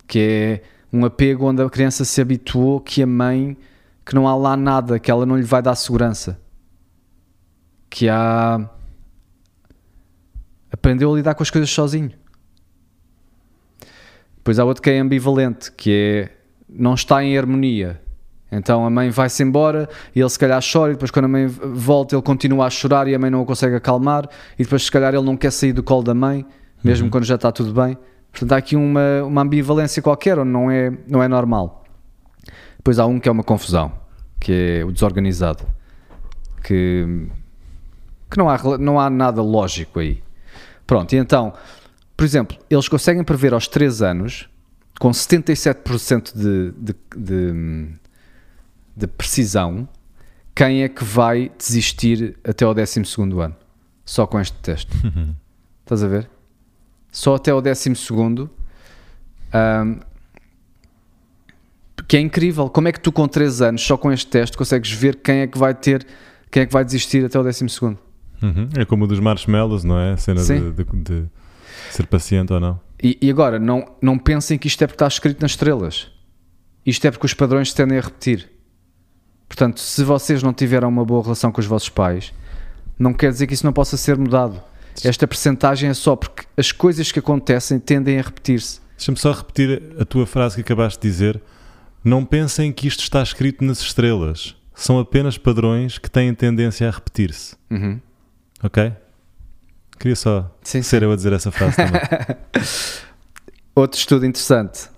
Que 0.06 0.18
é 0.18 0.62
um 0.92 1.04
apego 1.04 1.46
onde 1.46 1.62
a 1.62 1.70
criança 1.70 2.04
se 2.04 2.20
habituou 2.20 2.80
que 2.80 3.02
a 3.02 3.06
mãe 3.06 3.56
que 4.04 4.14
não 4.14 4.28
há 4.28 4.36
lá 4.36 4.56
nada, 4.56 4.98
que 4.98 5.10
ela 5.10 5.24
não 5.24 5.36
lhe 5.36 5.44
vai 5.44 5.62
dar 5.62 5.74
segurança. 5.74 6.40
Que 7.88 8.08
há 8.08 8.68
aprendeu 10.72 11.12
a 11.12 11.16
lidar 11.16 11.34
com 11.34 11.42
as 11.42 11.50
coisas 11.50 11.70
sozinho. 11.70 12.10
Depois 14.36 14.58
há 14.58 14.64
outro 14.64 14.82
que 14.82 14.90
é 14.90 14.98
ambivalente, 14.98 15.72
que 15.72 15.90
é 15.90 16.30
não 16.68 16.94
está 16.94 17.22
em 17.22 17.38
harmonia. 17.38 18.00
Então 18.50 18.84
a 18.84 18.90
mãe 18.90 19.10
vai-se 19.10 19.42
embora 19.42 19.88
e 20.14 20.20
ele 20.20 20.28
se 20.28 20.38
calhar 20.38 20.62
chora 20.62 20.92
e 20.92 20.94
depois 20.94 21.10
quando 21.10 21.24
a 21.24 21.28
mãe 21.28 21.46
volta 21.46 22.14
ele 22.14 22.22
continua 22.22 22.66
a 22.66 22.70
chorar 22.70 23.08
e 23.08 23.14
a 23.14 23.18
mãe 23.18 23.30
não 23.30 23.42
o 23.42 23.46
consegue 23.46 23.74
acalmar 23.74 24.28
e 24.58 24.62
depois 24.62 24.84
se 24.84 24.90
calhar 24.90 25.14
ele 25.14 25.24
não 25.24 25.36
quer 25.36 25.50
sair 25.50 25.72
do 25.72 25.82
colo 25.82 26.02
da 26.02 26.14
mãe, 26.14 26.44
mesmo 26.82 27.08
quando 27.10 27.24
já 27.24 27.36
está 27.36 27.50
tudo 27.50 27.72
bem. 27.72 27.96
Portanto 28.30 28.52
há 28.52 28.56
aqui 28.56 28.76
uma, 28.76 29.22
uma 29.24 29.42
ambivalência 29.42 30.02
qualquer 30.02 30.38
onde 30.38 30.50
não 30.50 30.70
é, 30.70 30.92
não 31.08 31.22
é 31.22 31.28
normal. 31.28 31.83
Depois 32.84 32.98
há 32.98 33.06
um 33.06 33.18
que 33.18 33.26
é 33.26 33.32
uma 33.32 33.42
confusão, 33.42 33.90
que 34.38 34.52
é 34.52 34.84
o 34.84 34.92
desorganizado, 34.92 35.66
que, 36.62 37.28
que 38.30 38.36
não, 38.36 38.50
há, 38.50 38.58
não 38.76 39.00
há 39.00 39.08
nada 39.08 39.40
lógico 39.40 40.00
aí. 40.00 40.22
Pronto, 40.86 41.14
e 41.14 41.16
então, 41.16 41.54
por 42.14 42.24
exemplo, 42.24 42.58
eles 42.68 42.86
conseguem 42.86 43.24
prever 43.24 43.54
aos 43.54 43.66
3 43.66 44.02
anos, 44.02 44.50
com 45.00 45.10
77% 45.10 46.36
de, 46.36 46.72
de, 46.72 46.94
de, 47.16 47.88
de 48.94 49.06
precisão, 49.06 49.88
quem 50.54 50.82
é 50.82 50.88
que 50.90 51.02
vai 51.02 51.50
desistir 51.56 52.38
até 52.46 52.66
ao 52.66 52.74
12 52.74 53.00
ano. 53.18 53.56
Só 54.04 54.26
com 54.26 54.38
este 54.38 54.58
teste. 54.58 54.92
Estás 55.80 56.02
a 56.02 56.06
ver? 56.06 56.28
Só 57.10 57.36
até 57.36 57.50
ao 57.50 57.62
12 57.62 57.94
ahm, 59.54 60.00
que 62.08 62.16
é 62.16 62.20
incrível. 62.20 62.68
Como 62.68 62.88
é 62.88 62.92
que 62.92 63.00
tu 63.00 63.10
com 63.12 63.26
3 63.26 63.62
anos, 63.62 63.82
só 63.84 63.96
com 63.96 64.12
este 64.12 64.26
teste, 64.26 64.56
consegues 64.56 64.90
ver 64.92 65.16
quem 65.16 65.40
é 65.40 65.46
que 65.46 65.58
vai 65.58 65.74
ter, 65.74 66.06
quem 66.50 66.62
é 66.62 66.66
que 66.66 66.72
vai 66.72 66.84
desistir 66.84 67.24
até 67.24 67.38
ao 67.38 67.44
12 67.44 67.64
Uhum. 68.42 68.68
É 68.76 68.84
como 68.84 69.04
o 69.04 69.06
dos 69.06 69.20
marshmallows, 69.20 69.84
não 69.84 69.98
é? 69.98 70.12
A 70.12 70.16
cena 70.16 70.42
de, 70.42 70.72
de- 70.72 70.84
de 71.02 71.24
ser 71.90 72.06
paciente 72.06 72.52
ou 72.52 72.60
não. 72.60 72.78
E, 73.02 73.16
e 73.22 73.30
agora, 73.30 73.58
não, 73.58 73.92
não 74.02 74.18
pensem 74.18 74.58
que 74.58 74.66
isto 74.66 74.82
é 74.82 74.86
porque 74.86 74.96
está 74.96 75.06
escrito 75.08 75.40
nas 75.40 75.52
estrelas. 75.52 76.08
Isto 76.84 77.06
é 77.06 77.10
porque 77.10 77.24
os 77.26 77.32
padrões 77.32 77.70
se 77.70 77.76
tendem 77.76 77.96
a 77.96 78.00
repetir. 78.02 78.50
Portanto, 79.48 79.80
se 79.80 80.02
vocês 80.04 80.42
não 80.42 80.52
tiveram 80.52 80.88
uma 80.88 81.04
boa 81.04 81.22
relação 81.22 81.50
com 81.52 81.60
os 81.60 81.66
vossos 81.66 81.88
pais, 81.88 82.32
não 82.98 83.14
quer 83.14 83.30
dizer 83.30 83.46
que 83.46 83.54
isso 83.54 83.64
não 83.64 83.72
possa 83.72 83.96
ser 83.96 84.18
mudado. 84.18 84.60
Esta 85.04 85.26
percentagem 85.26 85.88
é 85.90 85.94
só 85.94 86.14
porque 86.16 86.44
as 86.56 86.70
coisas 86.70 87.10
que 87.10 87.18
acontecem 87.18 87.78
tendem 87.78 88.18
a 88.18 88.22
repetir-se. 88.22 88.80
Deixa-me 88.96 89.16
só 89.18 89.32
repetir 89.32 89.82
a 89.98 90.04
tua 90.04 90.26
frase 90.26 90.56
que 90.56 90.60
acabaste 90.60 91.00
de 91.00 91.08
dizer. 91.08 91.40
Não 92.04 92.24
pensem 92.24 92.70
que 92.70 92.86
isto 92.86 93.00
está 93.00 93.22
escrito 93.22 93.64
nas 93.64 93.80
estrelas. 93.80 94.54
São 94.74 94.98
apenas 94.98 95.38
padrões 95.38 95.96
que 95.96 96.10
têm 96.10 96.34
tendência 96.34 96.86
a 96.86 96.90
repetir-se. 96.90 97.56
Uhum. 97.70 97.98
Ok? 98.62 98.92
Queria 99.98 100.16
só 100.16 100.54
Sim, 100.62 100.82
ser 100.82 101.02
eu 101.02 101.12
a 101.12 101.16
dizer 101.16 101.32
essa 101.32 101.50
frase 101.50 101.76
também. 101.76 102.00
Outro 103.74 103.98
estudo 103.98 104.26
interessante. 104.26 104.90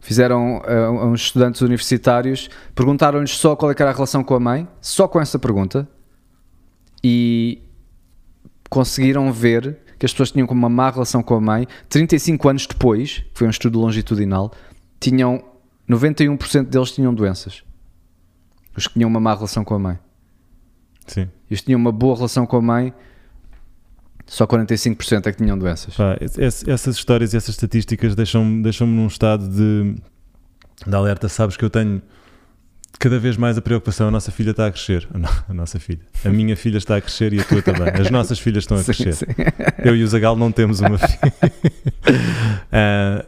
Fizeram 0.00 0.62
a, 0.66 0.74
a 0.86 1.06
uns 1.06 1.22
estudantes 1.22 1.62
universitários, 1.62 2.50
perguntaram-lhes 2.74 3.30
só 3.30 3.56
qual 3.56 3.72
é 3.72 3.74
era 3.78 3.90
a 3.90 3.92
relação 3.92 4.22
com 4.22 4.34
a 4.34 4.40
mãe, 4.40 4.68
só 4.80 5.08
com 5.08 5.18
essa 5.18 5.38
pergunta, 5.38 5.88
e 7.02 7.62
conseguiram 8.68 9.32
ver. 9.32 9.78
Que 9.96 10.06
as 10.06 10.12
pessoas 10.12 10.32
tinham 10.32 10.46
uma 10.48 10.68
má 10.68 10.90
relação 10.90 11.22
com 11.22 11.34
a 11.36 11.40
mãe, 11.40 11.66
35 11.88 12.48
anos 12.48 12.66
depois, 12.66 13.18
que 13.18 13.38
foi 13.38 13.46
um 13.46 13.50
estudo 13.50 13.80
longitudinal, 13.80 14.52
tinham 15.00 15.42
91% 15.88 16.64
deles 16.64 16.90
tinham 16.92 17.12
doenças. 17.14 17.62
Os 18.76 18.86
que 18.86 18.94
tinham 18.94 19.08
uma 19.08 19.20
má 19.20 19.34
relação 19.34 19.64
com 19.64 19.74
a 19.74 19.78
mãe. 19.78 19.98
Sim. 21.06 21.28
E 21.50 21.54
os 21.54 21.60
que 21.60 21.66
tinham 21.66 21.78
uma 21.80 21.92
boa 21.92 22.16
relação 22.16 22.46
com 22.46 22.56
a 22.56 22.62
mãe, 22.62 22.92
só 24.26 24.46
45% 24.46 25.26
é 25.26 25.32
que 25.32 25.38
tinham 25.38 25.56
doenças. 25.58 25.94
Pá, 25.94 26.16
ess- 26.20 26.66
essas 26.66 26.96
histórias 26.96 27.34
e 27.34 27.36
essas 27.36 27.50
estatísticas 27.50 28.14
deixam-me 28.14 28.62
deixam 28.62 28.86
num 28.86 29.06
estado 29.06 29.46
de, 29.48 29.94
de 30.86 30.94
alerta. 30.96 31.28
Sabes 31.28 31.56
que 31.56 31.64
eu 31.64 31.68
tenho 31.70 32.00
cada 32.98 33.18
vez 33.18 33.36
mais 33.36 33.58
a 33.58 33.60
preocupação. 33.60 34.08
A 34.08 34.10
nossa 34.10 34.32
filha 34.32 34.52
está 34.52 34.66
a 34.66 34.72
crescer. 34.72 35.06
A, 35.12 35.18
no- 35.18 35.28
a 35.50 35.52
nossa 35.54 35.78
filha. 35.78 36.00
A 36.24 36.30
minha 36.30 36.56
filha 36.56 36.78
está 36.78 36.96
a 36.96 37.00
crescer 37.02 37.32
e 37.34 37.40
a 37.40 37.44
tua 37.44 37.60
também. 37.60 37.90
As 38.00 38.10
nossas 38.10 38.38
filhas 38.38 38.64
estão 38.64 38.78
a 38.78 38.80
Sim, 38.82 38.92
crescer. 38.92 39.14
sim. 39.14 39.26
Eu 39.84 39.94
e 39.94 40.02
o 40.02 40.08
Zagal 40.08 40.34
não 40.36 40.50
temos 40.50 40.80
uma 40.80 40.96
filha. 40.98 41.32
Ah, 42.72 43.24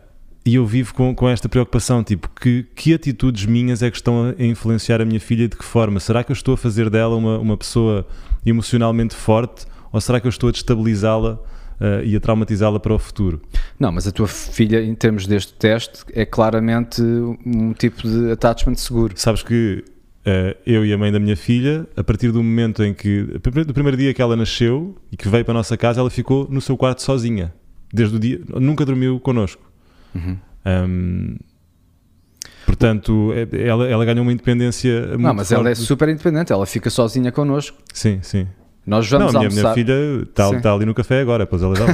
e 0.47 0.55
eu 0.55 0.65
vivo 0.65 0.95
com, 0.95 1.13
com 1.13 1.29
esta 1.29 1.49
preocupação, 1.49 2.05
tipo, 2.05 2.31
que, 2.41 2.65
que 2.77 2.95
atitudes 2.95 3.45
minhas 3.47 3.83
é 3.83 3.91
que 3.91 3.97
estão 3.97 4.33
a 4.39 4.45
influenciar 4.45 5.01
a 5.01 5.05
minha 5.05 5.19
filha 5.19 5.49
de 5.49 5.57
que 5.57 5.65
forma? 5.65 5.99
Será 5.99 6.23
que 6.23 6.31
eu 6.31 6.35
estou 6.35 6.55
a 6.55 6.57
fazer 6.57 6.89
dela 6.89 7.17
uma, 7.17 7.37
uma 7.37 7.57
pessoa 7.57 8.07
emocionalmente 8.47 9.13
forte 9.13 9.67
ou 9.93 10.01
será 10.01 10.21
que 10.21 10.27
eu 10.29 10.31
estou 10.31 10.49
a 10.49 10.53
destabilizá-la 10.53 11.41
ah, 11.81 12.01
e 12.05 12.15
a 12.15 12.21
traumatizá-la 12.21 12.79
para 12.79 12.95
o 12.95 12.99
futuro? 12.99 13.41
Não, 13.77 13.91
mas 13.91 14.07
a 14.07 14.13
tua 14.13 14.29
filha, 14.29 14.81
em 14.85 14.95
termos 14.95 15.27
deste 15.27 15.53
teste, 15.53 16.05
é 16.13 16.25
claramente 16.25 17.03
um 17.03 17.73
tipo 17.73 18.09
de 18.09 18.31
attachment 18.31 18.77
seguro. 18.77 19.15
Sabes 19.17 19.43
que 19.43 19.83
ah, 20.25 20.55
eu 20.65 20.87
e 20.87 20.93
a 20.93 20.99
mãe 20.99 21.11
da 21.11 21.19
minha 21.19 21.37
filha, 21.37 21.89
a 21.97 22.05
partir 22.05 22.31
do 22.31 22.41
momento 22.41 22.85
em 22.85 22.95
que, 22.95 23.25
do 23.67 23.75
primeiro 23.75 23.97
dia 23.97 24.15
que 24.15 24.23
ela 24.23 24.37
nasceu 24.37 24.97
e 25.11 25.17
que 25.17 25.29
veio 25.29 25.45
para 25.45 25.55
a 25.55 25.59
nossa 25.59 25.77
casa, 25.77 25.99
ela 25.99 26.11
ficou 26.11 26.47
no 26.49 26.61
seu 26.61 26.77
quarto 26.77 27.03
sozinha. 27.03 27.53
Desde 27.93 28.15
o 28.15 28.19
dia, 28.21 28.41
nunca 28.61 28.85
dormiu 28.85 29.19
connosco. 29.19 29.66
Uhum. 30.17 30.37
Hum, 30.67 31.37
portanto, 32.65 33.33
é- 33.35 33.67
ela, 33.69 33.87
ela 33.89 34.05
ganhou 34.05 34.23
uma 34.23 34.33
independência 34.33 35.07
muito 35.09 35.21
Não, 35.21 35.35
mas 35.35 35.53
ela 35.53 35.71
é 35.71 35.75
forte. 35.75 35.87
super 35.87 36.09
independente, 36.09 36.53
ela 36.53 36.67
fica 36.67 36.91
sozinha 36.91 37.31
connosco. 37.33 37.77
Sim, 37.93 38.19
sim. 38.23 38.47
Nós 38.87 39.11
Não, 39.11 39.19
vamos 39.19 39.35
a 39.35 39.39
minha, 39.41 39.49
minha 39.51 39.61
almoçar. 39.63 39.75
filha 39.75 40.23
está 40.23 40.51
está 40.57 40.73
ali 40.73 40.85
no 40.87 40.95
café 40.95 41.21
agora, 41.21 41.45
pois 41.47 41.61
ela 41.61 41.75
dava. 41.75 41.93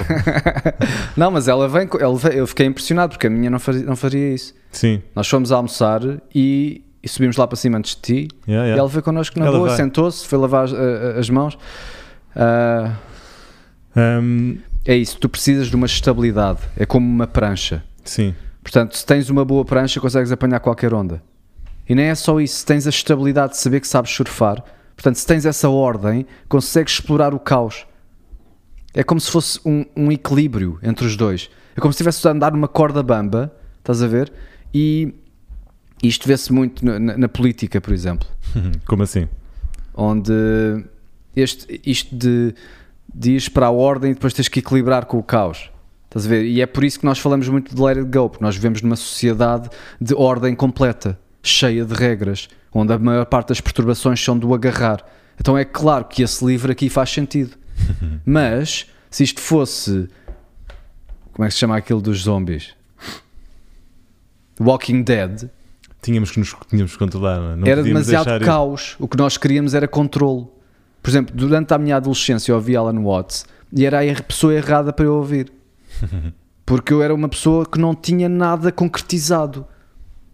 Não, 1.17 1.31
mas 1.31 1.49
ela 1.49 1.67
vem, 1.69 1.89
ela 1.99 2.17
vem- 2.19 2.35
eu 2.35 2.47
fiquei 2.47 2.67
impressionado 2.67 3.13
porque 3.13 3.27
a 3.27 3.31
minha 3.31 3.49
não 3.51 3.59
faria, 3.59 3.83
não 3.83 3.97
faria 3.97 4.35
isso. 4.35 4.53
sim, 4.71 5.01
Nós 5.17 5.27
fomos 5.29 5.51
almoçar 5.53 6.03
e, 6.35 6.85
e 7.03 7.09
subimos 7.09 7.37
lá 7.39 7.47
para 7.47 7.57
cima 7.57 7.79
antes 7.79 7.95
de 7.97 8.01
ti 8.03 8.13
yeah, 8.47 8.67
e 8.67 8.69
yeah. 8.69 8.79
ela 8.79 8.89
veio 8.89 9.03
connosco 9.03 9.39
na 9.39 9.47
Ela 9.47 9.57
boa, 9.59 9.75
sentou-se, 9.75 10.27
foi 10.27 10.39
lavar 10.39 10.65
as, 10.65 10.75
a- 10.75 10.77
a- 10.77 11.19
as 11.19 11.31
mãos. 11.31 11.59
Ah, 12.37 12.95
Hum, 13.95 14.57
é 14.87 14.97
isso, 14.97 15.19
tu 15.19 15.29
precisas 15.29 15.69
de 15.69 15.77
uma 15.77 15.85
estabilidade, 15.87 16.61
é 16.79 16.87
como 16.87 17.07
uma 17.07 17.27
prancha. 17.27 17.85
Sim, 18.05 18.35
Portanto, 18.63 18.97
se 18.97 19.05
tens 19.05 19.29
uma 19.29 19.45
boa 19.45 19.65
prancha, 19.65 20.01
consegues 20.01 20.31
apanhar 20.31 20.61
qualquer 20.61 20.95
onda. 20.95 21.21
E 21.89 21.95
nem 21.97 22.07
é 22.07 22.15
só 22.15 22.41
isso, 22.41 22.59
se 22.59 22.67
tens 22.67 22.87
a 22.87 22.91
estabilidade 22.91 23.53
de 23.55 23.59
saber 23.59 23.81
que 23.81 23.89
sabes 23.89 24.13
surfar, 24.13 24.63
portanto, 24.95 25.17
se 25.17 25.27
tens 25.27 25.45
essa 25.45 25.69
ordem, 25.69 26.25
consegues 26.49 26.93
explorar 26.95 27.35
o 27.35 27.41
caos. 27.41 27.85
É 28.95 29.03
como 29.03 29.21
se 29.21 29.31
fosse 29.31 29.59
um, 29.67 29.85
um 29.97 30.13
equilíbrio 30.13 30.79
entre 30.83 31.05
os 31.07 31.17
dois. 31.17 31.51
É 31.77 31.81
como 31.81 31.93
se 31.93 31.97
estivesse 31.97 32.27
a 32.29 32.31
andar 32.31 32.53
numa 32.53 32.69
corda 32.69 33.03
bamba, 33.03 33.53
estás 33.81 34.01
a 34.01 34.07
ver? 34.07 34.33
E 34.73 35.13
isto 36.01 36.29
vê-se 36.29 36.53
muito 36.53 36.85
na, 36.85 36.99
na- 37.01 37.17
na 37.19 37.29
política, 37.29 37.81
por 37.81 37.93
exemplo, 37.93 38.29
como 38.87 39.03
assim? 39.03 39.29
onde 39.95 40.33
este, 41.35 41.81
isto 41.85 42.15
de, 42.15 42.55
de 43.13 43.33
ires 43.33 43.49
para 43.49 43.67
a 43.67 43.71
ordem 43.71 44.13
e 44.13 44.15
depois 44.15 44.33
tens 44.33 44.49
que 44.49 44.61
equilibrar 44.61 45.05
com 45.07 45.19
o 45.19 45.23
caos. 45.23 45.71
Estás 46.13 46.27
a 46.27 46.29
ver? 46.29 46.45
E 46.45 46.61
é 46.61 46.67
por 46.67 46.85
isso 46.85 47.01
que 47.01 47.07
nós 47.07 47.19
falamos 47.19 47.49
muito 47.49 47.75
de 47.75 47.81
let 47.81 47.97
it 47.97 48.11
go, 48.11 48.29
porque 48.29 48.45
nós 48.45 48.55
vivemos 48.55 48.83
numa 48.83 48.97
sociedade 48.97 49.71
de 49.99 50.15
ordem 50.15 50.55
completa, 50.55 51.19
cheia 51.43 51.87
de 51.87 51.95
regras, 51.95 52.51
onde 52.71 52.93
a 52.93 52.99
maior 52.99 53.25
parte 53.25 53.49
das 53.49 53.63
perturbações 53.63 54.23
são 54.23 54.39
do 54.39 54.53
agarrar. 54.53 55.03
Então 55.41 55.57
é 55.57 55.65
claro 55.65 56.05
que 56.05 56.23
esse 56.23 56.45
livro 56.45 56.71
aqui 56.71 56.91
faz 56.91 57.09
sentido. 57.11 57.57
Mas, 58.27 58.87
se 59.11 59.25
isto 59.25 59.41
fosse. 59.41 60.07
Como 61.33 61.47
é 61.47 61.49
que 61.49 61.55
se 61.55 61.61
chama 61.61 61.79
aquilo 61.79 62.03
dos 62.03 62.25
zombies? 62.25 62.75
Walking 64.61 65.03
Dead, 65.03 65.49
Tínhamos 66.03 66.33
que 66.33 66.41
nos, 66.41 66.55
tínhamos 66.69 66.93
que 66.93 66.99
controlar, 66.99 67.57
não 67.57 67.65
é? 67.65 67.71
Era 67.71 67.83
demasiado 67.83 68.29
ir. 68.29 68.45
caos. 68.45 68.97
O 68.99 69.09
que 69.09 69.17
nós 69.17 69.39
queríamos 69.39 69.73
era 69.73 69.89
controle. 69.89 70.47
Por 71.01 71.09
exemplo, 71.09 71.35
durante 71.35 71.73
a 71.73 71.79
minha 71.79 71.97
adolescência 71.97 72.53
eu 72.53 72.57
ouvi 72.57 72.77
Alan 72.77 73.01
Watts 73.01 73.47
e 73.73 73.87
era 73.87 74.01
a 74.01 74.23
pessoa 74.23 74.53
errada 74.53 74.93
para 74.93 75.07
eu 75.07 75.15
ouvir. 75.15 75.51
Porque 76.65 76.93
eu 76.93 77.03
era 77.03 77.15
uma 77.15 77.29
pessoa 77.29 77.67
que 77.67 77.79
não 77.79 77.95
tinha 77.95 78.29
nada 78.29 78.71
concretizado. 78.73 79.67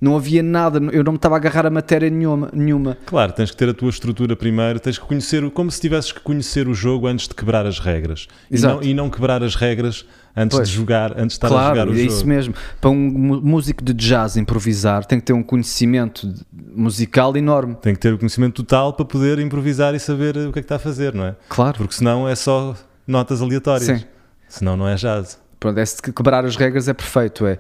Não 0.01 0.14
havia 0.16 0.45
nada, 0.45 0.79
eu 0.93 1.03
não 1.03 1.11
me 1.12 1.16
estava 1.16 1.35
a 1.35 1.39
agarrar 1.39 1.66
a 1.66 1.71
matéria 1.71 2.09
nenhuma. 2.09 2.49
nenhuma. 2.53 2.97
Claro, 3.05 3.33
tens 3.33 3.51
que 3.51 3.57
ter 3.57 3.69
a 3.69 3.75
tua 3.75 3.89
estrutura 3.91 4.37
primeiro, 4.37 4.79
tens 4.79 4.97
que 4.97 5.05
conhecer, 5.05 5.43
o- 5.43 5.51
como 5.51 5.69
se 5.73 5.81
tivesses 5.81 6.12
que 6.12 6.21
conhecer 6.21 6.69
o 6.69 6.75
jogo 6.75 7.09
antes 7.09 7.27
de 7.27 7.35
quebrar 7.35 7.66
as 7.66 7.81
regras. 7.81 8.29
E 8.49 8.55
Exato. 8.55 8.77
não, 8.77 8.83
e 8.85 8.95
não 8.95 9.11
quebrar 9.11 9.43
as 9.43 9.57
regras 9.57 10.07
antes 10.37 10.57
Pois. 10.57 10.69
de 10.69 10.75
jogar, 10.77 11.11
antes 11.19 11.37
de 11.37 11.45
estar 11.45 11.49
a 11.49 11.51
jogar 11.51 11.73
Claro, 11.75 11.91
o 11.91 11.95
é 11.95 11.97
jogo. 11.97 12.09
isso 12.12 12.25
mesmo. 12.29 12.55
Para 12.81 12.91
um 12.91 12.97
músico 13.43 13.83
de 13.83 13.93
jazz 13.93 14.37
improvisar, 14.37 15.05
tem 15.05 15.19
que 15.19 15.27
ter 15.27 15.33
um 15.33 15.43
conhecimento 15.43 16.33
musical 16.77 17.37
enorme. 17.37 17.75
Tem 17.83 17.93
que 17.95 17.99
ter 18.01 18.12
o 18.14 18.19
conhecimento 18.19 18.62
total 18.62 18.93
para 18.93 19.05
poder 19.05 19.41
improvisar 19.41 19.97
e 19.97 19.99
saber 19.99 20.37
o 20.37 20.53
que 20.53 20.61
é 20.61 20.62
que 20.62 20.66
está 20.66 20.77
a 20.77 20.79
fazer, 20.79 21.12
não 21.12 21.25
é? 21.25 21.35
Claro. 21.49 21.77
Porque 21.77 21.95
senão 21.95 22.29
é 22.29 22.37
só 22.37 22.77
notas 23.05 23.43
aleatórias. 23.43 23.99
Sim. 23.99 24.05
Senão 24.49 24.77
não 24.77 24.87
é 24.87 24.95
jazz. 24.95 25.41
Pronto, 25.61 25.78
é 25.78 25.84
se 25.84 26.00
quebrar 26.00 26.44
as 26.44 26.56
regras 26.56 26.88
é 26.88 26.94
perfeito. 26.94 27.46
É, 27.46 27.59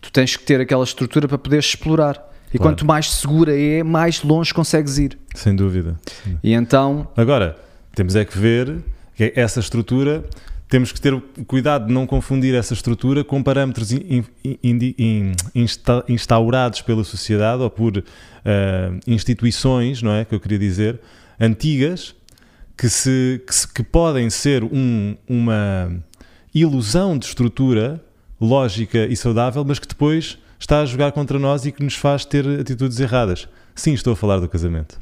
tu 0.00 0.10
tens 0.12 0.36
que 0.36 0.44
ter 0.44 0.60
aquela 0.60 0.84
estrutura 0.84 1.28
para 1.28 1.38
poderes 1.38 1.66
explorar. 1.66 2.16
E 2.52 2.56
Claro. 2.58 2.72
quanto 2.72 2.86
mais 2.86 3.10
segura 3.10 3.58
é, 3.58 3.82
mais 3.82 4.22
longe 4.22 4.54
consegues 4.54 4.96
ir. 4.98 5.18
Sem 5.34 5.56
dúvida. 5.56 5.96
E 6.42 6.52
então, 6.52 7.08
Agora, 7.16 7.56
temos 7.94 8.14
é 8.14 8.24
que 8.24 8.38
ver 8.38 8.76
que 9.16 9.32
essa 9.34 9.58
estrutura, 9.60 10.24
temos 10.68 10.92
que 10.92 11.00
ter 11.00 11.20
cuidado 11.46 11.86
de 11.88 11.92
não 11.92 12.06
confundir 12.06 12.54
essa 12.54 12.72
estrutura 12.72 13.24
com 13.24 13.42
parâmetros 13.42 13.90
in- 13.92 14.24
in- 14.44 14.94
in- 14.98 15.32
insta- 15.54 16.04
instaurados 16.08 16.80
pela 16.80 17.02
sociedade 17.04 17.60
ou 17.62 17.70
por 17.70 18.02
ah, 18.44 18.92
instituições, 19.06 20.00
não 20.02 20.12
é? 20.12 20.24
Que 20.24 20.34
eu 20.34 20.40
queria 20.40 20.58
dizer, 20.58 21.00
antigas, 21.40 22.14
que, 22.76 22.88
se, 22.88 23.40
que, 23.46 23.54
se- 23.54 23.66
que 23.72 23.82
podem 23.82 24.30
ser 24.30 24.62
um- 24.64 25.16
uma 25.28 25.92
ilusão 26.54 27.18
de 27.18 27.26
estrutura 27.26 28.00
lógica 28.40 29.06
e 29.06 29.16
saudável, 29.16 29.64
mas 29.66 29.78
que 29.78 29.88
depois 29.88 30.38
está 30.58 30.80
a 30.80 30.86
jogar 30.86 31.12
contra 31.12 31.38
nós 31.38 31.64
e 31.66 31.72
que 31.72 31.82
nos 31.82 31.94
faz 31.94 32.24
ter 32.24 32.46
atitudes 32.60 32.98
erradas. 33.00 33.48
Sim, 33.74 33.92
estou 33.92 34.12
a 34.12 34.16
falar 34.16 34.38
do 34.38 34.48
casamento. 34.48 34.98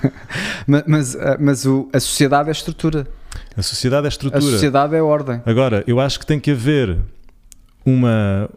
ma- 0.66 0.84
mas, 0.86 1.16
ah, 1.16 1.36
mas 1.40 1.66
o- 1.66 1.88
a 1.92 1.98
sociedade 2.00 2.48
é 2.48 2.52
estrutura. 2.52 3.06
A 3.56 3.62
sociedade 3.62 4.06
é 4.06 4.08
A 4.08 4.10
estrutura. 4.10 4.40
sociedade 4.42 4.94
é 4.94 5.02
ordem. 5.02 5.42
Agora, 5.44 5.82
eu 5.86 5.98
acho 5.98 6.18
que 6.20 6.26
tem 6.26 6.38
que 6.38 6.50
haver 6.52 6.98
uma, 7.84 8.48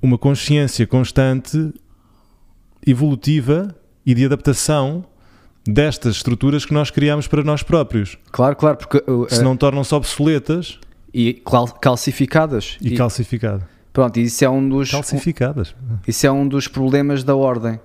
uma 0.00 0.16
consciência 0.16 0.86
constante, 0.86 1.72
evolutiva 2.86 3.74
e 4.06 4.14
de 4.14 4.24
adaptação 4.24 5.04
destas 5.66 6.16
estruturas 6.16 6.64
que 6.64 6.72
nós 6.72 6.90
criamos 6.90 7.26
para 7.26 7.42
nós 7.44 7.62
próprios. 7.62 8.16
Claro, 8.32 8.56
claro, 8.56 8.76
porque 8.78 8.98
uh, 9.10 9.26
Se 9.28 9.42
não 9.42 9.56
tornam-se 9.56 9.94
obsoletas 9.94 10.78
e 11.12 11.34
cal- 11.34 11.68
calcificadas. 11.68 12.76
e, 12.80 12.96
calcificadas. 12.96 13.62
pronto, 13.92 14.18
isso 14.20 14.44
é 14.44 14.48
um 14.50 14.68
dos 14.68 14.90
Calcificadas. 14.90 15.74
isso 16.06 16.26
é 16.26 16.30
um 16.32 16.46
dos 16.46 16.68
problemas 16.68 17.24
da 17.24 17.34
ordem. 17.34 17.80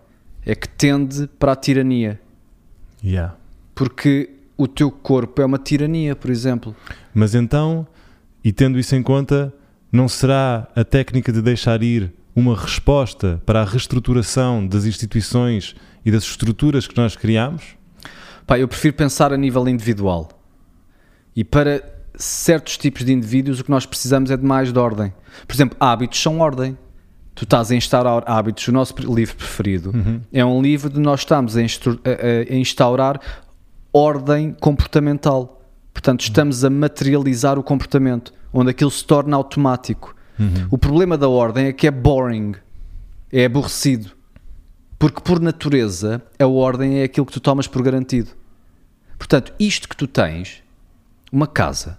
É 0.45 0.53
que 0.55 0.67
tende 0.67 1.27
para 1.39 1.53
a 1.53 1.55
tirania. 1.55 2.19
Yeah. 3.03 3.35
Porque 3.73 4.29
o 4.57 4.67
teu 4.67 4.91
corpo 4.91 5.41
é 5.41 5.45
uma 5.45 5.57
tirania, 5.57 6.15
por 6.15 6.29
exemplo. 6.29 6.75
Mas 7.13 7.33
então, 7.33 7.87
e 8.43 8.51
tendo 8.51 8.77
isso 8.77 8.93
em 8.95 9.01
conta, 9.01 9.53
não 9.91 10.07
será 10.09 10.67
a 10.75 10.83
técnica 10.83 11.31
de 11.31 11.41
deixar 11.41 11.81
ir 11.81 12.11
uma 12.35 12.55
resposta 12.59 13.41
para 13.45 13.61
a 13.61 13.65
reestruturação 13.65 14.65
das 14.67 14.85
instituições 14.85 15.75
e 16.05 16.11
das 16.11 16.23
estruturas 16.23 16.87
que 16.87 16.97
nós 16.97 17.15
criamos? 17.15 17.63
Pá, 18.45 18.59
eu 18.59 18.67
prefiro 18.67 18.93
pensar 18.95 19.31
a 19.31 19.37
nível 19.37 19.65
individual. 19.69 20.29
E 21.35 21.43
para 21.43 21.81
certos 22.15 22.77
tipos 22.77 23.03
de 23.05 23.11
indivíduos, 23.13 23.59
o 23.59 23.63
que 23.63 23.69
nós 23.71 23.85
precisamos 23.85 24.29
é 24.31 24.37
de 24.37 24.43
mais 24.45 24.71
de 24.71 24.79
ordem. 24.79 25.13
Por 25.47 25.53
exemplo, 25.55 25.77
hábitos 25.79 26.21
são 26.21 26.39
ordem. 26.39 26.77
Tu 27.35 27.43
estás 27.45 27.71
a 27.71 27.75
instaurar 27.75 28.23
hábitos. 28.27 28.67
O 28.67 28.71
nosso 28.71 28.93
livro 29.13 29.35
preferido 29.35 29.91
é 30.31 30.45
um 30.45 30.61
livro 30.61 30.89
de 30.89 30.99
nós 30.99 31.21
estamos 31.21 31.57
a, 31.57 31.61
a- 31.61 31.63
a- 31.63 32.53
a 32.53 32.55
instaurar 32.55 33.19
ordem 33.91 34.55
comportamental. 34.59 35.61
Portanto, 35.93 36.21
estamos 36.21 36.63
a 36.63 36.69
materializar 36.69 37.57
o 37.57 37.63
comportamento, 37.63 38.33
onde 38.51 38.69
aquilo 38.71 38.91
se 38.91 39.03
torna 39.05 39.35
automático. 39.35 40.15
O 40.71 40.77
problema 40.77 41.17
da 41.17 41.27
ordem 41.29 41.67
é 41.67 41.73
que 41.73 41.87
é 41.87 41.91
boring, 41.91 42.53
é 43.31 43.45
aborrecido. 43.45 44.11
Porque, 44.97 45.21
por 45.21 45.39
natureza, 45.39 46.21
a 46.39 46.45
ordem 46.47 46.99
é 46.99 47.03
aquilo 47.03 47.25
que 47.25 47.33
tu 47.33 47.39
tomas 47.39 47.67
por 47.67 47.81
garantido. 47.83 48.31
Portanto, 49.17 49.53
isto 49.59 49.87
que 49.87 49.95
tu 49.95 50.07
tens, 50.07 50.63
uma 51.31 51.45
casa, 51.47 51.97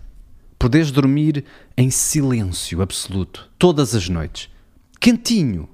poderes 0.64 0.90
dormir 0.90 1.44
em 1.76 1.90
silêncio 1.90 2.80
absoluto, 2.80 3.50
todas 3.58 3.94
as 3.94 4.08
noites, 4.08 4.48
quentinho. 4.98 5.68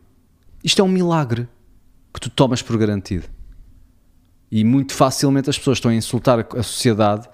Isto 0.65 0.83
é 0.83 0.85
um 0.85 0.89
milagre 0.89 1.47
que 2.13 2.19
tu 2.19 2.29
tomas 2.29 2.61
por 2.61 2.77
garantido. 2.77 3.25
E 4.51 4.65
muito 4.65 4.93
facilmente 4.93 5.49
as 5.49 5.57
pessoas 5.57 5.77
estão 5.79 5.93
a 5.93 5.95
insultar 5.95 6.45
a 6.57 6.63
sociedade 6.65 7.29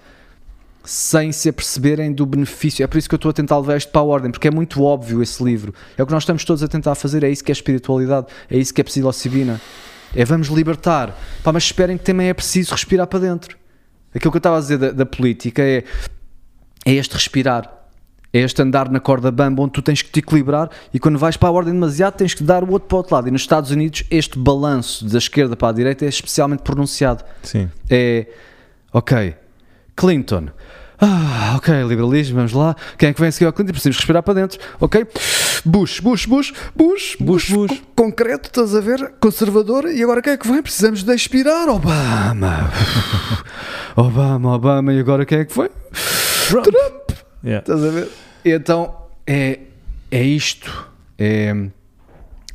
sem 0.83 1.31
se 1.31 1.49
aperceberem 1.49 2.13
do 2.13 2.27
benefício. 2.27 2.83
É 2.83 2.87
por 2.87 2.99
isso 2.99 3.09
que 3.09 3.15
eu 3.15 3.17
estou 3.17 3.31
a 3.31 3.33
tentar 3.33 3.57
levar 3.57 3.77
isto 3.77 3.91
para 3.91 4.01
a 4.01 4.03
ordem, 4.03 4.29
porque 4.29 4.47
é 4.47 4.51
muito 4.51 4.83
óbvio 4.83 5.23
esse 5.23 5.43
livro. 5.43 5.73
É 5.97 6.03
o 6.03 6.05
que 6.05 6.13
nós 6.13 6.21
estamos 6.21 6.45
todos 6.45 6.61
a 6.61 6.67
tentar 6.67 6.93
fazer, 6.93 7.23
é 7.23 7.29
isso 7.31 7.43
que 7.43 7.51
é 7.51 7.53
espiritualidade, 7.53 8.27
é 8.51 8.57
isso 8.59 8.71
que 8.71 8.81
é 8.81 8.83
psilocibina. 8.83 9.59
É 10.15 10.23
vamos 10.23 10.49
libertar. 10.49 11.17
Pá, 11.43 11.51
mas 11.51 11.63
esperem 11.63 11.97
que 11.97 12.03
também 12.03 12.27
é 12.27 12.35
preciso 12.35 12.71
respirar 12.71 13.07
para 13.07 13.17
dentro. 13.17 13.57
Aquilo 14.13 14.31
que 14.31 14.37
eu 14.37 14.39
estava 14.39 14.57
a 14.57 14.59
dizer 14.59 14.77
da, 14.77 14.91
da 14.91 15.05
política 15.07 15.63
é, 15.63 15.83
é 16.85 16.93
este 16.93 17.13
respirar. 17.13 17.77
É 18.33 18.39
este 18.39 18.61
andar 18.61 18.89
na 18.91 18.99
corda 18.99 19.31
bamba 19.31 19.63
onde 19.63 19.73
tu 19.73 19.81
tens 19.81 20.01
que 20.01 20.09
te 20.09 20.19
equilibrar 20.19 20.69
e 20.93 20.99
quando 20.99 21.17
vais 21.17 21.37
para 21.37 21.49
a 21.49 21.51
ordem 21.51 21.73
demasiado 21.73 22.15
tens 22.15 22.33
que 22.33 22.43
dar 22.43 22.63
o 22.63 22.71
outro 22.71 22.87
para 22.87 22.95
o 22.95 22.97
outro 22.99 23.15
lado. 23.15 23.27
E 23.27 23.31
nos 23.31 23.41
Estados 23.41 23.71
Unidos 23.71 24.03
este 24.11 24.37
balanço 24.37 25.05
da 25.05 25.17
esquerda 25.17 25.55
para 25.55 25.69
a 25.69 25.71
direita 25.71 26.05
é 26.05 26.09
especialmente 26.09 26.61
pronunciado. 26.61 27.23
Sim. 27.41 27.69
É, 27.89 28.27
ok, 28.91 29.33
Clinton. 29.95 30.49
Ah, 30.99 31.53
ok, 31.57 31.83
liberalismo, 31.83 32.35
vamos 32.35 32.53
lá. 32.53 32.75
Quem 32.97 33.09
é 33.09 33.13
que 33.13 33.21
vem 33.21 33.31
seguir 33.31 33.45
ao 33.45 33.53
Clinton? 33.53 33.71
Precisamos 33.71 33.97
respirar 33.97 34.23
para 34.23 34.33
dentro. 34.33 34.59
Ok? 34.79 35.05
Bush, 35.63 35.99
Bush, 35.99 36.25
Bush, 36.25 36.53
Bush, 36.75 37.15
Bush, 37.19 37.49
Bush. 37.51 37.79
Co 37.95 38.03
concreto, 38.03 38.47
estás 38.47 38.75
a 38.75 38.81
ver? 38.81 39.13
Conservador. 39.19 39.85
E 39.85 40.01
agora 40.01 40.21
quem 40.21 40.33
é 40.33 40.37
que 40.37 40.47
vem? 40.47 40.61
Precisamos 40.61 41.03
de 41.03 41.13
expirar. 41.13 41.69
Obama. 41.69 42.71
Obama, 43.95 44.55
Obama. 44.55 44.93
E 44.93 44.99
agora 44.99 45.25
quem 45.25 45.39
é 45.39 45.45
que 45.45 45.53
foi? 45.53 45.69
Trump. 46.47 46.65
Trump. 46.65 47.11
Yeah. 47.43 47.59
Estás 47.59 47.83
a 47.83 47.89
ver? 47.89 48.09
Então, 48.45 48.95
é, 49.25 49.59
é 50.09 50.23
isto. 50.23 50.89
É, 51.19 51.53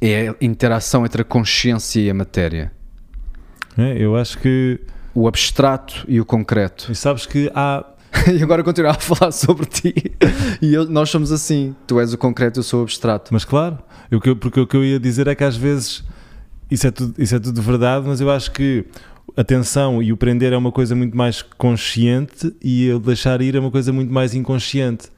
é 0.01 0.31
a 0.31 0.37
interação 0.41 1.05
entre 1.05 1.21
a 1.21 1.25
consciência 1.25 2.01
e 2.01 2.09
a 2.09 2.15
matéria. 2.15 2.73
É, 3.77 4.03
eu 4.03 4.17
acho 4.17 4.39
que. 4.39 4.81
O 5.15 5.29
abstrato 5.29 6.07
e 6.09 6.19
o 6.19 6.25
concreto. 6.25 6.91
E 6.91 6.95
sabes 6.95 7.27
que 7.27 7.53
há. 7.55 7.85
e 8.33 8.43
agora 8.43 8.65
continuar 8.65 8.93
a 8.93 8.99
falar 8.99 9.31
sobre 9.31 9.67
ti. 9.67 9.95
E 10.63 10.73
eu, 10.73 10.87
nós 10.87 11.11
somos 11.11 11.31
assim. 11.31 11.77
Tu 11.87 12.01
és 12.01 12.15
o 12.15 12.19
concreto, 12.19 12.61
eu 12.61 12.65
sou 12.65 12.81
o 12.81 12.83
abstrato. 12.85 13.29
Mas 13.31 13.45
claro, 13.45 13.79
eu, 14.11 14.21
porque 14.37 14.59
o 14.59 14.67
que 14.67 14.77
eu 14.77 14.83
ia 14.83 14.99
dizer 14.99 15.27
é 15.27 15.35
que 15.35 15.45
às 15.45 15.57
vezes 15.57 16.03
isso 16.71 16.87
é 16.87 16.91
tudo, 16.91 17.15
isso 17.19 17.35
é 17.35 17.39
tudo 17.39 17.61
verdade, 17.61 18.07
mas 18.07 18.23
eu 18.23 18.31
acho 18.31 18.51
que 18.53 18.87
atenção 19.37 20.03
e 20.03 20.13
o 20.13 20.17
prender 20.17 20.53
é 20.53 20.57
uma 20.57 20.73
coisa 20.73 20.95
muito 20.95 21.17
mais 21.17 21.43
consciente 21.43 22.55
e 22.63 22.91
o 22.91 22.99
deixar 22.99 23.41
ir 23.41 23.57
é 23.57 23.61
uma 23.61 23.71
coisa 23.71 23.93
muito 23.93 24.13
mais 24.13 24.35
inconsciente. 24.35 25.11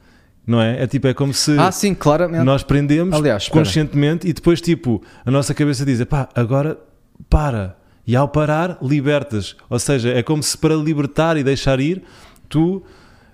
Não 0.47 0.61
é? 0.61 0.83
É 0.83 0.87
tipo, 0.87 1.07
é 1.07 1.13
como 1.13 1.33
se 1.33 1.57
ah, 1.57 1.71
sim, 1.71 1.95
claramente. 1.95 2.43
nós 2.43 2.61
prendemos 2.61 3.15
Aliás, 3.15 3.49
conscientemente 3.49 4.27
e 4.27 4.33
depois, 4.33 4.61
tipo, 4.61 5.01
a 5.25 5.31
nossa 5.31 5.55
cabeça 5.55 5.83
diz: 5.83 6.03
pá, 6.03 6.29
agora 6.35 6.77
para. 7.29 7.75
E 8.05 8.15
ao 8.15 8.27
parar, 8.27 8.77
libertas. 8.79 9.55
Ou 9.67 9.79
seja, 9.79 10.09
é 10.11 10.21
como 10.21 10.43
se 10.43 10.55
para 10.55 10.75
libertar 10.75 11.37
e 11.37 11.43
deixar 11.43 11.79
ir, 11.79 12.03
tu. 12.47 12.83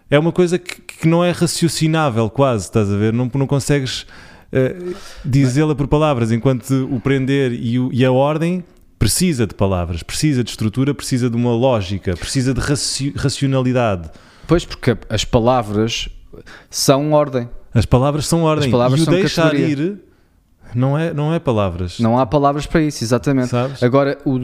É 0.09 0.19
uma 0.19 0.31
coisa 0.31 0.57
que, 0.59 0.81
que 0.81 1.07
não 1.07 1.23
é 1.23 1.31
raciocinável, 1.31 2.29
quase, 2.29 2.65
estás 2.65 2.91
a 2.91 2.97
ver? 2.97 3.13
Não, 3.13 3.31
não 3.33 3.47
consegues 3.47 4.01
uh, 4.01 4.95
dizê-la 5.23 5.73
por 5.73 5.87
palavras, 5.87 6.33
enquanto 6.33 6.89
o 6.91 6.99
prender 6.99 7.53
e, 7.53 7.79
o, 7.79 7.89
e 7.93 8.03
a 8.03 8.11
ordem 8.11 8.61
precisa 9.01 9.47
de 9.47 9.55
palavras, 9.55 10.03
precisa 10.03 10.43
de 10.43 10.51
estrutura, 10.51 10.93
precisa 10.93 11.27
de 11.27 11.35
uma 11.35 11.55
lógica, 11.55 12.15
precisa 12.15 12.53
de 12.53 12.59
raci 12.59 13.11
racionalidade. 13.17 14.11
Pois, 14.45 14.63
porque 14.63 14.95
as 15.09 15.25
palavras 15.25 16.07
são 16.69 17.11
ordem. 17.11 17.49
As 17.73 17.83
palavras 17.83 18.27
são 18.27 18.43
ordem. 18.43 18.67
As 18.67 18.71
palavras 18.71 18.99
e 18.99 19.01
o 19.01 19.05
são 19.05 19.13
deixar 19.15 19.49
categoria. 19.49 19.85
ir 19.85 20.01
não 20.75 20.95
é, 20.95 21.11
não 21.15 21.33
é 21.33 21.39
palavras. 21.39 21.99
Não 21.99 22.19
há 22.19 22.27
palavras 22.27 22.67
para 22.67 22.79
isso, 22.79 23.03
exatamente. 23.03 23.47
Sabes? 23.47 23.81
Agora, 23.81 24.19
o, 24.23 24.39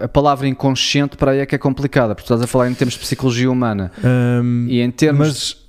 a, 0.00 0.06
palavra 0.06 0.46
inconsciente 0.46 1.16
para 1.16 1.32
aí 1.32 1.40
é 1.40 1.46
que 1.46 1.56
é 1.56 1.58
complicada, 1.58 2.14
porque 2.14 2.26
estás 2.26 2.40
a 2.40 2.46
falar 2.46 2.70
em 2.70 2.74
termos 2.74 2.94
de 2.94 3.00
psicologia 3.00 3.50
humana. 3.50 3.90
Hum, 4.04 4.66
E 4.70 4.80
em 4.82 4.90
termos. 4.92 5.18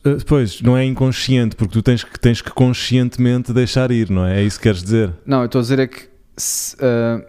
mas, 0.05 0.13
uh, 0.13 0.23
pois, 0.27 0.61
não 0.61 0.77
é 0.77 0.85
inconsciente, 0.85 1.55
porque 1.55 1.73
tu 1.73 1.81
tens 1.81 2.03
que, 2.03 2.19
tens 2.19 2.39
que 2.39 2.51
conscientemente 2.51 3.51
deixar 3.51 3.89
ir, 3.89 4.11
não 4.11 4.27
é? 4.27 4.41
É 4.41 4.43
isso 4.43 4.57
que 4.57 4.63
queres 4.63 4.83
dizer? 4.83 5.11
Não, 5.25 5.39
eu 5.39 5.47
estou 5.47 5.57
a 5.57 5.61
dizer 5.63 5.79
é 5.79 5.87
que 5.87 6.07
se, 6.37 6.77
ah, 6.79 7.19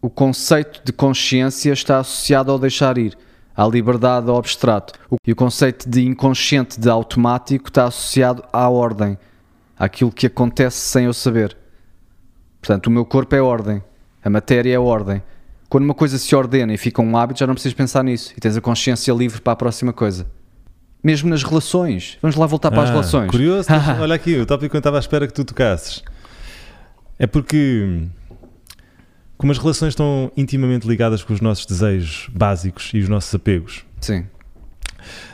o 0.00 0.10
conceito 0.10 0.82
de 0.84 0.92
consciência 0.92 1.72
está 1.72 1.98
associado 1.98 2.52
ao 2.52 2.58
deixar 2.58 2.98
ir, 2.98 3.16
à 3.56 3.66
liberdade 3.66 4.28
ao 4.28 4.36
abstrato. 4.36 4.94
E 5.26 5.32
o 5.32 5.36
conceito 5.36 5.88
de 5.88 6.04
inconsciente, 6.04 6.78
de 6.78 6.88
automático, 6.88 7.68
está 7.68 7.84
associado 7.86 8.44
à 8.52 8.68
ordem, 8.68 9.18
àquilo 9.78 10.12
que 10.12 10.26
acontece 10.26 10.78
sem 10.78 11.06
eu 11.06 11.14
saber. 11.14 11.56
Portanto, 12.60 12.86
o 12.88 12.90
meu 12.90 13.04
corpo 13.04 13.34
é 13.34 13.40
ordem, 13.40 13.82
a 14.24 14.30
matéria 14.30 14.74
é 14.74 14.78
ordem. 14.78 15.22
Quando 15.68 15.84
uma 15.84 15.94
coisa 15.94 16.18
se 16.18 16.34
ordena 16.34 16.72
e 16.72 16.78
fica 16.78 17.02
um 17.02 17.16
hábito, 17.16 17.40
já 17.40 17.46
não 17.46 17.54
precisas 17.54 17.74
pensar 17.74 18.02
nisso 18.04 18.32
e 18.36 18.40
tens 18.40 18.56
a 18.56 18.60
consciência 18.60 19.12
livre 19.12 19.40
para 19.40 19.52
a 19.52 19.56
próxima 19.56 19.92
coisa. 19.92 20.26
Mesmo 21.02 21.28
nas 21.28 21.42
relações. 21.42 22.18
Vamos 22.22 22.36
lá 22.36 22.46
voltar 22.46 22.70
para 22.70 22.82
as 22.82 22.88
Ah, 22.88 22.92
relações. 22.92 23.30
Curioso, 23.30 23.68
olha 24.00 24.14
aqui, 24.14 24.36
o 24.38 24.46
tópico 24.46 24.70
que 24.70 24.76
eu 24.76 24.78
estava 24.78 24.96
à 24.96 25.00
espera 25.00 25.26
que 25.26 25.32
tu 25.32 25.44
tocasses. 25.44 26.02
É 27.18 27.26
porque, 27.26 28.06
como 29.36 29.52
as 29.52 29.58
relações 29.58 29.90
estão 29.90 30.30
intimamente 30.36 30.86
ligadas 30.86 31.22
com 31.22 31.32
os 31.32 31.40
nossos 31.40 31.66
desejos 31.66 32.28
básicos 32.32 32.90
e 32.94 32.98
os 32.98 33.08
nossos 33.08 33.34
apegos, 33.34 33.84
Sim. 34.00 34.26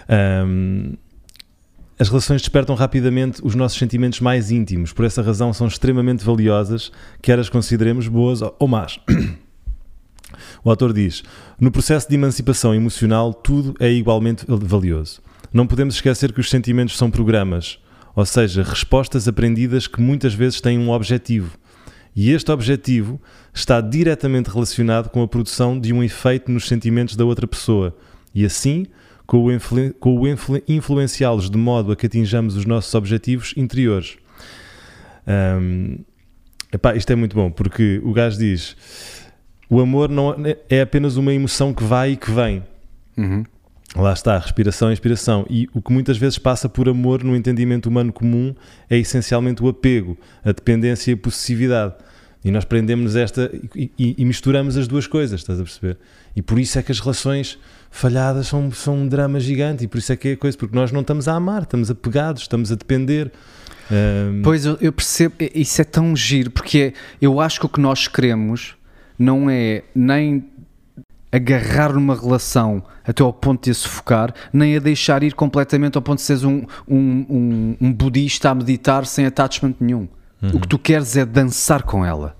Ahm, 0.08 0.94
as 1.98 2.08
relações 2.08 2.42
despertam 2.42 2.74
rapidamente 2.74 3.40
os 3.44 3.54
nossos 3.54 3.78
sentimentos 3.78 4.20
mais 4.20 4.50
íntimos, 4.50 4.92
por 4.92 5.04
essa 5.04 5.22
razão 5.22 5.52
são 5.52 5.66
extremamente 5.66 6.24
valiosas, 6.24 6.90
quer 7.20 7.38
as 7.38 7.48
consideremos 7.48 8.08
boas 8.08 8.40
ou 8.58 8.68
más. 8.68 8.98
O 10.64 10.70
autor 10.70 10.94
diz: 10.94 11.22
No 11.60 11.70
processo 11.70 12.08
de 12.08 12.14
emancipação 12.14 12.74
emocional, 12.74 13.34
tudo 13.34 13.74
é 13.78 13.92
igualmente 13.92 14.46
valioso. 14.48 15.20
Não 15.52 15.66
podemos 15.66 15.96
esquecer 15.96 16.32
que 16.32 16.40
os 16.40 16.48
sentimentos 16.48 16.96
são 16.96 17.10
programas, 17.10 17.78
ou 18.16 18.24
seja, 18.24 18.62
respostas 18.62 19.28
aprendidas 19.28 19.86
que 19.86 20.00
muitas 20.00 20.32
vezes 20.32 20.60
têm 20.60 20.78
um 20.78 20.90
objetivo. 20.90 21.58
E 22.14 22.30
este 22.30 22.50
objetivo 22.52 23.20
está 23.54 23.80
diretamente 23.80 24.50
relacionado 24.50 25.08
com 25.08 25.22
a 25.22 25.28
produção 25.28 25.78
de 25.80 25.92
um 25.92 26.02
efeito 26.02 26.50
nos 26.50 26.68
sentimentos 26.68 27.16
da 27.16 27.24
outra 27.24 27.46
pessoa, 27.46 27.96
e 28.34 28.44
assim 28.44 28.86
com 29.26 29.44
o, 29.44 29.52
influ- 29.52 29.94
o 30.04 30.28
influ- 30.28 30.62
influenciá-los 30.68 31.48
de 31.48 31.56
modo 31.56 31.92
a 31.92 31.96
que 31.96 32.06
atinjamos 32.06 32.56
os 32.56 32.66
nossos 32.66 32.94
objetivos 32.94 33.54
interiores. 33.56 34.16
Ahm, 35.26 35.98
epá, 36.72 36.94
isto 36.96 37.10
é 37.12 37.16
muito 37.16 37.34
bom, 37.34 37.50
porque 37.50 38.00
o 38.04 38.12
gajo 38.12 38.38
diz: 38.38 38.76
o 39.70 39.80
amor 39.80 40.08
não 40.10 40.34
é 40.68 40.80
apenas 40.82 41.16
uma 41.16 41.32
emoção 41.32 41.72
que 41.72 41.84
vai 41.84 42.12
e 42.12 42.16
que 42.16 42.30
vem. 42.30 42.62
Uhum. 43.16 43.44
Lá 43.94 44.12
está, 44.14 44.38
respiração 44.38 44.88
e 44.90 44.92
inspiração. 44.94 45.44
E 45.50 45.68
o 45.74 45.82
que 45.82 45.92
muitas 45.92 46.16
vezes 46.16 46.38
passa 46.38 46.68
por 46.68 46.88
amor 46.88 47.22
no 47.22 47.36
entendimento 47.36 47.86
humano 47.90 48.12
comum 48.12 48.54
é 48.88 48.96
essencialmente 48.96 49.62
o 49.62 49.68
apego, 49.68 50.16
a 50.42 50.50
dependência 50.52 51.10
e 51.10 51.14
a 51.14 51.16
possessividade. 51.16 51.94
E 52.44 52.50
nós 52.50 52.64
prendemos 52.64 53.14
esta 53.14 53.50
e, 53.76 53.90
e- 53.98 54.14
e 54.18 54.24
misturamos 54.24 54.76
as 54.76 54.88
duas 54.88 55.06
coisas, 55.06 55.40
estás 55.40 55.60
a 55.60 55.62
perceber? 55.62 55.98
E 56.34 56.40
por 56.42 56.58
isso 56.58 56.78
é 56.78 56.82
que 56.82 56.90
as 56.90 56.98
relações 56.98 57.58
falhadas 57.90 58.46
são, 58.48 58.72
são 58.72 58.96
um 58.96 59.06
drama 59.08 59.38
gigante. 59.38 59.84
E 59.84 59.86
por 59.86 59.98
isso 59.98 60.10
é 60.12 60.16
que 60.16 60.28
é 60.28 60.36
coisa, 60.36 60.56
porque 60.56 60.74
nós 60.74 60.90
não 60.90 61.02
estamos 61.02 61.28
a 61.28 61.34
amar, 61.34 61.62
estamos 61.62 61.90
apegados, 61.90 62.42
estamos 62.42 62.72
a 62.72 62.74
depender. 62.74 63.30
Ahm, 63.90 64.40
Pois 64.42 64.64
eu, 64.64 64.78
eu 64.80 64.92
percebo, 64.92 65.34
i- 65.38 65.52
isso 65.54 65.80
é 65.80 65.84
tão 65.84 66.16
giro, 66.16 66.50
porque 66.50 66.78
é- 66.78 66.92
eu 67.20 67.38
acho 67.40 67.60
que 67.60 67.66
o 67.66 67.68
que 67.68 67.80
nós 67.80 68.08
queremos 68.08 68.74
não 69.18 69.48
é 69.50 69.82
nem 69.94 70.42
agarrar 71.32 71.94
numa 71.94 72.14
relação 72.14 72.82
até 73.04 73.22
ao 73.22 73.32
ponto 73.32 73.64
de 73.64 73.70
a 73.70 73.74
sufocar, 73.74 74.34
nem 74.52 74.76
a 74.76 74.78
deixar 74.78 75.22
ir 75.22 75.34
completamente 75.34 75.96
ao 75.96 76.02
ponto 76.02 76.18
de 76.18 76.24
seres 76.24 76.44
um, 76.44 76.64
um, 76.86 77.26
um, 77.28 77.76
um 77.80 77.92
budista 77.92 78.50
a 78.50 78.54
meditar 78.54 79.06
sem 79.06 79.24
attachment 79.24 79.74
nenhum. 79.80 80.06
O 80.52 80.58
que 80.58 80.66
tu 80.66 80.78
queres 80.78 81.16
é 81.16 81.24
dançar 81.24 81.84
com 81.84 82.04
ela, 82.04 82.36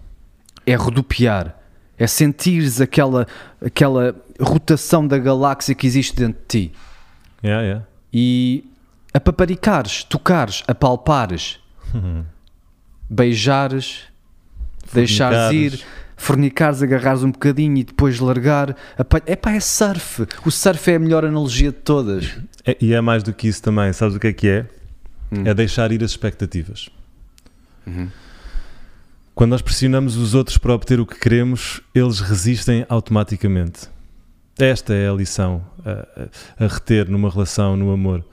é 0.66 0.74
rodopiar, 0.74 1.56
é 1.96 2.06
sentires 2.06 2.80
aquela, 2.80 3.28
aquela 3.64 4.14
rotação 4.40 5.06
da 5.06 5.18
galáxia 5.18 5.72
que 5.72 5.86
existe 5.86 6.16
dentro 6.16 6.40
de 6.40 6.46
ti. 6.48 6.72
Yeah, 7.44 7.62
yeah. 7.62 7.86
e 8.12 8.64
apaparicares, 9.14 10.04
tocares, 10.04 10.62
apalpares, 10.66 11.60
beijares, 13.08 14.02
deixares 14.92 15.52
ir, 15.52 15.84
Fornicares. 16.22 16.82
agarrares 16.82 17.22
um 17.22 17.30
bocadinho 17.30 17.76
e 17.78 17.84
depois 17.84 18.18
largar. 18.20 18.76
É 19.26 19.34
pá, 19.36 19.52
é 19.52 19.60
surf. 19.60 20.26
O 20.44 20.50
surf 20.50 20.90
é 20.90 20.94
a 20.96 20.98
melhor 20.98 21.24
analogia 21.24 21.70
de 21.72 21.78
todas. 21.78 22.36
É- 22.64 22.76
e 22.80 22.92
é 22.94 23.00
mais 23.00 23.22
do 23.22 23.32
que 23.32 23.48
isso 23.48 23.62
também, 23.62 23.92
sabes 23.92 24.14
o 24.16 24.20
que 24.20 24.28
é 24.28 24.32
que 24.32 24.48
é? 24.48 24.66
Hum. 25.32 25.42
É 25.44 25.52
deixar 25.54 25.90
ir 25.92 26.02
as 26.04 26.10
expectativas. 26.12 26.88
Uhum. 27.86 28.08
Quando 29.34 29.50
nós 29.50 29.62
pressionamos 29.62 30.16
os 30.16 30.34
outros 30.34 30.58
para 30.58 30.72
obter 30.74 31.00
o 31.00 31.06
que 31.06 31.18
queremos, 31.18 31.80
eles 31.94 32.20
resistem 32.20 32.84
automaticamente. 32.88 33.88
Esta 34.58 34.92
é 34.94 35.08
a 35.08 35.12
lição 35.12 35.64
a, 35.84 35.90
a- 36.60 36.64
a 36.64 36.68
reter 36.68 37.08
numa 37.10 37.30
relação, 37.30 37.76
no 37.76 37.90
amor. 37.92 38.24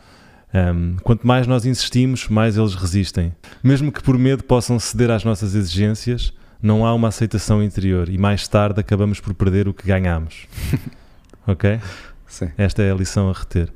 Um, 0.54 0.98
quanto 1.04 1.26
mais 1.26 1.48
nós 1.48 1.66
insistimos, 1.66 2.28
mais 2.28 2.58
eles 2.58 2.76
resistem. 2.76 3.34
Mesmo 3.64 3.92
que 3.92 4.04
por 4.04 4.18
medo 4.18 4.44
possam 4.44 4.78
ceder 4.80 5.10
às 5.12 5.24
nossas 5.24 5.56
exigências, 5.56 6.34
não 6.62 6.86
há 6.86 6.94
uma 6.94 7.08
aceitação 7.08 7.64
interior 7.64 8.10
e 8.10 8.18
mais 8.18 8.48
tarde 8.48 8.80
acabamos 8.80 9.20
por 9.20 9.34
perder 9.34 9.68
o 9.68 9.74
que 9.74 9.86
ganhamos. 9.88 10.48
ok? 11.48 11.80
Sim. 12.28 12.50
Esta 12.58 12.84
é 12.84 12.92
a 12.92 12.96
lição 12.96 13.30
a 13.30 13.34
reter. 13.34 13.72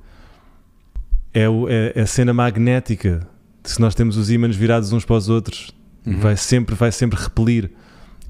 É, 1.34 1.50
o, 1.50 1.68
é 1.70 2.00
a 2.00 2.06
cena 2.06 2.34
magnética. 2.34 3.28
Se 3.64 3.80
nós 3.80 3.96
temos 3.96 4.18
os 4.18 4.30
ímãs 4.30 4.56
virados 4.56 4.92
uns 4.92 5.06
para 5.06 5.16
os 5.16 5.30
outros, 5.30 5.72
Uhum. 6.06 6.20
vai, 6.20 6.36
sempre, 6.36 6.76
vai 6.76 6.92
sempre 6.92 7.18
repelir. 7.18 7.72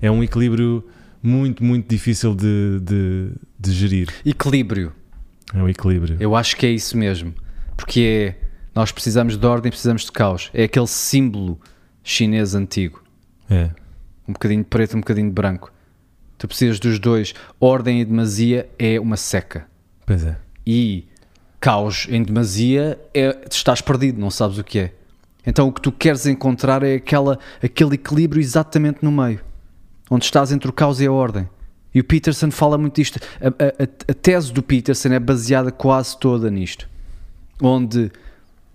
É 0.01 0.11
um 0.11 0.23
equilíbrio 0.23 0.85
muito, 1.21 1.63
muito 1.63 1.89
difícil 1.89 2.35
de, 2.35 2.79
de, 2.81 3.31
de 3.59 3.71
gerir. 3.71 4.09
Equilíbrio. 4.25 4.93
É 5.53 5.61
o 5.61 5.67
equilíbrio. 5.67 6.17
Eu 6.19 6.35
acho 6.35 6.55
que 6.55 6.65
é 6.65 6.69
isso 6.69 6.95
mesmo. 6.97 7.33
Porque 7.75 8.37
é. 8.39 8.43
Nós 8.75 8.91
precisamos 8.91 9.37
de 9.37 9.45
ordem, 9.45 9.71
precisamos 9.71 10.03
de 10.03 10.11
caos. 10.11 10.49
É 10.53 10.63
aquele 10.63 10.87
símbolo 10.87 11.59
chinês 12.03 12.55
antigo. 12.55 13.03
É. 13.49 13.69
Um 14.27 14.33
bocadinho 14.33 14.63
de 14.63 14.69
preto, 14.69 14.95
um 14.95 14.99
bocadinho 15.01 15.27
de 15.27 15.33
branco. 15.33 15.71
Tu 16.37 16.47
precisas 16.47 16.79
dos 16.79 16.99
dois. 16.99 17.33
Ordem 17.59 18.01
em 18.01 18.05
demasia 18.05 18.69
é 18.79 18.99
uma 18.99 19.17
seca. 19.17 19.65
Pois 20.05 20.25
é. 20.25 20.37
E 20.65 21.07
caos 21.59 22.07
em 22.09 22.21
demasia 22.23 22.99
é 23.13 23.37
estás 23.49 23.81
perdido, 23.81 24.19
não 24.19 24.29
sabes 24.29 24.57
o 24.57 24.63
que 24.63 24.79
é. 24.79 24.93
Então 25.45 25.67
o 25.67 25.73
que 25.73 25.81
tu 25.81 25.91
queres 25.91 26.25
encontrar 26.25 26.83
é 26.83 26.95
aquela, 26.95 27.37
aquele 27.61 27.95
equilíbrio 27.95 28.41
exatamente 28.41 28.99
no 29.01 29.11
meio, 29.11 29.41
onde 30.09 30.23
estás 30.25 30.51
entre 30.51 30.69
o 30.69 30.73
caos 30.73 31.01
e 31.01 31.05
a 31.05 31.11
ordem. 31.11 31.47
E 31.93 31.99
o 31.99 32.03
Peterson 32.03 32.49
fala 32.49 32.77
muito 32.77 32.95
disto. 32.95 33.19
A, 33.41 33.47
a- 33.47 33.83
a- 33.83 34.11
a 34.11 34.13
tese 34.13 34.51
do 34.51 34.63
Peterson 34.63 35.09
é 35.09 35.19
baseada 35.19 35.71
quase 35.71 36.17
toda 36.17 36.49
nisto, 36.49 36.89
onde 37.61 38.09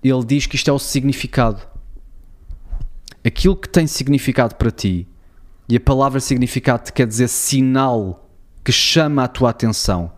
ele 0.05 0.25
diz 0.25 0.47
que 0.47 0.57
isto 0.57 0.69
é 0.71 0.73
o 0.73 0.79
significado. 0.79 1.63
Aquilo 3.25 3.57
que 3.57 3.69
tem 3.69 3.87
significado 3.87 4.55
para 4.55 4.71
ti, 4.71 5.07
e 5.69 5.77
a 5.77 5.81
palavra 5.81 6.19
significado 6.21 6.93
quer 6.93 7.07
dizer 7.07 7.29
sinal 7.29 8.29
que 8.65 8.73
chama 8.73 9.25
a 9.25 9.29
tua 9.29 9.51
atenção 9.51 10.13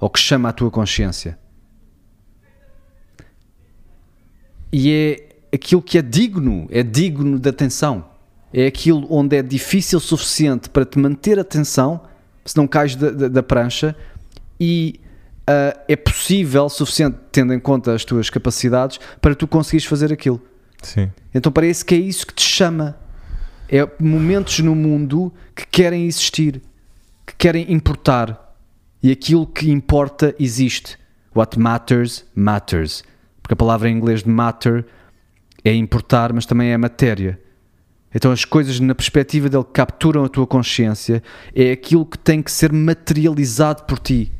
ou 0.00 0.08
que 0.10 0.18
chama 0.18 0.48
a 0.48 0.52
tua 0.52 0.70
consciência. 0.70 1.38
E 4.72 4.90
é 4.90 5.56
aquilo 5.56 5.80
que 5.82 5.98
é 5.98 6.02
digno, 6.02 6.66
é 6.70 6.82
digno 6.82 7.38
de 7.38 7.48
atenção. 7.48 8.04
É 8.52 8.66
aquilo 8.66 9.06
onde 9.10 9.36
é 9.36 9.42
difícil 9.42 9.98
o 9.98 10.00
suficiente 10.00 10.68
para 10.68 10.84
te 10.84 10.98
manter 10.98 11.38
atenção, 11.38 12.00
se 12.44 12.56
não 12.56 12.66
cais 12.66 12.94
da, 12.96 13.10
da- 13.10 13.28
da 13.28 13.42
prancha, 13.42 13.96
e 14.60 15.00
ah, 15.46 15.76
é 15.88 15.96
possível 15.96 16.64
o 16.64 16.68
suficiente, 16.68 17.16
tendo 17.32 17.52
em 17.52 17.58
conta 17.60 17.94
as 17.94 18.04
tuas 18.04 18.30
capacidades, 18.30 18.98
para 19.20 19.34
tu 19.34 19.46
conseguires 19.46 19.84
fazer 19.86 20.12
aquilo. 20.12 20.40
Sim. 20.82 21.10
Então 21.34 21.50
parece 21.50 21.84
que 21.84 21.94
é 21.94 21.98
isso 21.98 22.26
que 22.26 22.34
te 22.34 22.42
chama. 22.44 22.96
É 23.68 23.88
momentos 23.98 24.60
no 24.60 24.74
mundo 24.74 25.32
que 25.54 25.66
querem 25.66 26.06
existir, 26.06 26.62
que 27.26 27.34
querem 27.36 27.72
importar. 27.72 28.56
E 29.02 29.10
aquilo 29.10 29.46
que 29.46 29.70
importa 29.70 30.34
existe. 30.38 30.98
What 31.34 31.58
matters, 31.58 32.24
matters. 32.34 33.02
Porque 33.42 33.54
a 33.54 33.56
palavra 33.56 33.88
em 33.88 33.96
inglês 33.96 34.22
de 34.22 34.30
matter 34.30 34.84
é 35.64 35.74
importar, 35.74 36.32
mas 36.32 36.46
também 36.46 36.70
é 36.70 36.76
matéria. 36.76 37.38
Então 38.14 38.30
as 38.30 38.44
coisas 38.44 38.78
na 38.78 38.94
perspectiva 38.94 39.48
dele 39.48 39.64
capturam 39.72 40.24
a 40.24 40.28
tua 40.28 40.46
consciência 40.46 41.22
é 41.54 41.72
aquilo 41.72 42.06
que 42.06 42.16
tem 42.16 42.40
que 42.42 42.50
ser 42.52 42.72
materializado 42.72 43.82
por 43.84 43.98
ti 43.98 44.30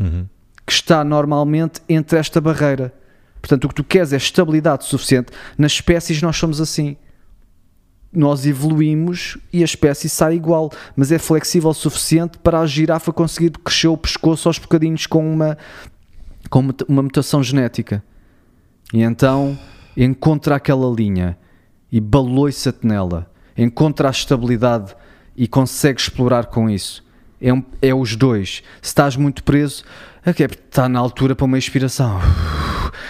Uhum. 0.00 0.26
que 0.66 0.72
está 0.72 1.04
normalmente 1.04 1.80
entre 1.88 2.18
esta 2.18 2.40
barreira. 2.40 2.92
Portanto, 3.40 3.64
o 3.64 3.68
que 3.68 3.74
tu 3.74 3.84
queres 3.84 4.12
é 4.12 4.16
estabilidade 4.16 4.84
suficiente. 4.84 5.32
Nas 5.56 5.72
espécies, 5.72 6.20
nós 6.22 6.36
somos 6.36 6.60
assim. 6.60 6.96
Nós 8.12 8.44
evoluímos 8.44 9.38
e 9.52 9.62
a 9.62 9.64
espécie 9.64 10.08
sai 10.08 10.34
igual, 10.34 10.70
mas 10.94 11.10
é 11.10 11.18
flexível 11.18 11.70
o 11.70 11.74
suficiente 11.74 12.36
para 12.38 12.60
a 12.60 12.66
girafa 12.66 13.10
conseguir 13.12 13.50
crescer 13.52 13.88
o 13.88 13.96
pescoço 13.96 14.48
aos 14.48 14.58
bocadinhos 14.58 15.06
com 15.06 15.32
uma, 15.32 15.56
com 16.50 16.60
uma- 16.88 17.02
mutação 17.02 17.42
genética. 17.42 18.04
E 18.92 19.00
então 19.02 19.58
encontra 19.96 20.56
aquela 20.56 20.94
linha 20.94 21.38
e 21.90 22.00
baloiça-te 22.00 22.86
nela, 22.86 23.30
encontra 23.56 24.08
a 24.08 24.10
estabilidade 24.10 24.94
e 25.34 25.48
consegue 25.48 25.98
explorar 26.00 26.46
com 26.46 26.68
isso. 26.68 27.02
É, 27.40 27.52
um- 27.52 27.64
é 27.80 27.94
os 27.94 28.14
dois. 28.14 28.62
Se 28.82 28.88
estás 28.88 29.16
muito 29.16 29.42
preso, 29.42 29.84
é 30.24 30.30
é 30.30 30.44
está 30.44 30.86
na 30.86 30.98
altura 30.98 31.34
para 31.34 31.46
uma 31.46 31.56
inspiração. 31.58 32.20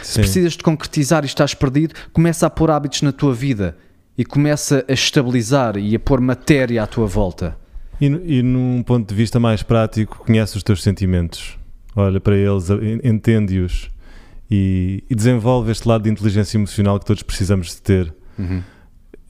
Se 0.03 0.13
Sim. 0.15 0.21
precisas 0.21 0.53
de 0.53 0.63
concretizar 0.63 1.25
e 1.25 1.27
estás 1.27 1.55
perdido, 1.55 1.95
começa 2.13 2.47
a 2.47 2.51
pôr 2.51 2.71
hábitos 2.71 3.03
na 3.03 3.11
tua 3.13 3.35
vida 3.35 3.77
e 4.17 4.25
começa 4.25 4.85
a 4.89 4.93
estabilizar 4.93 5.77
e 5.77 5.95
a 5.97 6.01
pôr 6.01 6.21
matéria 6.21 6.83
à 6.83 6.87
tua 6.87 7.07
volta. 7.07 7.57
E, 8.01 8.07
e 8.07 8.43
num 8.43 8.83
ponto 8.83 9.09
de 9.09 9.15
vista 9.15 9.39
mais 9.41 9.63
prático, 9.63 10.19
conhece 10.27 10.57
os 10.57 10.63
teus 10.63 10.83
sentimentos, 10.83 11.59
olha 11.95 12.21
para 12.21 12.37
eles, 12.37 12.69
en- 12.71 13.01
entende-os 13.05 13.89
e, 14.51 15.03
e 15.09 15.15
desenvolve 15.15 15.71
este 15.71 15.87
lado 15.89 16.05
de 16.05 16.11
inteligência 16.11 16.59
emocional 16.59 16.99
que 16.99 17.07
todos 17.07 17.23
precisamos 17.23 17.69
de 17.75 17.81
ter. 17.83 18.15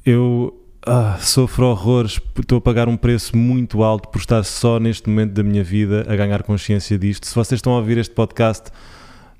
Eu 0.04 0.58
ah, 0.84 1.16
sofro 1.20 1.66
horrores, 1.66 2.20
estou 2.38 2.58
a 2.58 2.60
pagar 2.60 2.88
um 2.88 2.96
preço 2.96 3.36
muito 3.36 3.82
alto 3.84 4.08
por 4.08 4.18
estar 4.18 4.42
só 4.42 4.80
neste 4.80 5.08
momento 5.08 5.32
da 5.32 5.42
minha 5.42 5.62
vida 5.62 6.04
a 6.08 6.16
ganhar 6.16 6.42
consciência 6.42 6.98
disto. 6.98 7.26
Se 7.26 7.34
vocês 7.34 7.58
estão 7.58 7.74
a 7.74 7.76
ouvir 7.76 7.98
este 7.98 8.12
podcast 8.14 8.70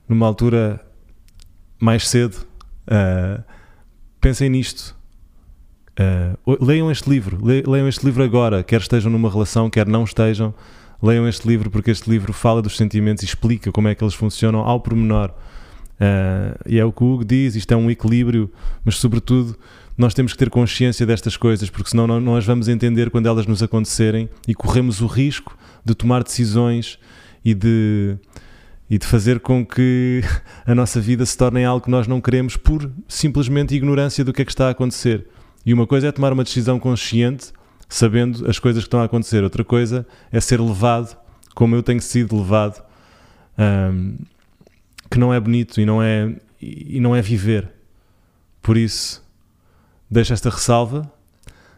numa 0.09 0.26
altura 0.26 0.80
mais 1.80 2.07
cedo, 2.09 2.36
ah, 2.86 3.43
pensem 4.20 4.49
nisto. 4.51 4.95
O- 6.47 6.64
leiam 6.64 6.90
este 6.90 7.09
livro, 7.09 7.38
le- 7.45 7.62
leiam 7.66 7.86
este 7.88 8.05
livro 8.05 8.22
agora, 8.22 8.62
quer 8.62 8.80
estejam 8.80 9.11
numa 9.11 9.30
relação, 9.30 9.68
quer 9.68 9.86
não 9.86 10.05
estejam. 10.05 10.55
Leiam 11.03 11.26
este 11.28 11.47
livro 11.49 11.68
porque 11.70 11.90
este 11.90 12.09
livro 12.09 12.32
fala 12.32 12.62
dos 12.62 12.76
sentimentos 12.76 13.22
e 13.22 13.26
explica 13.26 13.72
como 13.72 13.88
é 13.88 13.95
que 13.95 14.03
eles 14.05 14.14
funcionam 14.14 14.61
ao 14.61 14.80
pormenor. 14.80 15.32
Ah, 16.01 16.57
e 16.66 16.78
é 16.78 16.84
o 16.84 16.93
que 16.93 17.03
o 17.03 17.14
Hugo 17.14 17.24
diz: 17.24 17.55
isto 17.57 17.72
é 17.72 17.76
um 17.76 17.90
equilíbrio, 17.90 18.51
mas 18.84 18.97
sobretudo 18.97 19.57
nós 19.99 20.14
temos 20.14 20.32
que 20.32 20.38
ter 20.38 20.49
consciência 20.49 21.05
destas 21.05 21.36
coisas, 21.36 21.68
porque 21.68 21.90
senão 21.90 22.07
não, 22.07 22.20
não 22.20 22.36
as 22.36 22.47
vamos 22.47 22.68
entender 22.68 23.11
quando 23.11 23.26
elas 23.26 23.47
nos 23.47 23.62
acontecerem 23.62 24.28
e 24.49 24.55
corremos 24.55 25.01
o 25.03 25.07
risco 25.07 25.57
de 25.84 25.95
tomar 25.95 26.22
decisões 26.22 26.99
e 27.45 27.53
de, 27.53 28.16
e 28.88 28.97
de 28.97 29.07
fazer 29.07 29.40
com 29.40 29.66
que 29.66 30.22
a 30.64 30.74
nossa 30.74 31.01
vida 31.01 31.26
se 31.26 31.36
torne 31.36 31.64
algo 31.64 31.84
que 31.84 31.90
nós 31.90 32.07
não 32.07 32.20
queremos 32.20 32.57
por 32.57 32.90
simplesmente 33.07 33.74
ignorância 33.74 34.24
do 34.24 34.32
que 34.32 34.40
é 34.43 34.45
que 34.45 34.51
está 34.53 34.68
a 34.68 34.70
acontecer. 34.70 35.26
E 35.65 35.73
uma 35.73 35.87
coisa 35.87 36.09
é 36.09 36.13
tomar 36.13 36.33
uma 36.33 36.45
decisão 36.45 36.79
consciente, 36.79 37.53
sabendo 37.89 38.49
as 38.49 38.59
coisas 38.59 38.83
que 38.83 38.87
estão 38.89 39.01
a 39.01 39.05
acontecer, 39.05 39.43
outra 39.45 39.65
coisa 39.65 40.07
é 40.31 40.41
ser 40.41 40.61
levado 40.61 41.17
como 41.55 41.75
eu 41.77 41.83
tenho 41.83 42.01
sido 42.01 42.37
levado, 42.37 42.83
ahm, 43.59 44.15
que 45.11 45.19
não 45.19 45.33
é 45.33 45.39
bonito 45.39 45.81
e 45.81 45.85
não 45.85 46.03
é, 46.03 46.35
e 46.61 46.99
não 47.01 47.15
é 47.15 47.21
viver. 47.21 47.71
Por 48.63 48.77
isso, 48.77 49.23
deixo 50.11 50.33
esta 50.33 50.49
ressalva 50.49 51.11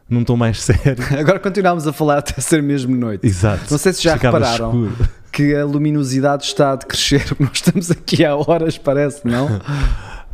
num 0.09 0.23
tom 0.23 0.37
mais 0.37 0.61
sério. 0.63 1.03
Agora 1.19 1.41
continuamos 1.41 1.87
a 1.87 1.93
falar 1.93 2.19
até 2.19 2.41
ser 2.41 2.63
mesmo 2.63 2.95
noite. 2.95 3.27
Exato. 3.27 3.65
Não 3.71 3.79
sei 3.79 3.93
se 3.93 4.03
já 4.03 4.15
Ficava 4.15 4.39
repararam 4.39 4.87
escuro. 4.87 5.09
que 5.33 5.55
a 5.55 5.65
luminosidade 5.65 6.45
está 6.45 6.73
a 6.73 6.77
decrescer. 6.77 7.25
Nós 7.41 7.51
estamos 7.55 7.91
aqui 7.91 8.25
há 8.25 8.37
horas, 8.37 8.79
parece, 8.79 9.27
não? 9.27 9.49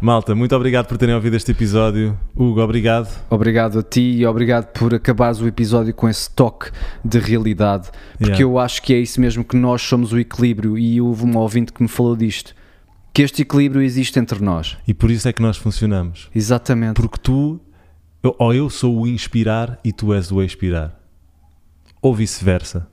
Malta, 0.00 0.34
muito 0.34 0.56
obrigado 0.56 0.86
por 0.86 0.96
terem 0.96 1.14
ouvido 1.14 1.36
este 1.36 1.50
episódio. 1.50 2.18
Hugo, 2.34 2.62
obrigado. 2.62 3.08
Obrigado 3.28 3.80
a 3.80 3.82
ti 3.82 4.00
e 4.00 4.24
obrigado 4.26 4.66
por 4.72 4.94
acabares 4.94 5.40
o 5.40 5.46
episódio 5.46 5.92
com 5.92 6.08
esse 6.08 6.30
toque 6.30 6.70
de 7.04 7.18
realidade, 7.18 7.90
porque 8.12 8.24
Yeah. 8.32 8.42
eu 8.42 8.58
acho 8.58 8.80
que 8.82 8.94
é 8.94 8.98
isso 8.98 9.20
mesmo 9.20 9.44
que 9.44 9.56
nós 9.56 9.82
somos 9.82 10.12
o 10.12 10.18
equilíbrio 10.18 10.78
e 10.78 11.00
houve 11.02 11.24
um 11.26 11.36
ouvinte 11.36 11.70
que 11.72 11.82
me 11.82 11.88
falou 11.88 12.16
disto, 12.16 12.54
que 13.12 13.20
este 13.20 13.42
equilíbrio 13.42 13.82
existe 13.82 14.18
entre 14.18 14.42
nós. 14.42 14.78
E 14.88 14.94
por 14.94 15.10
isso 15.10 15.28
é 15.28 15.34
que 15.34 15.42
nós 15.42 15.58
funcionamos. 15.58 16.30
Exatamente. 16.34 16.94
Porque 16.94 17.18
tu, 17.18 17.60
eu- 18.22 18.34
ou 18.38 18.54
eu 18.54 18.70
sou 18.70 19.00
o 19.02 19.06
inspirar 19.06 19.78
e 19.84 19.92
tu 19.92 20.14
és 20.14 20.32
o 20.32 20.42
expirar. 20.42 20.98
Ou 22.00 22.14
vice-versa. 22.14 22.88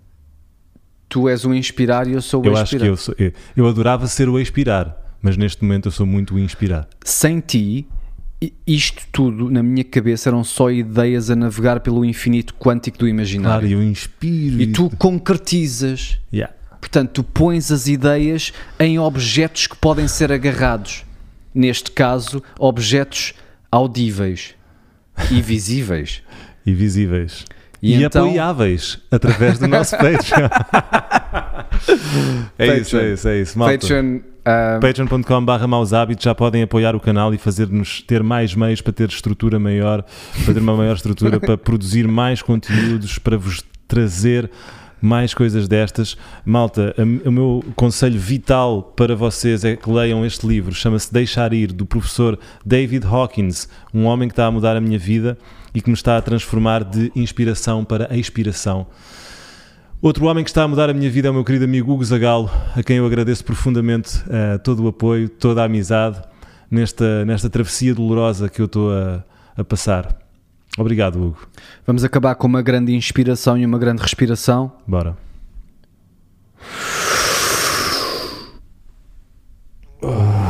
Tu 1.08 1.30
és 1.30 1.46
o 1.46 1.54
inspirar 1.54 2.06
e 2.06 2.14
eu 2.14 2.22
sou 2.22 2.42
o 2.44 2.46
Eu 2.46 2.52
expirar. 2.52 2.64
acho 2.64 2.78
que 2.80 2.86
eu 2.86 2.98
sou. 2.98 3.16
Eu, 3.18 3.32
eu 3.56 3.66
adorava 3.66 4.08
ser 4.08 4.28
o 4.28 4.38
expirar, 4.38 4.98
mas 5.22 5.36
neste 5.38 5.64
momento 5.64 5.88
eu 5.88 5.92
sou 5.92 6.06
muito 6.06 6.36
o 6.36 6.40
inspirar. 6.40 6.88
Sem 7.04 7.40
ti, 7.40 7.88
isto 8.66 9.04
tudo 9.12 9.50
na 9.50 9.64
minha 9.64 9.84
cabeça 9.84 10.30
eram 10.30 10.44
só 10.44 10.70
ideias 10.70 11.30
a 11.30 11.36
navegar 11.36 11.80
pelo 11.80 12.06
infinito 12.06 12.54
quântico 12.56 12.98
do 12.98 13.02
Claro, 13.06 13.10
imaginário. 13.16 13.70
eu 13.72 13.84
inspiro. 13.84 14.62
E 14.62 14.68
tu 14.68 14.90
concretizas. 14.98 16.20
Yeah. 16.34 16.54
Portanto, 16.80 17.10
tu 17.12 17.24
pões 17.24 17.72
as 17.72 17.88
ideias 17.88 18.54
em 18.80 19.00
objetos 19.00 19.68
que 19.68 19.76
podem 19.76 20.08
ser 20.08 20.32
agarrados. 20.32 21.04
Neste 21.54 21.90
caso, 21.92 22.42
objetos 22.60 23.34
audíveis 23.72 24.54
e 25.32 25.42
visíveis. 25.42 26.22
E 26.66 26.74
visíveis. 26.74 27.46
E 27.82 27.94
E, 27.96 28.04
então- 28.04 28.26
apoiáveis 28.28 29.00
através 29.10 29.58
do 29.58 29.68
nosso 29.70 29.96
Patreon. 29.98 30.50
é 32.60 32.78
isso, 32.80 32.92
Patreon. 32.92 33.02
é 33.10 33.14
isso, 33.14 33.28
é 33.28 33.42
isso. 33.42 33.60
Malta. 33.60 33.74
Patreon, 33.78 34.20
Ah, 34.50 34.80
Patreon.com 34.80 35.44
barra 35.44 35.68
maus 35.68 35.92
hábitos, 35.92 36.24
já 36.24 36.34
podem 36.34 36.64
apoiar 36.64 36.96
o 36.96 37.02
canal 37.02 37.34
e 37.34 37.38
fazer-nos 37.38 38.02
ter 38.02 38.24
mais 38.24 38.56
meios 38.56 38.80
para 38.80 38.94
ter 38.94 39.10
estrutura 39.10 39.60
maior, 39.60 40.06
para 40.46 40.54
ter 40.54 40.62
uma 40.62 40.74
maior 40.74 40.96
estrutura, 40.96 41.38
para 41.38 41.58
produzir 41.58 42.08
mais 42.08 42.42
conteúdos, 42.42 43.20
para 43.20 43.38
vos 43.38 43.62
trazer 43.90 44.50
mais 45.02 45.34
coisas 45.34 45.68
destas. 45.68 46.16
Malta, 46.46 46.96
o 47.26 47.30
meu 47.30 47.62
conselho 47.76 48.18
vital 48.18 48.82
para 48.96 49.18
vocês 49.18 49.66
é 49.66 49.76
que 49.76 49.92
leiam 49.92 50.26
este 50.26 50.48
livro, 50.48 50.74
chama-se 50.74 51.12
Deixar 51.12 51.52
Ir, 51.52 51.74
do 51.74 51.86
professor 51.86 52.40
David 52.66 53.06
Hawkins, 53.06 53.68
um 53.94 54.06
homem 54.06 54.30
que 54.30 54.34
está 54.34 54.46
a 54.46 54.52
mudar 54.52 54.78
a 54.78 54.82
minha 54.82 54.98
vida 54.98 55.38
e 55.76 55.82
que 55.82 55.90
me 55.90 55.94
está 55.94 56.16
a 56.16 56.22
transformar 56.22 56.86
de 56.86 57.12
inspiração 57.14 57.84
para 57.84 58.16
expiração. 58.18 58.88
Outro 60.00 60.26
homem 60.26 60.44
que 60.44 60.50
está 60.50 60.64
a 60.64 60.68
mudar 60.68 60.92
a 60.92 60.94
minha 60.94 61.10
vida 61.10 61.28
é 61.28 61.32
o 61.32 61.34
meu 61.34 61.44
querido 61.44 61.66
amigo 61.66 61.92
Hugo 61.92 62.06
Zagalo, 62.06 62.52
a 62.76 62.84
quem 62.84 62.98
eu 62.98 63.06
agradeço 63.06 63.44
profundamente 63.44 64.20
uh, 64.26 64.60
todo 64.64 64.84
o 64.84 64.88
apoio, 64.88 65.28
toda 65.28 65.64
a 65.64 65.66
amizade 65.66 66.22
nesta, 66.70 67.26
nesta 67.26 67.50
travessia 67.50 67.96
dolorosa 67.96 68.48
que 68.48 68.62
eu 68.62 68.68
estou 68.68 68.92
a, 68.94 69.24
a 69.58 69.64
passar. 69.64 70.16
Obrigado, 70.78 71.20
Hugo. 71.20 71.48
Vamos 71.86 72.04
acabar 72.04 72.36
com 72.36 72.46
uma 72.46 72.62
grande 72.62 72.94
inspiração 72.94 73.58
e 73.58 73.66
uma 73.66 73.80
grande 73.80 74.04
respiração. 74.04 74.72
Bora. 74.86 75.18
Oh. 80.04 80.47